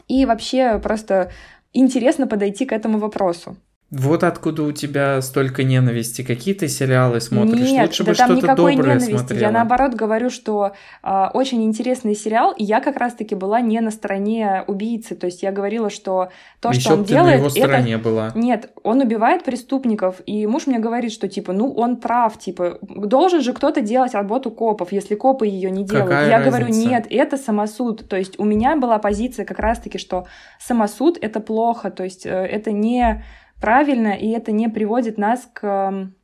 и 0.08 0.26
вообще 0.26 0.80
просто 0.80 1.32
интересно 1.80 2.28
подойти 2.28 2.66
к 2.66 2.72
этому 2.72 2.98
вопросу. 3.00 3.58
Вот 3.98 4.26
откуда 4.26 4.64
у 4.64 4.74
тебя 4.74 5.22
столько 5.22 5.64
ненависти. 5.64 6.22
Какие 6.22 6.54
ты 6.54 6.68
сериалы 6.68 7.22
смотришь? 7.22 7.62
Нет, 7.62 7.88
Лучше 7.88 8.04
да 8.04 8.12
бы 8.12 8.18
там 8.18 8.28
что-то 8.28 8.42
никакой 8.42 8.76
доброе 8.76 8.96
ненависти. 8.96 9.18
смотрела. 9.18 9.42
Я 9.42 9.52
наоборот 9.52 9.94
говорю, 9.94 10.30
что 10.30 10.74
а, 11.02 11.32
очень 11.34 11.64
интересный 11.64 12.14
сериал, 12.14 12.54
и 12.58 12.64
я 12.66 12.82
как 12.82 12.98
раз-таки 12.98 13.36
была 13.36 13.62
не 13.62 13.80
на 13.80 13.92
стороне 13.92 14.66
убийцы. 14.68 15.16
То 15.16 15.28
есть 15.28 15.44
я 15.44 15.54
говорила, 15.54 15.90
что 15.90 16.30
то, 16.60 16.70
Еще 16.72 16.82
что 16.82 16.94
он 16.96 17.06
ты 17.06 17.14
делает, 17.14 17.36
на 17.36 17.38
его 17.38 17.48
это... 17.48 17.56
стороне 17.56 17.98
была. 17.98 18.32
Нет, 18.36 18.70
он 18.84 19.00
убивает 19.00 19.46
преступников, 19.46 20.22
и 20.26 20.46
муж 20.46 20.68
мне 20.68 20.80
говорит, 20.80 21.14
что 21.14 21.30
типа, 21.30 21.54
ну 21.54 21.72
он 21.72 21.96
прав, 21.96 22.38
типа, 22.38 22.80
должен 22.82 23.42
же 23.42 23.54
кто-то 23.54 23.80
делать 23.80 24.14
работу 24.14 24.52
копов, 24.52 24.92
если 24.92 25.16
копы 25.16 25.48
ее 25.48 25.72
не 25.72 25.86
делают. 25.86 26.10
Какая 26.10 26.30
я 26.30 26.38
разница? 26.40 26.58
говорю, 26.58 26.74
нет, 26.76 27.08
это 27.10 27.38
самосуд. 27.38 28.10
То 28.10 28.18
есть 28.18 28.38
у 28.40 28.44
меня 28.44 28.76
была 28.76 29.00
позиция 29.00 29.46
как 29.46 29.60
раз-таки, 29.60 29.98
что 29.98 30.26
самосуд 30.60 31.18
это 31.22 31.40
плохо, 31.40 31.92
то 31.92 32.04
есть 32.04 32.26
э, 32.26 32.30
это 32.30 32.74
не 32.74 33.24
правильно, 33.60 34.14
и 34.14 34.30
это 34.30 34.52
не 34.52 34.70
приводит 34.70 35.18
нас 35.18 35.50
к 35.54 35.66
м, 35.66 36.16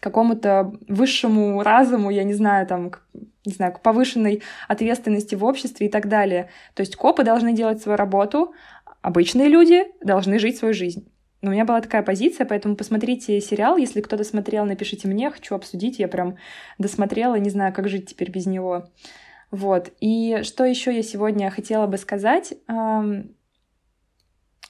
какому-то 0.00 0.72
высшему 0.88 1.62
разуму, 1.62 2.10
я 2.10 2.24
не 2.24 2.34
знаю, 2.34 2.66
там, 2.66 2.90
к, 2.90 3.02
не 3.44 3.52
знаю, 3.52 3.72
к 3.72 3.80
повышенной 3.80 4.42
ответственности 4.68 5.34
в 5.34 5.44
обществе 5.44 5.86
и 5.86 5.90
так 5.90 6.08
далее. 6.08 6.50
То 6.74 6.80
есть 6.80 6.96
копы 6.96 7.24
должны 7.24 7.52
делать 7.52 7.80
свою 7.80 7.96
работу, 7.96 8.52
обычные 9.02 9.48
люди 9.48 9.84
должны 10.02 10.38
жить 10.38 10.58
свою 10.58 10.74
жизнь. 10.74 11.08
У 11.42 11.50
меня 11.50 11.64
была 11.64 11.80
такая 11.80 12.02
позиция, 12.02 12.46
поэтому 12.46 12.76
посмотрите 12.76 13.40
сериал. 13.40 13.76
Если 13.76 14.00
кто-то 14.00 14.24
смотрел, 14.24 14.64
напишите 14.64 15.06
мне, 15.06 15.30
хочу 15.30 15.54
обсудить. 15.54 15.98
Я 15.98 16.08
прям 16.08 16.36
досмотрела, 16.78 17.36
не 17.36 17.50
знаю, 17.50 17.72
как 17.72 17.88
жить 17.88 18.08
теперь 18.08 18.30
без 18.30 18.46
него. 18.46 18.88
Вот. 19.50 19.92
И 20.00 20.40
что 20.42 20.64
еще 20.64 20.94
я 20.94 21.02
сегодня 21.02 21.50
хотела 21.50 21.86
бы 21.86 21.98
сказать? 21.98 22.54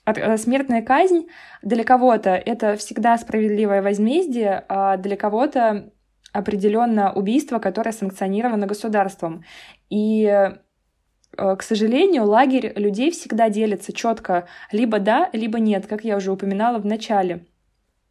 Э, 0.06 0.36
Смертная 0.36 0.82
казнь 0.82 1.26
для 1.62 1.84
кого-то 1.84 2.30
это 2.30 2.76
всегда 2.76 3.18
справедливое 3.18 3.82
возмездие, 3.82 4.64
а 4.68 4.96
для 4.96 5.16
кого-то 5.16 5.90
определенно 6.32 7.12
убийство, 7.12 7.58
которое 7.58 7.92
санкционировано 7.92 8.66
государством. 8.66 9.44
И 9.90 10.24
э, 10.24 11.56
к 11.56 11.62
сожалению, 11.62 12.24
лагерь 12.24 12.72
людей 12.76 13.10
всегда 13.10 13.50
делится 13.50 13.92
четко 13.92 14.46
либо 14.70 15.00
да, 15.00 15.28
либо 15.32 15.58
нет, 15.58 15.86
как 15.86 16.04
я 16.04 16.16
уже 16.16 16.32
упоминала 16.32 16.78
в 16.78 16.86
начале. 16.86 17.44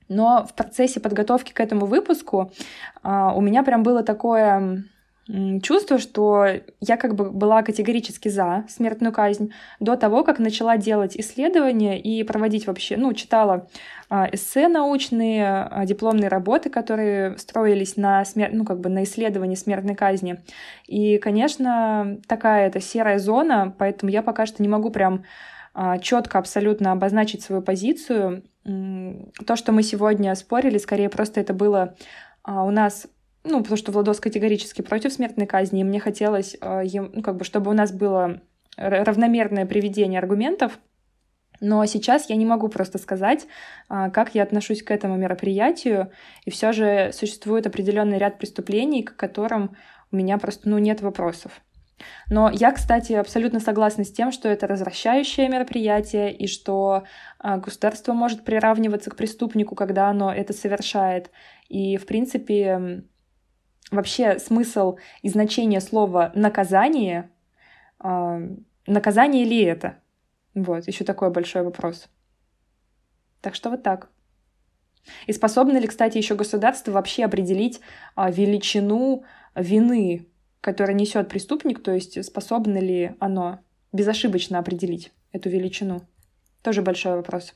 Но 0.07 0.45
в 0.45 0.53
процессе 0.53 0.99
подготовки 0.99 1.51
к 1.51 1.59
этому 1.59 1.87
выпуску 1.87 2.51
а, 3.01 3.33
у 3.33 3.41
меня 3.41 3.63
прям 3.63 3.81
было 3.81 4.03
такое 4.03 4.83
чувство, 5.63 5.97
что 5.97 6.45
я 6.81 6.97
как 6.97 7.15
бы 7.15 7.31
была 7.31 7.63
категорически 7.63 8.29
за 8.29 8.65
смертную 8.69 9.11
казнь 9.11 9.51
до 9.79 9.95
того, 9.95 10.23
как 10.23 10.37
начала 10.37 10.77
делать 10.77 11.17
исследования 11.17 11.99
и 11.99 12.23
проводить 12.23 12.67
вообще, 12.67 12.95
ну, 12.95 13.11
читала 13.13 13.67
а, 14.07 14.29
эссе 14.31 14.67
научные, 14.67 15.67
а, 15.71 15.85
дипломные 15.85 16.27
работы, 16.27 16.69
которые 16.69 17.37
строились 17.39 17.97
на, 17.97 18.23
смер... 18.23 18.51
ну, 18.53 18.65
как 18.65 18.79
бы 18.79 18.89
на 18.89 19.03
исследовании 19.03 19.55
смертной 19.55 19.95
казни. 19.95 20.41
И, 20.85 21.17
конечно, 21.17 22.19
такая 22.27 22.67
это 22.67 22.79
серая 22.79 23.17
зона, 23.17 23.73
поэтому 23.75 24.11
я 24.11 24.21
пока 24.21 24.45
что 24.45 24.61
не 24.61 24.69
могу 24.69 24.91
прям 24.91 25.23
четко 26.01 26.39
абсолютно 26.39 26.93
обозначить 26.93 27.41
свою 27.41 27.61
позицию. 27.61 28.43
То, 28.63 29.55
что 29.57 29.73
мы 29.73 29.83
сегодня 29.83 30.33
спорили, 30.35 30.77
скорее 30.77 31.09
просто 31.09 31.41
это 31.41 31.53
было 31.53 31.95
а, 32.45 32.63
у 32.63 32.69
нас 32.69 33.07
ну, 33.45 33.59
потому 33.59 33.77
что 33.77 33.91
Владос 33.91 34.19
категорически 34.19 34.81
против 34.81 35.13
смертной 35.13 35.45
казни, 35.45 35.81
и 35.81 35.83
мне 35.83 35.99
хотелось, 35.99 36.55
ем- 36.83 37.11
ну, 37.13 37.21
как 37.21 37.37
бы, 37.37 37.45
чтобы 37.45 37.71
у 37.71 37.73
нас 37.73 37.91
было 37.91 38.41
равномерное 38.77 39.65
приведение 39.65 40.19
аргументов, 40.19 40.79
но 41.61 41.85
сейчас 41.85 42.29
я 42.29 42.35
не 42.35 42.45
могу 42.45 42.67
просто 42.67 42.97
сказать, 42.97 43.47
а, 43.87 44.09
как 44.09 44.35
я 44.35 44.43
отношусь 44.43 44.83
к 44.83 44.91
этому 44.91 45.15
мероприятию, 45.15 46.11
и 46.43 46.51
все 46.51 46.71
же 46.71 47.11
существует 47.13 47.67
определенный 47.67 48.17
ряд 48.17 48.37
преступлений, 48.37 49.03
к 49.03 49.15
которым 49.15 49.75
у 50.11 50.15
меня 50.15 50.37
просто 50.37 50.69
ну, 50.69 50.77
нет 50.77 51.01
вопросов. 51.01 51.61
Но 52.29 52.49
я, 52.51 52.73
кстати, 52.73 53.13
абсолютно 53.13 53.61
согласна 53.61 54.03
с 54.03 54.11
тем, 54.11 54.33
что 54.33 54.49
это 54.49 54.67
развращающее 54.67 55.47
мероприятие, 55.47 56.33
и 56.35 56.47
что 56.47 57.03
а, 57.39 57.57
государство 57.57 58.13
может 58.13 58.43
приравниваться 58.43 59.09
к 59.09 59.15
преступнику, 59.15 59.75
когда 59.75 60.09
оно 60.09 60.33
это 60.33 60.51
совершает. 60.51 61.31
И, 61.69 61.95
в 61.97 62.05
принципе, 62.05 63.03
вообще 63.91 64.39
смысл 64.39 64.97
и 65.21 65.29
значение 65.29 65.81
слова 65.81 66.31
наказание, 66.35 67.29
а, 67.99 68.39
наказание 68.87 69.45
ли 69.45 69.63
это? 69.63 69.99
Вот, 70.53 70.87
еще 70.87 71.03
такой 71.03 71.31
большой 71.31 71.63
вопрос. 71.63 72.07
Так 73.41 73.55
что 73.55 73.69
вот 73.69 73.83
так. 73.83 74.09
И 75.27 75.33
способно 75.33 75.77
ли, 75.77 75.87
кстати, 75.87 76.17
еще 76.17 76.35
государство 76.35 76.91
вообще 76.91 77.25
определить 77.25 77.79
а, 78.15 78.31
величину 78.31 79.23
вины, 79.53 80.27
которую 80.61 80.95
несет 80.95 81.29
преступник, 81.29 81.83
то 81.83 81.91
есть 81.91 82.23
способно 82.25 82.79
ли 82.79 83.15
оно 83.19 83.59
безошибочно 83.93 84.59
определить 84.59 85.11
эту 85.31 85.49
величину? 85.49 86.01
Тоже 86.63 86.81
большой 86.81 87.15
вопрос 87.15 87.53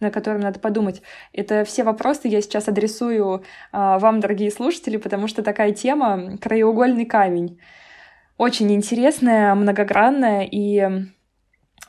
на 0.00 0.10
котором 0.10 0.40
надо 0.40 0.60
подумать. 0.60 1.02
Это 1.32 1.64
все 1.64 1.84
вопросы 1.84 2.28
я 2.28 2.40
сейчас 2.40 2.68
адресую 2.68 3.44
а, 3.72 3.98
вам, 3.98 4.20
дорогие 4.20 4.50
слушатели, 4.50 4.96
потому 4.96 5.28
что 5.28 5.42
такая 5.42 5.72
тема— 5.72 6.36
краеугольный 6.40 7.06
камень. 7.06 7.58
Очень 8.36 8.72
интересная, 8.72 9.54
многогранная, 9.54 10.42
и 10.50 10.88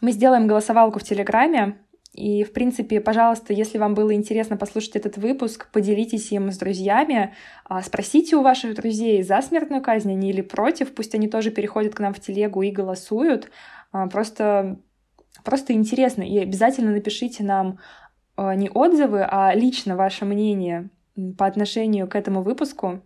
мы 0.01 0.11
сделаем 0.11 0.47
голосовалку 0.47 0.99
в 0.99 1.03
Телеграме, 1.03 1.77
и, 2.15 2.45
в 2.45 2.53
принципе, 2.53 3.01
пожалуйста, 3.01 3.51
если 3.51 3.77
вам 3.77 3.93
было 3.93 4.13
интересно 4.13 4.55
послушать 4.55 4.95
этот 4.95 5.17
выпуск, 5.17 5.69
поделитесь 5.71 6.31
им 6.31 6.49
с 6.49 6.57
друзьями, 6.57 7.33
а, 7.65 7.81
спросите 7.81 8.37
у 8.37 8.41
ваших 8.41 8.75
друзей, 8.75 9.21
за 9.21 9.41
смертную 9.41 9.81
казнь 9.81 10.11
они 10.11 10.29
или 10.29 10.41
против, 10.41 10.95
пусть 10.95 11.13
они 11.13 11.27
тоже 11.27 11.51
переходят 11.51 11.93
к 11.93 11.99
нам 11.99 12.13
в 12.13 12.21
телегу 12.21 12.61
и 12.61 12.71
голосуют. 12.71 13.51
А, 13.91 14.07
Просто 14.07 14.79
Просто 15.43 15.73
интересно. 15.73 16.23
И 16.23 16.37
обязательно 16.39 16.91
напишите 16.91 17.43
нам 17.43 17.79
э, 18.37 18.55
не 18.55 18.69
отзывы, 18.69 19.23
а 19.29 19.53
лично 19.53 19.95
ваше 19.95 20.25
мнение 20.25 20.89
по 21.37 21.45
отношению 21.45 22.07
к 22.07 22.15
этому 22.15 22.41
выпуску. 22.41 23.01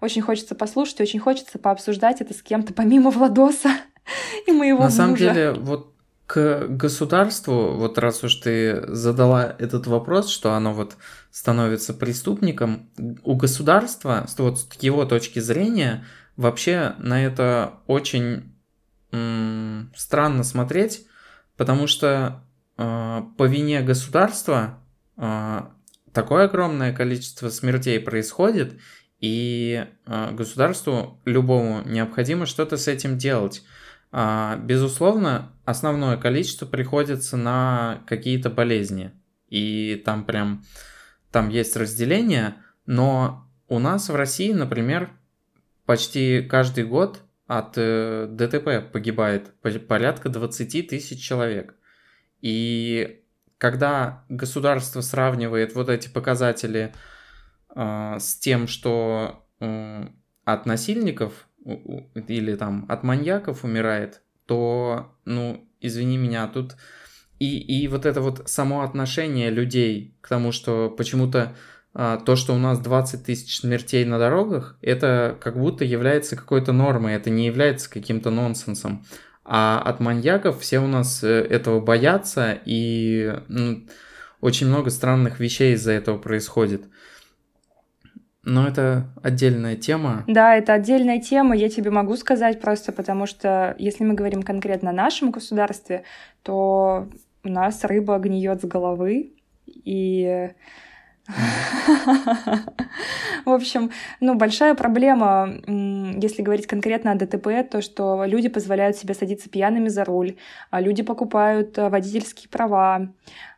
Очень 0.00 0.22
хочется 0.22 0.54
послушать, 0.54 1.00
очень 1.00 1.20
хочется 1.20 1.58
пообсуждать 1.58 2.20
это 2.20 2.34
с 2.34 2.42
кем-то 2.42 2.72
помимо 2.74 3.10
Владоса 3.10 3.70
и 4.46 4.52
моего 4.52 4.78
На 4.80 4.84
мужа. 4.84 4.96
самом 4.96 5.16
деле, 5.16 5.52
вот 5.52 5.88
к 6.26 6.66
государству, 6.68 7.72
вот 7.76 7.98
раз 7.98 8.24
уж 8.24 8.36
ты 8.36 8.86
задала 8.94 9.54
этот 9.58 9.86
вопрос, 9.86 10.30
что 10.30 10.54
оно 10.54 10.72
вот 10.72 10.96
становится 11.30 11.92
преступником, 11.92 12.88
у 13.22 13.34
государства, 13.34 14.24
с- 14.26 14.38
вот 14.38 14.58
с 14.58 14.68
его 14.80 15.04
точки 15.04 15.40
зрения, 15.40 16.04
вообще 16.36 16.94
на 16.98 17.22
это 17.22 17.74
очень 17.86 18.54
странно 19.94 20.42
смотреть, 20.44 21.06
потому 21.62 21.86
что 21.86 22.42
э, 22.76 23.22
по 23.38 23.44
вине 23.44 23.82
государства 23.82 24.80
э, 25.16 25.60
такое 26.12 26.46
огромное 26.46 26.92
количество 26.92 27.50
смертей 27.50 28.00
происходит, 28.00 28.80
и 29.20 29.86
э, 30.06 30.30
государству 30.32 31.20
любому 31.24 31.82
необходимо 31.84 32.46
что-то 32.46 32.76
с 32.76 32.88
этим 32.88 33.16
делать. 33.16 33.62
А, 34.10 34.56
Безусловно, 34.56 35.52
основное 35.64 36.16
количество 36.16 36.66
приходится 36.66 37.36
на 37.36 38.02
какие-то 38.08 38.50
болезни. 38.50 39.12
И 39.46 40.02
там 40.04 40.24
прям, 40.24 40.64
там 41.30 41.48
есть 41.48 41.76
разделение, 41.76 42.56
но 42.86 43.48
у 43.68 43.78
нас 43.78 44.08
в 44.08 44.16
России, 44.16 44.52
например, 44.52 45.10
почти 45.86 46.42
каждый 46.42 46.86
год 46.86 47.20
от 47.46 47.74
э, 47.76 48.26
ДТП 48.30 48.90
погибает 48.92 49.52
по- 49.60 49.70
порядка 49.70 50.28
20 50.28 50.88
тысяч 50.88 51.22
человек. 51.22 51.74
И 52.40 53.22
когда 53.58 54.24
государство 54.28 55.00
сравнивает 55.00 55.74
вот 55.74 55.88
эти 55.88 56.08
показатели 56.08 56.94
э, 57.74 58.16
с 58.18 58.36
тем, 58.36 58.66
что 58.66 59.46
э, 59.60 60.06
от 60.44 60.66
насильников 60.66 61.48
или 61.64 62.56
там 62.56 62.86
от 62.88 63.02
маньяков 63.04 63.64
умирает, 63.64 64.22
то, 64.46 65.16
ну, 65.24 65.68
извини 65.80 66.18
меня, 66.18 66.48
тут 66.48 66.76
и, 67.38 67.58
и 67.58 67.88
вот 67.88 68.06
это 68.06 68.20
вот 68.20 68.48
само 68.48 68.82
отношение 68.82 69.50
людей 69.50 70.16
к 70.20 70.28
тому, 70.28 70.52
что 70.52 70.88
почему-то 70.90 71.40
а, 71.40 71.54
то, 71.94 72.36
что 72.36 72.54
у 72.54 72.58
нас 72.58 72.78
20 72.78 73.24
тысяч 73.24 73.60
смертей 73.60 74.04
на 74.04 74.18
дорогах, 74.18 74.78
это 74.80 75.36
как 75.40 75.58
будто 75.58 75.84
является 75.84 76.36
какой-то 76.36 76.72
нормой, 76.72 77.14
это 77.14 77.28
не 77.28 77.46
является 77.46 77.90
каким-то 77.90 78.30
нонсенсом. 78.30 79.04
А 79.44 79.80
от 79.80 80.00
маньяков 80.00 80.60
все 80.60 80.78
у 80.78 80.86
нас 80.86 81.22
э, 81.24 81.28
этого 81.28 81.80
боятся, 81.80 82.58
и 82.64 83.34
ну, 83.48 83.82
очень 84.40 84.68
много 84.68 84.90
странных 84.90 85.40
вещей 85.40 85.74
из-за 85.74 85.92
этого 85.92 86.16
происходит. 86.16 86.84
Но 88.44 88.66
это 88.66 89.12
отдельная 89.22 89.76
тема. 89.76 90.24
Да, 90.26 90.56
это 90.56 90.72
отдельная 90.74 91.20
тема, 91.20 91.56
я 91.56 91.68
тебе 91.68 91.90
могу 91.90 92.16
сказать 92.16 92.60
просто, 92.60 92.92
потому 92.92 93.26
что 93.26 93.74
если 93.78 94.04
мы 94.04 94.14
говорим 94.14 94.42
конкретно 94.42 94.90
о 94.90 94.94
нашем 94.94 95.30
государстве, 95.30 96.04
то 96.42 97.08
у 97.44 97.48
нас 97.48 97.84
рыба 97.84 98.18
гниет 98.18 98.62
с 98.62 98.64
головы, 98.64 99.32
и 99.66 100.50
в 103.44 103.50
общем, 103.50 103.90
ну, 104.20 104.34
большая 104.34 104.74
проблема, 104.74 105.48
если 105.66 106.42
говорить 106.42 106.66
конкретно 106.66 107.12
о 107.12 107.14
ДТП, 107.14 107.68
то, 107.70 107.80
что 107.80 108.24
люди 108.24 108.48
позволяют 108.48 108.96
себе 108.96 109.14
садиться 109.14 109.48
пьяными 109.48 109.88
за 109.88 110.04
руль, 110.04 110.36
а 110.70 110.80
люди 110.80 111.02
покупают 111.02 111.78
э, 111.78 111.88
водительские 111.88 112.48
права, 112.48 113.12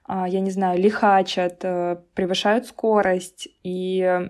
а, 0.04 0.28
я 0.28 0.40
не 0.40 0.50
знаю, 0.50 0.78
лихачат, 0.78 1.60
э, 1.62 1.96
превышают 2.14 2.66
скорость. 2.66 3.48
И 3.62 4.28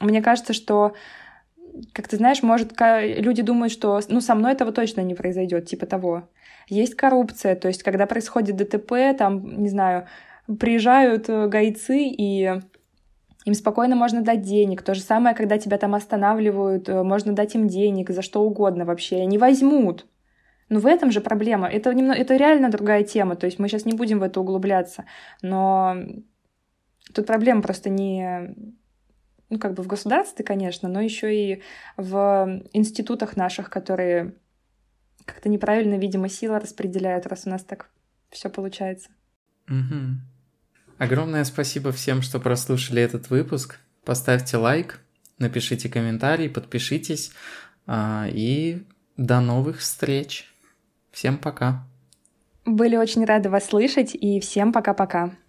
мне 0.00 0.22
кажется, 0.22 0.52
что 0.52 0.94
как 1.92 2.08
ты 2.08 2.16
знаешь, 2.16 2.42
может, 2.42 2.72
люди 2.80 3.42
думают, 3.42 3.72
что 3.72 4.00
ну, 4.08 4.20
со 4.20 4.34
мной 4.34 4.52
этого 4.52 4.72
точно 4.72 5.02
не 5.02 5.14
произойдет, 5.14 5.66
типа 5.66 5.86
того. 5.86 6.28
Есть 6.68 6.94
коррупция, 6.94 7.56
то 7.56 7.68
есть, 7.68 7.82
когда 7.82 8.06
происходит 8.06 8.56
ДТП, 8.56 9.16
там, 9.16 9.62
не 9.62 9.68
знаю, 9.68 10.06
приезжают 10.58 11.28
э, 11.28 11.46
гайцы, 11.48 11.98
и 11.98 12.60
им 13.44 13.54
спокойно 13.54 13.96
можно 13.96 14.22
дать 14.22 14.42
денег. 14.42 14.82
То 14.82 14.94
же 14.94 15.00
самое, 15.00 15.34
когда 15.34 15.58
тебя 15.58 15.78
там 15.78 15.94
останавливают, 15.94 16.88
э, 16.88 17.02
можно 17.02 17.32
дать 17.32 17.54
им 17.54 17.68
денег 17.68 18.10
за 18.10 18.22
что 18.22 18.42
угодно 18.42 18.84
вообще, 18.84 19.16
они 19.16 19.38
возьмут. 19.38 20.06
Но 20.68 20.78
в 20.78 20.86
этом 20.86 21.10
же 21.10 21.20
проблема. 21.20 21.68
Это, 21.68 21.92
немного, 21.92 22.18
это 22.18 22.36
реально 22.36 22.70
другая 22.70 23.02
тема, 23.02 23.36
то 23.36 23.46
есть 23.46 23.58
мы 23.58 23.68
сейчас 23.68 23.84
не 23.86 23.92
будем 23.92 24.20
в 24.20 24.22
это 24.22 24.40
углубляться. 24.40 25.04
Но 25.42 25.96
тут 27.12 27.26
проблема 27.26 27.62
просто 27.62 27.90
не 27.90 28.54
ну, 29.50 29.58
как 29.58 29.74
бы 29.74 29.82
в 29.82 29.88
государстве, 29.88 30.44
конечно, 30.44 30.88
но 30.88 31.00
еще 31.00 31.34
и 31.34 31.62
в 31.96 32.62
институтах 32.72 33.36
наших, 33.36 33.68
которые 33.68 34.36
как-то 35.24 35.48
неправильно, 35.48 35.96
видимо, 35.96 36.28
силы 36.28 36.60
распределяют, 36.60 37.26
раз 37.26 37.46
у 37.46 37.50
нас 37.50 37.64
так 37.64 37.90
все 38.30 38.48
получается. 38.48 39.10
Угу. 39.68 40.29
Огромное 41.00 41.44
спасибо 41.44 41.92
всем, 41.92 42.20
что 42.20 42.38
прослушали 42.38 43.00
этот 43.00 43.30
выпуск. 43.30 43.78
Поставьте 44.04 44.58
лайк, 44.58 45.00
напишите 45.38 45.88
комментарий, 45.88 46.50
подпишитесь. 46.50 47.32
А, 47.86 48.26
и 48.30 48.82
до 49.16 49.40
новых 49.40 49.78
встреч. 49.78 50.52
Всем 51.10 51.38
пока. 51.38 51.86
Были 52.66 52.96
очень 52.96 53.24
рады 53.24 53.48
вас 53.48 53.68
слышать, 53.68 54.14
и 54.14 54.40
всем 54.40 54.74
пока-пока. 54.74 55.30